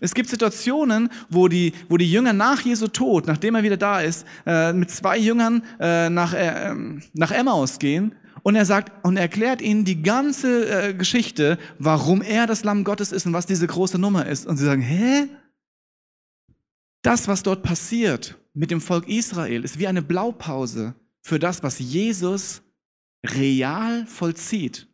Es 0.00 0.14
gibt 0.14 0.28
Situationen, 0.28 1.08
wo 1.30 1.48
die, 1.48 1.72
wo 1.88 1.96
die 1.96 2.10
Jünger 2.10 2.32
nach 2.32 2.60
Jesu 2.60 2.88
Tod, 2.88 3.26
nachdem 3.26 3.54
er 3.54 3.62
wieder 3.62 3.76
da 3.76 4.00
ist, 4.00 4.26
äh, 4.44 4.72
mit 4.72 4.90
zwei 4.90 5.16
Jüngern 5.16 5.62
äh, 5.80 6.10
nach, 6.10 6.34
äh, 6.34 6.74
nach 7.14 7.30
Emmaus 7.30 7.78
gehen 7.78 8.14
und 8.46 8.54
er 8.54 8.64
sagt 8.64 9.04
und 9.04 9.16
er 9.16 9.22
erklärt 9.22 9.62
ihnen 9.62 9.84
die 9.84 10.02
ganze 10.02 10.68
äh, 10.68 10.94
Geschichte, 10.94 11.58
warum 11.78 12.22
er 12.22 12.46
das 12.46 12.62
Lamm 12.62 12.84
Gottes 12.84 13.10
ist 13.10 13.26
und 13.26 13.32
was 13.32 13.46
diese 13.46 13.66
große 13.66 13.98
Nummer 13.98 14.26
ist. 14.26 14.46
Und 14.46 14.56
sie 14.56 14.64
sagen, 14.64 14.82
hä? 14.82 15.28
Das, 17.02 17.26
was 17.26 17.42
dort 17.42 17.62
passiert 17.62 18.36
mit 18.52 18.70
dem 18.70 18.80
Volk 18.80 19.08
Israel, 19.08 19.64
ist 19.64 19.78
wie 19.78 19.86
eine 19.86 20.02
Blaupause 20.02 20.94
für 21.22 21.38
das, 21.38 21.62
was 21.62 21.78
Jesus 21.78 22.62
real 23.26 24.06
vollzieht, 24.06 24.86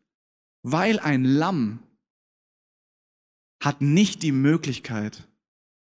weil 0.63 0.99
ein 0.99 1.25
Lamm 1.25 1.81
hat 3.63 3.81
nicht 3.81 4.23
die 4.23 4.33
Möglichkeit, 4.33 5.29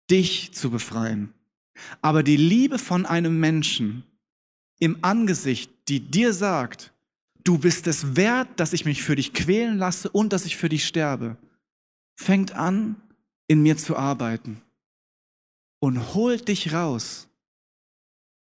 dich 0.10 0.54
zu 0.54 0.72
befreien. 0.72 1.34
Aber 2.02 2.24
die 2.24 2.38
Liebe 2.38 2.80
von 2.80 3.06
einem 3.06 3.40
Menschen 3.40 4.04
im 4.80 4.98
Angesicht, 5.04 5.72
die 5.88 6.00
dir 6.00 6.34
sagt, 6.34 6.94
du 7.44 7.58
bist 7.58 7.88
es 7.88 8.16
wert, 8.16 8.60
dass 8.60 8.74
ich 8.74 8.86
mich 8.86 9.04
für 9.04 9.16
dich 9.16 9.34
quälen 9.34 9.78
lasse 9.78 10.10
und 10.10 10.34
dass 10.34 10.46
ich 10.46 10.58
für 10.58 10.70
dich 10.70 10.86
sterbe, 10.86 11.38
fängt 12.16 12.54
an, 12.54 12.96
in 13.48 13.62
mir 13.62 13.78
zu 13.78 13.96
arbeiten 13.96 14.62
und 15.80 16.14
holt 16.14 16.48
dich 16.48 16.74
raus 16.74 17.28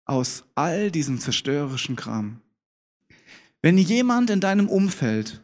aus 0.05 0.43
all 0.55 0.91
diesem 0.91 1.19
zerstörerischen 1.19 1.95
Kram. 1.95 2.41
Wenn 3.61 3.77
jemand 3.77 4.29
in 4.29 4.41
deinem 4.41 4.67
Umfeld 4.67 5.43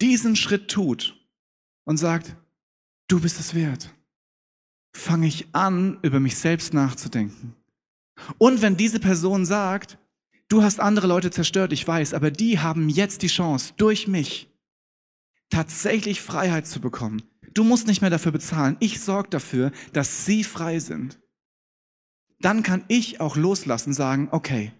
diesen 0.00 0.36
Schritt 0.36 0.70
tut 0.70 1.16
und 1.84 1.96
sagt, 1.98 2.36
du 3.08 3.20
bist 3.20 3.38
es 3.38 3.54
wert, 3.54 3.94
fange 4.94 5.26
ich 5.26 5.54
an, 5.54 5.98
über 6.02 6.20
mich 6.20 6.36
selbst 6.36 6.74
nachzudenken. 6.74 7.54
Und 8.38 8.62
wenn 8.62 8.76
diese 8.76 9.00
Person 9.00 9.44
sagt, 9.44 9.98
du 10.48 10.62
hast 10.62 10.80
andere 10.80 11.06
Leute 11.06 11.30
zerstört, 11.30 11.72
ich 11.72 11.86
weiß, 11.86 12.14
aber 12.14 12.30
die 12.30 12.58
haben 12.58 12.88
jetzt 12.88 13.22
die 13.22 13.28
Chance, 13.28 13.74
durch 13.76 14.08
mich 14.08 14.48
tatsächlich 15.50 16.20
Freiheit 16.20 16.66
zu 16.66 16.80
bekommen. 16.80 17.22
Du 17.54 17.64
musst 17.64 17.86
nicht 17.86 18.00
mehr 18.00 18.10
dafür 18.10 18.32
bezahlen. 18.32 18.76
Ich 18.80 19.00
sorge 19.00 19.28
dafür, 19.28 19.72
dass 19.92 20.24
sie 20.24 20.42
frei 20.42 20.78
sind. 20.78 21.20
Dann 22.40 22.62
kann 22.62 22.84
ich 22.88 23.20
auch 23.20 23.36
loslassen, 23.36 23.92
sagen, 23.92 24.28
okay, 24.32 24.72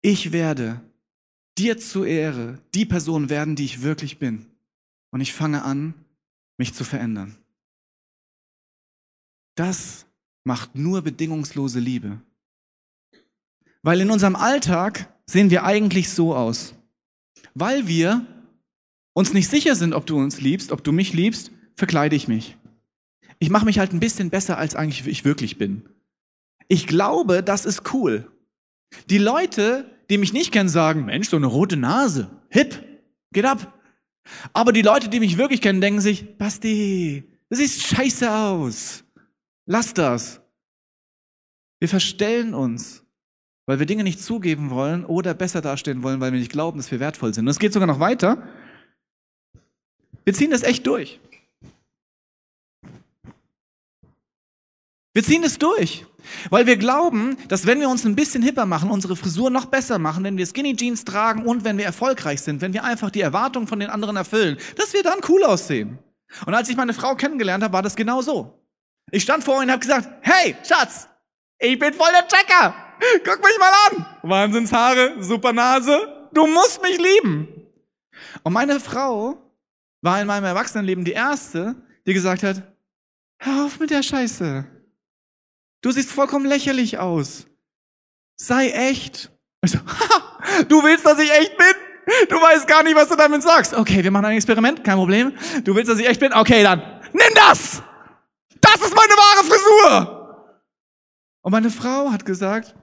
ich 0.00 0.32
werde 0.32 0.80
dir 1.62 1.78
zur 1.78 2.06
Ehre 2.06 2.58
die 2.74 2.84
Person 2.84 3.30
werden, 3.30 3.54
die 3.54 3.64
ich 3.64 3.82
wirklich 3.82 4.18
bin. 4.18 4.46
Und 5.10 5.20
ich 5.20 5.32
fange 5.32 5.62
an, 5.62 5.94
mich 6.58 6.74
zu 6.74 6.84
verändern. 6.84 7.36
Das 9.54 10.06
macht 10.44 10.74
nur 10.74 11.02
bedingungslose 11.02 11.78
Liebe. 11.78 12.20
Weil 13.82 14.00
in 14.00 14.10
unserem 14.10 14.34
Alltag 14.34 15.12
sehen 15.26 15.50
wir 15.50 15.64
eigentlich 15.64 16.10
so 16.10 16.34
aus. 16.34 16.74
Weil 17.54 17.86
wir 17.86 18.26
uns 19.12 19.32
nicht 19.32 19.48
sicher 19.48 19.76
sind, 19.76 19.94
ob 19.94 20.06
du 20.06 20.18
uns 20.18 20.40
liebst, 20.40 20.72
ob 20.72 20.82
du 20.82 20.90
mich 20.90 21.12
liebst, 21.12 21.52
verkleide 21.76 22.16
ich 22.16 22.26
mich. 22.26 22.56
Ich 23.38 23.50
mache 23.50 23.66
mich 23.66 23.78
halt 23.78 23.92
ein 23.92 24.00
bisschen 24.00 24.30
besser, 24.30 24.58
als 24.58 24.74
eigentlich 24.74 25.06
ich 25.06 25.24
wirklich 25.24 25.58
bin. 25.58 25.82
Ich 26.68 26.86
glaube, 26.86 27.42
das 27.42 27.66
ist 27.66 27.92
cool. 27.92 28.30
Die 29.10 29.18
Leute, 29.18 29.90
die 30.12 30.18
mich 30.18 30.34
nicht 30.34 30.52
kennen, 30.52 30.68
sagen, 30.68 31.06
Mensch, 31.06 31.30
so 31.30 31.38
eine 31.38 31.46
rote 31.46 31.78
Nase, 31.78 32.30
hip, 32.50 32.84
geht 33.32 33.46
ab. 33.46 33.80
Aber 34.52 34.72
die 34.72 34.82
Leute, 34.82 35.08
die 35.08 35.20
mich 35.20 35.38
wirklich 35.38 35.62
kennen, 35.62 35.80
denken 35.80 36.02
sich, 36.02 36.36
Basti, 36.36 37.24
das 37.48 37.58
sieht 37.60 37.70
scheiße 37.70 38.30
aus. 38.30 39.04
Lass 39.64 39.94
das. 39.94 40.42
Wir 41.80 41.88
verstellen 41.88 42.52
uns, 42.52 43.02
weil 43.64 43.78
wir 43.78 43.86
Dinge 43.86 44.04
nicht 44.04 44.20
zugeben 44.20 44.68
wollen 44.68 45.06
oder 45.06 45.32
besser 45.32 45.62
dastehen 45.62 46.02
wollen, 46.02 46.20
weil 46.20 46.30
wir 46.30 46.40
nicht 46.40 46.52
glauben, 46.52 46.76
dass 46.76 46.90
wir 46.90 47.00
wertvoll 47.00 47.32
sind. 47.32 47.46
Und 47.46 47.50
es 47.50 47.58
geht 47.58 47.72
sogar 47.72 47.86
noch 47.86 47.98
weiter. 47.98 48.46
Wir 50.24 50.34
ziehen 50.34 50.50
das 50.50 50.62
echt 50.62 50.86
durch. 50.86 51.20
Wir 55.14 55.22
ziehen 55.22 55.44
es 55.44 55.58
durch, 55.58 56.06
weil 56.48 56.66
wir 56.66 56.78
glauben, 56.78 57.36
dass 57.48 57.66
wenn 57.66 57.80
wir 57.80 57.90
uns 57.90 58.06
ein 58.06 58.16
bisschen 58.16 58.42
hipper 58.42 58.64
machen, 58.64 58.90
unsere 58.90 59.14
Frisur 59.14 59.50
noch 59.50 59.66
besser 59.66 59.98
machen, 59.98 60.24
wenn 60.24 60.38
wir 60.38 60.46
Skinny 60.46 60.74
Jeans 60.74 61.04
tragen 61.04 61.44
und 61.44 61.64
wenn 61.64 61.76
wir 61.76 61.84
erfolgreich 61.84 62.40
sind, 62.40 62.62
wenn 62.62 62.72
wir 62.72 62.82
einfach 62.84 63.10
die 63.10 63.20
Erwartungen 63.20 63.66
von 63.66 63.78
den 63.78 63.90
anderen 63.90 64.16
erfüllen, 64.16 64.56
dass 64.76 64.94
wir 64.94 65.02
dann 65.02 65.20
cool 65.28 65.44
aussehen. 65.44 65.98
Und 66.46 66.54
als 66.54 66.70
ich 66.70 66.76
meine 66.76 66.94
Frau 66.94 67.14
kennengelernt 67.14 67.62
habe, 67.62 67.74
war 67.74 67.82
das 67.82 67.94
genau 67.94 68.22
so. 68.22 68.58
Ich 69.10 69.22
stand 69.22 69.44
vor 69.44 69.56
ihr 69.56 69.62
und 69.64 69.70
habe 69.70 69.80
gesagt, 69.80 70.08
hey, 70.22 70.56
Schatz, 70.66 71.08
ich 71.58 71.78
bin 71.78 71.92
voll 71.92 72.10
der 72.12 72.26
Checker. 72.26 72.74
Guck 73.24 73.38
mich 73.38 73.58
mal 73.58 73.72
an. 73.90 74.06
Wahnsinnshaare, 74.22 75.22
super 75.22 75.52
Nase. 75.52 76.28
Du 76.32 76.46
musst 76.46 76.80
mich 76.82 76.98
lieben. 76.98 77.48
Und 78.42 78.54
meine 78.54 78.80
Frau 78.80 79.36
war 80.00 80.20
in 80.22 80.26
meinem 80.26 80.44
Erwachsenenleben 80.44 81.04
die 81.04 81.12
erste, 81.12 81.74
die 82.06 82.14
gesagt 82.14 82.42
hat, 82.42 82.62
hör 83.38 83.66
auf 83.66 83.78
mit 83.78 83.90
der 83.90 84.02
Scheiße. 84.02 84.64
Du 85.82 85.90
siehst 85.90 86.10
vollkommen 86.10 86.46
lächerlich 86.46 86.98
aus. 86.98 87.46
Sei 88.36 88.70
echt. 88.70 89.30
So, 89.64 89.78
du 90.68 90.82
willst, 90.82 91.04
dass 91.04 91.18
ich 91.18 91.30
echt 91.30 91.56
bin? 91.56 91.74
Du 92.28 92.36
weißt 92.36 92.66
gar 92.66 92.82
nicht, 92.82 92.96
was 92.96 93.08
du 93.08 93.16
damit 93.16 93.42
sagst. 93.42 93.74
Okay, 93.74 94.02
wir 94.02 94.10
machen 94.10 94.26
ein 94.26 94.36
Experiment, 94.36 94.82
kein 94.82 94.96
Problem. 94.96 95.32
Du 95.64 95.74
willst, 95.74 95.90
dass 95.90 95.98
ich 95.98 96.08
echt 96.08 96.20
bin? 96.20 96.32
Okay, 96.32 96.62
dann 96.62 96.80
nimm 97.12 97.34
das! 97.34 97.82
Das 98.60 98.76
ist 98.76 98.94
meine 98.94 99.12
wahre 99.12 99.44
Frisur! 99.44 100.58
Und 101.42 101.52
meine 101.52 101.70
Frau 101.70 102.10
hat 102.10 102.24
gesagt, 102.24 102.74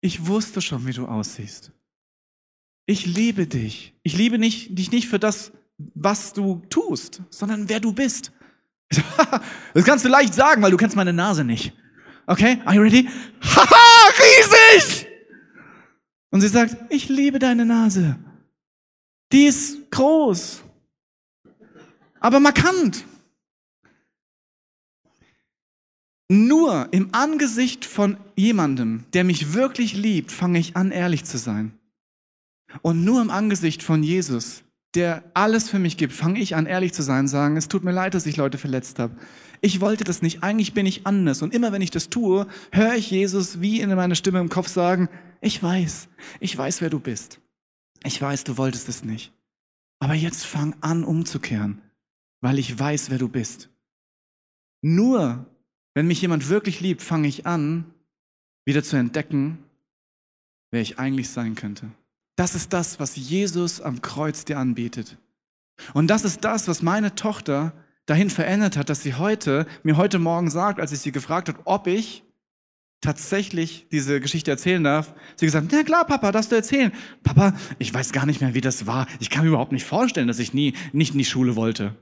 ich 0.00 0.26
wusste 0.26 0.60
schon, 0.60 0.86
wie 0.86 0.92
du 0.92 1.06
aussiehst. 1.06 1.72
Ich 2.86 3.06
liebe 3.06 3.46
dich. 3.46 3.94
Ich 4.02 4.16
liebe 4.16 4.38
nicht, 4.38 4.78
dich 4.78 4.92
nicht 4.92 5.08
für 5.08 5.18
das, 5.18 5.52
was 5.94 6.32
du 6.32 6.62
tust, 6.70 7.22
sondern 7.30 7.68
wer 7.68 7.80
du 7.80 7.92
bist. 7.92 8.32
Das 9.74 9.84
kannst 9.84 10.04
du 10.04 10.08
leicht 10.08 10.32
sagen, 10.32 10.62
weil 10.62 10.70
du 10.70 10.78
kennst 10.78 10.96
meine 10.96 11.12
Nase 11.12 11.44
nicht. 11.44 11.74
Okay, 12.26 12.60
are 12.64 12.74
you 12.74 12.82
ready? 12.82 13.08
Haha, 13.40 14.10
riesig! 14.18 15.06
Und 16.30 16.40
sie 16.40 16.48
sagt, 16.48 16.76
ich 16.90 17.08
liebe 17.08 17.38
deine 17.38 17.64
Nase. 17.64 18.18
Die 19.32 19.44
ist 19.44 19.90
groß, 19.90 20.62
aber 22.20 22.40
markant. 22.40 23.04
Nur 26.28 26.88
im 26.90 27.14
Angesicht 27.14 27.84
von 27.84 28.16
jemandem, 28.34 29.04
der 29.12 29.22
mich 29.22 29.52
wirklich 29.52 29.94
liebt, 29.94 30.32
fange 30.32 30.58
ich 30.58 30.76
an, 30.76 30.90
ehrlich 30.90 31.24
zu 31.24 31.38
sein. 31.38 31.78
Und 32.82 33.04
nur 33.04 33.22
im 33.22 33.30
Angesicht 33.30 33.82
von 33.82 34.02
Jesus, 34.02 34.64
der 34.96 35.22
alles 35.34 35.68
für 35.68 35.78
mich 35.78 35.96
gibt, 35.96 36.12
fange 36.12 36.40
ich 36.40 36.56
an, 36.56 36.66
ehrlich 36.66 36.92
zu 36.92 37.02
sein, 37.02 37.28
sagen, 37.28 37.56
es 37.56 37.68
tut 37.68 37.84
mir 37.84 37.92
leid, 37.92 38.14
dass 38.14 38.26
ich 38.26 38.36
Leute 38.36 38.58
verletzt 38.58 38.98
habe. 38.98 39.16
Ich 39.60 39.80
wollte 39.80 40.04
das 40.04 40.22
nicht, 40.22 40.42
eigentlich 40.42 40.74
bin 40.74 40.86
ich 40.86 41.06
anders. 41.06 41.42
Und 41.42 41.54
immer 41.54 41.70
wenn 41.72 41.82
ich 41.82 41.90
das 41.90 42.08
tue, 42.08 42.46
höre 42.72 42.94
ich 42.94 43.10
Jesus 43.10 43.60
wie 43.60 43.80
in 43.80 43.94
meiner 43.94 44.14
Stimme 44.14 44.40
im 44.40 44.48
Kopf 44.48 44.68
sagen, 44.68 45.08
ich 45.40 45.62
weiß, 45.62 46.08
ich 46.40 46.56
weiß, 46.56 46.80
wer 46.80 46.90
du 46.90 46.98
bist. 46.98 47.40
Ich 48.04 48.20
weiß, 48.20 48.44
du 48.44 48.56
wolltest 48.56 48.88
es 48.88 49.04
nicht. 49.04 49.32
Aber 49.98 50.14
jetzt 50.14 50.44
fang 50.44 50.74
an 50.80 51.04
umzukehren, 51.04 51.80
weil 52.40 52.58
ich 52.58 52.78
weiß, 52.78 53.10
wer 53.10 53.18
du 53.18 53.28
bist. 53.28 53.70
Nur 54.82 55.46
wenn 55.94 56.06
mich 56.06 56.20
jemand 56.20 56.48
wirklich 56.48 56.80
liebt, 56.80 57.02
fange 57.02 57.28
ich 57.28 57.46
an, 57.46 57.86
wieder 58.64 58.82
zu 58.82 58.96
entdecken, 58.96 59.58
wer 60.70 60.80
ich 60.80 60.98
eigentlich 60.98 61.30
sein 61.30 61.54
könnte. 61.54 61.90
Das 62.36 62.54
ist 62.54 62.72
das, 62.72 63.00
was 63.00 63.16
Jesus 63.16 63.80
am 63.80 64.02
Kreuz 64.02 64.44
dir 64.44 64.58
anbietet. 64.58 65.18
Und 65.94 66.08
das 66.08 66.24
ist 66.24 66.44
das, 66.44 66.68
was 66.68 66.82
meine 66.82 67.14
Tochter 67.14 67.72
dahin 68.04 68.30
verändert 68.30 68.76
hat, 68.76 68.88
dass 68.88 69.02
sie 69.02 69.14
heute, 69.14 69.66
mir 69.82 69.96
heute 69.96 70.18
Morgen 70.18 70.50
sagt, 70.50 70.78
als 70.78 70.92
ich 70.92 71.00
sie 71.00 71.12
gefragt 71.12 71.48
habe, 71.48 71.60
ob 71.64 71.86
ich 71.86 72.22
tatsächlich 73.00 73.86
diese 73.90 74.20
Geschichte 74.20 74.50
erzählen 74.50 74.82
darf, 74.82 75.14
sie 75.36 75.46
gesagt, 75.46 75.68
na 75.70 75.82
klar, 75.82 76.06
Papa, 76.06 76.32
darfst 76.32 76.52
du 76.52 76.56
erzählen. 76.56 76.92
Papa, 77.22 77.54
ich 77.78 77.92
weiß 77.92 78.12
gar 78.12 78.26
nicht 78.26 78.40
mehr, 78.40 78.54
wie 78.54 78.60
das 78.60 78.86
war. 78.86 79.06
Ich 79.18 79.30
kann 79.30 79.42
mir 79.42 79.48
überhaupt 79.48 79.72
nicht 79.72 79.84
vorstellen, 79.84 80.28
dass 80.28 80.38
ich 80.38 80.54
nie 80.54 80.74
nicht 80.92 81.12
in 81.12 81.18
die 81.18 81.24
Schule 81.24 81.56
wollte. 81.56 81.94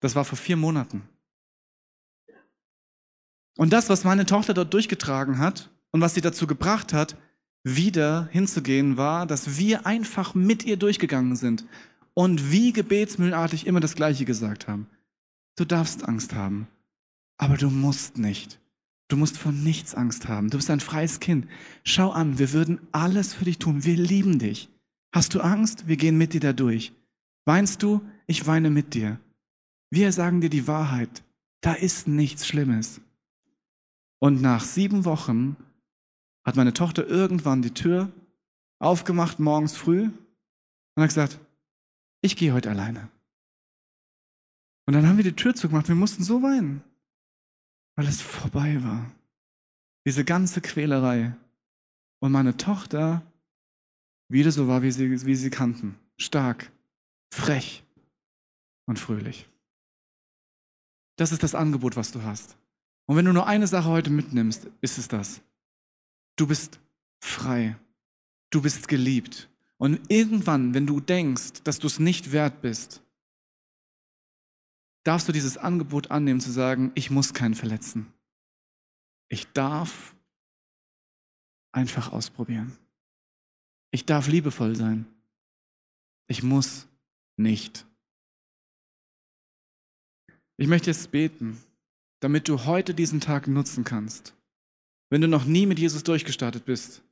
Das 0.00 0.14
war 0.14 0.24
vor 0.24 0.38
vier 0.38 0.56
Monaten. 0.56 1.02
Und 3.56 3.72
das, 3.72 3.90
was 3.90 4.04
meine 4.04 4.26
Tochter 4.26 4.54
dort 4.54 4.72
durchgetragen 4.72 5.38
hat 5.38 5.70
und 5.90 6.00
was 6.00 6.14
sie 6.14 6.22
dazu 6.22 6.46
gebracht 6.46 6.92
hat, 6.92 7.16
wieder 7.62 8.28
hinzugehen, 8.32 8.96
war, 8.96 9.26
dass 9.26 9.58
wir 9.58 9.86
einfach 9.86 10.34
mit 10.34 10.64
ihr 10.64 10.76
durchgegangen 10.76 11.36
sind 11.36 11.66
und 12.14 12.50
wie 12.50 12.72
gebetsmühlenartig 12.72 13.66
immer 13.66 13.80
das 13.80 13.94
Gleiche 13.94 14.24
gesagt 14.24 14.68
haben. 14.68 14.86
Du 15.56 15.64
darfst 15.64 16.08
Angst 16.08 16.34
haben, 16.34 16.68
aber 17.36 17.56
du 17.56 17.70
musst 17.70 18.18
nicht. 18.18 18.60
Du 19.08 19.16
musst 19.16 19.38
von 19.38 19.64
nichts 19.64 19.94
Angst 19.94 20.28
haben. 20.28 20.50
Du 20.50 20.56
bist 20.56 20.70
ein 20.70 20.80
freies 20.80 21.18
Kind. 21.18 21.46
Schau 21.82 22.10
an, 22.10 22.38
wir 22.38 22.52
würden 22.52 22.80
alles 22.92 23.34
für 23.34 23.44
dich 23.44 23.58
tun. 23.58 23.84
Wir 23.84 23.96
lieben 23.96 24.38
dich. 24.38 24.68
Hast 25.12 25.34
du 25.34 25.40
Angst? 25.40 25.88
Wir 25.88 25.96
gehen 25.96 26.16
mit 26.16 26.32
dir 26.32 26.40
da 26.40 26.52
durch. 26.52 26.92
Weinst 27.44 27.82
du? 27.82 28.00
Ich 28.28 28.46
weine 28.46 28.70
mit 28.70 28.94
dir. 28.94 29.18
Wir 29.90 30.12
sagen 30.12 30.40
dir 30.40 30.50
die 30.50 30.68
Wahrheit. 30.68 31.24
Da 31.60 31.72
ist 31.72 32.06
nichts 32.06 32.46
Schlimmes. 32.46 33.00
Und 34.20 34.40
nach 34.40 34.62
sieben 34.62 35.04
Wochen 35.04 35.56
hat 36.50 36.56
meine 36.56 36.74
Tochter 36.74 37.06
irgendwann 37.06 37.62
die 37.62 37.72
Tür 37.72 38.10
aufgemacht, 38.80 39.38
morgens 39.38 39.76
früh, 39.76 40.06
und 40.06 41.02
hat 41.02 41.08
gesagt, 41.08 41.38
ich 42.22 42.36
gehe 42.36 42.52
heute 42.52 42.70
alleine. 42.70 43.08
Und 44.84 44.94
dann 44.94 45.06
haben 45.06 45.16
wir 45.16 45.22
die 45.22 45.36
Tür 45.36 45.54
zugemacht. 45.54 45.86
Wir 45.86 45.94
mussten 45.94 46.24
so 46.24 46.42
weinen, 46.42 46.82
weil 47.94 48.08
es 48.08 48.20
vorbei 48.20 48.82
war. 48.82 49.12
Diese 50.04 50.24
ganze 50.24 50.60
Quälerei. 50.60 51.36
Und 52.18 52.32
meine 52.32 52.56
Tochter 52.56 53.22
wieder 54.28 54.50
so 54.50 54.66
war, 54.66 54.82
wie 54.82 54.90
sie, 54.90 55.24
wie 55.24 55.36
sie 55.36 55.50
kannten. 55.50 55.94
Stark, 56.16 56.72
frech 57.32 57.84
und 58.88 58.98
fröhlich. 58.98 59.48
Das 61.16 61.30
ist 61.30 61.44
das 61.44 61.54
Angebot, 61.54 61.94
was 61.94 62.10
du 62.10 62.24
hast. 62.24 62.56
Und 63.06 63.14
wenn 63.14 63.24
du 63.24 63.32
nur 63.32 63.46
eine 63.46 63.68
Sache 63.68 63.88
heute 63.88 64.10
mitnimmst, 64.10 64.66
ist 64.80 64.98
es 64.98 65.06
das. 65.06 65.42
Du 66.40 66.46
bist 66.46 66.80
frei. 67.22 67.76
Du 68.48 68.62
bist 68.62 68.88
geliebt. 68.88 69.50
Und 69.76 70.00
irgendwann, 70.10 70.72
wenn 70.72 70.86
du 70.86 70.98
denkst, 70.98 71.64
dass 71.64 71.78
du 71.78 71.86
es 71.86 71.98
nicht 71.98 72.32
wert 72.32 72.62
bist, 72.62 73.02
darfst 75.04 75.28
du 75.28 75.32
dieses 75.32 75.58
Angebot 75.58 76.10
annehmen 76.10 76.40
zu 76.40 76.50
sagen, 76.50 76.92
ich 76.94 77.10
muss 77.10 77.34
keinen 77.34 77.54
verletzen. 77.54 78.10
Ich 79.28 79.52
darf 79.52 80.16
einfach 81.72 82.10
ausprobieren. 82.10 82.74
Ich 83.90 84.06
darf 84.06 84.26
liebevoll 84.26 84.76
sein. 84.76 85.04
Ich 86.26 86.42
muss 86.42 86.88
nicht. 87.36 87.84
Ich 90.56 90.68
möchte 90.68 90.90
jetzt 90.90 91.10
beten, 91.10 91.62
damit 92.20 92.48
du 92.48 92.64
heute 92.64 92.94
diesen 92.94 93.20
Tag 93.20 93.46
nutzen 93.46 93.84
kannst. 93.84 94.34
Wenn 95.10 95.20
du 95.20 95.28
noch 95.28 95.44
nie 95.44 95.66
mit 95.66 95.78
Jesus 95.78 96.04
durchgestartet 96.04 96.64
bist, 96.64 97.02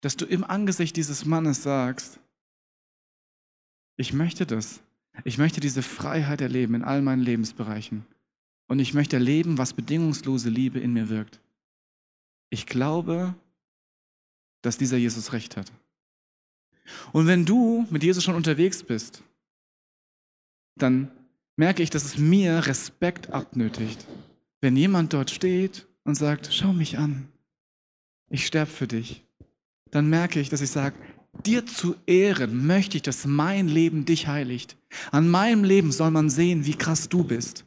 dass 0.00 0.16
du 0.16 0.26
im 0.26 0.44
Angesicht 0.44 0.96
dieses 0.96 1.24
Mannes 1.24 1.62
sagst, 1.62 2.20
ich 3.96 4.12
möchte 4.12 4.44
das. 4.44 4.80
Ich 5.24 5.38
möchte 5.38 5.60
diese 5.60 5.82
Freiheit 5.82 6.42
erleben 6.42 6.74
in 6.74 6.84
all 6.84 7.00
meinen 7.00 7.22
Lebensbereichen. 7.22 8.04
Und 8.68 8.80
ich 8.80 8.92
möchte 8.92 9.16
erleben, 9.16 9.58
was 9.58 9.72
bedingungslose 9.72 10.50
Liebe 10.50 10.78
in 10.78 10.92
mir 10.92 11.08
wirkt. 11.08 11.40
Ich 12.50 12.66
glaube, 12.66 13.34
dass 14.60 14.76
dieser 14.76 14.96
Jesus 14.96 15.32
recht 15.32 15.56
hat. 15.56 15.72
Und 17.12 17.26
wenn 17.26 17.44
du 17.46 17.86
mit 17.90 18.02
Jesus 18.02 18.22
schon 18.22 18.34
unterwegs 18.34 18.82
bist, 18.82 19.22
dann 20.76 21.10
merke 21.56 21.82
ich, 21.82 21.90
dass 21.90 22.04
es 22.04 22.18
mir 22.18 22.66
Respekt 22.66 23.30
abnötigt, 23.30 24.06
wenn 24.60 24.76
jemand 24.76 25.12
dort 25.12 25.30
steht 25.30 25.86
und 26.04 26.16
sagt, 26.16 26.52
schau 26.52 26.72
mich 26.72 26.98
an, 26.98 27.28
ich 28.30 28.46
sterbe 28.46 28.70
für 28.70 28.86
dich. 28.86 29.24
Dann 29.90 30.08
merke 30.08 30.40
ich, 30.40 30.48
dass 30.48 30.60
ich 30.60 30.70
sage, 30.70 30.96
dir 31.44 31.66
zu 31.66 31.96
ehren 32.06 32.66
möchte 32.66 32.96
ich, 32.96 33.02
dass 33.02 33.26
mein 33.26 33.68
Leben 33.68 34.04
dich 34.04 34.26
heiligt. 34.26 34.76
An 35.12 35.28
meinem 35.28 35.64
Leben 35.64 35.92
soll 35.92 36.10
man 36.10 36.30
sehen, 36.30 36.66
wie 36.66 36.74
krass 36.74 37.08
du 37.08 37.24
bist. 37.24 37.64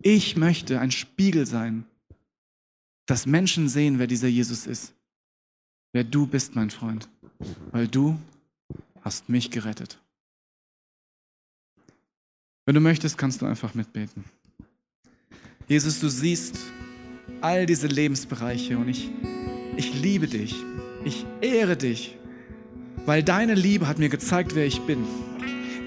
Ich 0.00 0.36
möchte 0.36 0.80
ein 0.80 0.90
Spiegel 0.90 1.46
sein, 1.46 1.84
dass 3.06 3.26
Menschen 3.26 3.68
sehen, 3.68 3.98
wer 3.98 4.06
dieser 4.06 4.28
Jesus 4.28 4.66
ist. 4.66 4.94
Wer 5.92 6.04
du 6.04 6.26
bist, 6.26 6.54
mein 6.54 6.70
Freund. 6.70 7.08
Weil 7.72 7.88
du 7.88 8.18
hast 9.00 9.28
mich 9.28 9.50
gerettet. 9.50 9.98
Wenn 12.66 12.74
du 12.74 12.80
möchtest, 12.80 13.16
kannst 13.16 13.40
du 13.40 13.46
einfach 13.46 13.74
mitbeten. 13.74 14.24
Jesus, 15.66 16.00
du 16.00 16.08
siehst 16.08 16.58
all 17.40 17.64
diese 17.64 17.86
Lebensbereiche 17.86 18.76
und 18.76 18.88
ich, 18.88 19.10
ich 19.78 19.94
liebe 20.02 20.26
dich. 20.26 20.54
Ich 21.04 21.24
ehre 21.40 21.78
dich 21.78 22.18
weil 23.08 23.22
deine 23.22 23.54
Liebe 23.54 23.88
hat 23.88 23.98
mir 23.98 24.10
gezeigt, 24.10 24.54
wer 24.54 24.66
ich 24.66 24.82
bin. 24.82 24.98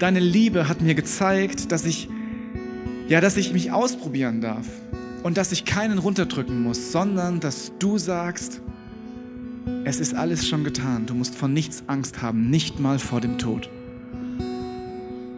Deine 0.00 0.18
Liebe 0.18 0.68
hat 0.68 0.80
mir 0.80 0.96
gezeigt, 0.96 1.70
dass 1.70 1.84
ich, 1.84 2.08
ja, 3.08 3.20
dass 3.20 3.36
ich 3.36 3.52
mich 3.52 3.70
ausprobieren 3.70 4.40
darf 4.40 4.66
und 5.22 5.36
dass 5.36 5.52
ich 5.52 5.64
keinen 5.64 5.98
runterdrücken 5.98 6.60
muss, 6.64 6.90
sondern 6.90 7.38
dass 7.38 7.70
du 7.78 7.96
sagst, 7.96 8.60
es 9.84 10.00
ist 10.00 10.14
alles 10.14 10.48
schon 10.48 10.64
getan. 10.64 11.06
Du 11.06 11.14
musst 11.14 11.36
vor 11.36 11.48
nichts 11.48 11.84
Angst 11.86 12.22
haben, 12.22 12.50
nicht 12.50 12.80
mal 12.80 12.98
vor 12.98 13.20
dem 13.20 13.38
Tod. 13.38 13.70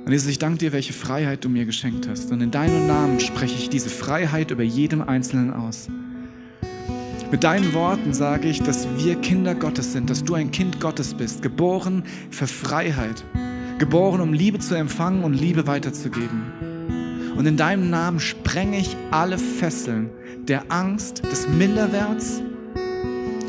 Und 0.07 0.11
Jesus, 0.11 0.28
ich 0.28 0.38
danke 0.38 0.57
dir, 0.57 0.72
welche 0.72 0.94
Freiheit 0.94 1.44
du 1.44 1.50
mir 1.50 1.66
geschenkt 1.66 2.09
hast. 2.09 2.32
Und 2.32 2.40
in 2.40 2.50
deinem 2.50 2.86
Namen 2.86 3.20
spreche 3.20 3.57
ich 3.57 3.68
diese 3.68 3.90
Freiheit 3.90 4.50
über 4.50 4.62
jedem 4.62 5.02
Einzelnen 5.02 5.52
aus. 5.52 5.88
Mit 7.35 7.43
deinen 7.43 7.74
Worten 7.74 8.14
sage 8.14 8.47
ich, 8.47 8.62
dass 8.62 8.87
wir 8.97 9.16
Kinder 9.16 9.57
Gottes 9.57 9.93
sind, 9.93 10.09
dass 10.09 10.22
du 10.22 10.35
ein 10.35 10.53
Kind 10.53 10.78
Gottes 10.78 11.14
bist, 11.14 11.43
geboren 11.43 12.05
für 12.30 12.47
Freiheit, 12.47 13.24
geboren, 13.80 14.20
um 14.20 14.32
Liebe 14.32 14.61
zu 14.61 14.76
empfangen 14.76 15.24
und 15.24 15.35
Liebe 15.35 15.66
weiterzugeben. 15.66 17.32
Und 17.37 17.45
in 17.45 17.57
deinem 17.57 17.91
Namen 17.91 18.20
sprenge 18.20 18.78
ich 18.78 18.97
alle 19.11 19.37
Fesseln 19.39 20.11
der 20.47 20.70
Angst, 20.70 21.24
des 21.24 21.49
Minderwerts 21.49 22.41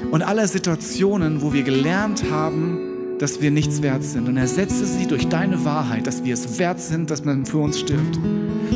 und 0.10 0.24
aller 0.24 0.48
Situationen, 0.48 1.44
wo 1.44 1.54
wir 1.54 1.62
gelernt 1.62 2.24
haben, 2.32 3.20
dass 3.20 3.40
wir 3.40 3.52
nichts 3.52 3.84
wert 3.84 4.04
sind. 4.04 4.28
Und 4.28 4.38
ersetze 4.38 4.88
sie 4.88 5.06
durch 5.06 5.28
deine 5.28 5.64
Wahrheit, 5.64 6.08
dass 6.08 6.24
wir 6.24 6.34
es 6.34 6.58
wert 6.58 6.80
sind, 6.80 7.12
dass 7.12 7.24
man 7.24 7.46
für 7.46 7.60
uns 7.60 7.82
stirbt. 7.82 8.18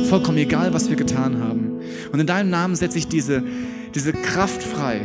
Vollkommen 0.08 0.38
egal, 0.38 0.72
was 0.72 0.88
wir 0.88 0.94
getan 0.94 1.42
haben. 1.42 1.80
Und 2.12 2.20
in 2.20 2.28
deinem 2.28 2.50
Namen 2.50 2.76
setze 2.76 2.96
ich 2.96 3.08
diese 3.08 3.42
diese 3.94 4.12
Kraft 4.12 4.62
frei, 4.62 5.00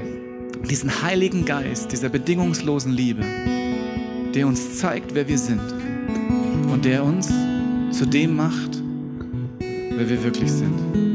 diesen 0.70 1.02
Heiligen 1.02 1.46
Geist, 1.46 1.92
dieser 1.92 2.10
bedingungslosen 2.10 2.92
Liebe, 2.92 3.24
der 4.34 4.48
uns 4.48 4.78
zeigt, 4.78 5.16
wer 5.16 5.28
wir 5.28 5.38
sind 5.38 5.62
und 6.72 6.86
der 6.86 7.04
uns 7.04 7.28
zu 7.92 8.06
dem 8.06 8.36
macht, 8.36 8.82
wer 9.60 10.10
wir 10.10 10.24
wirklich 10.24 10.52
sind. 10.52 11.15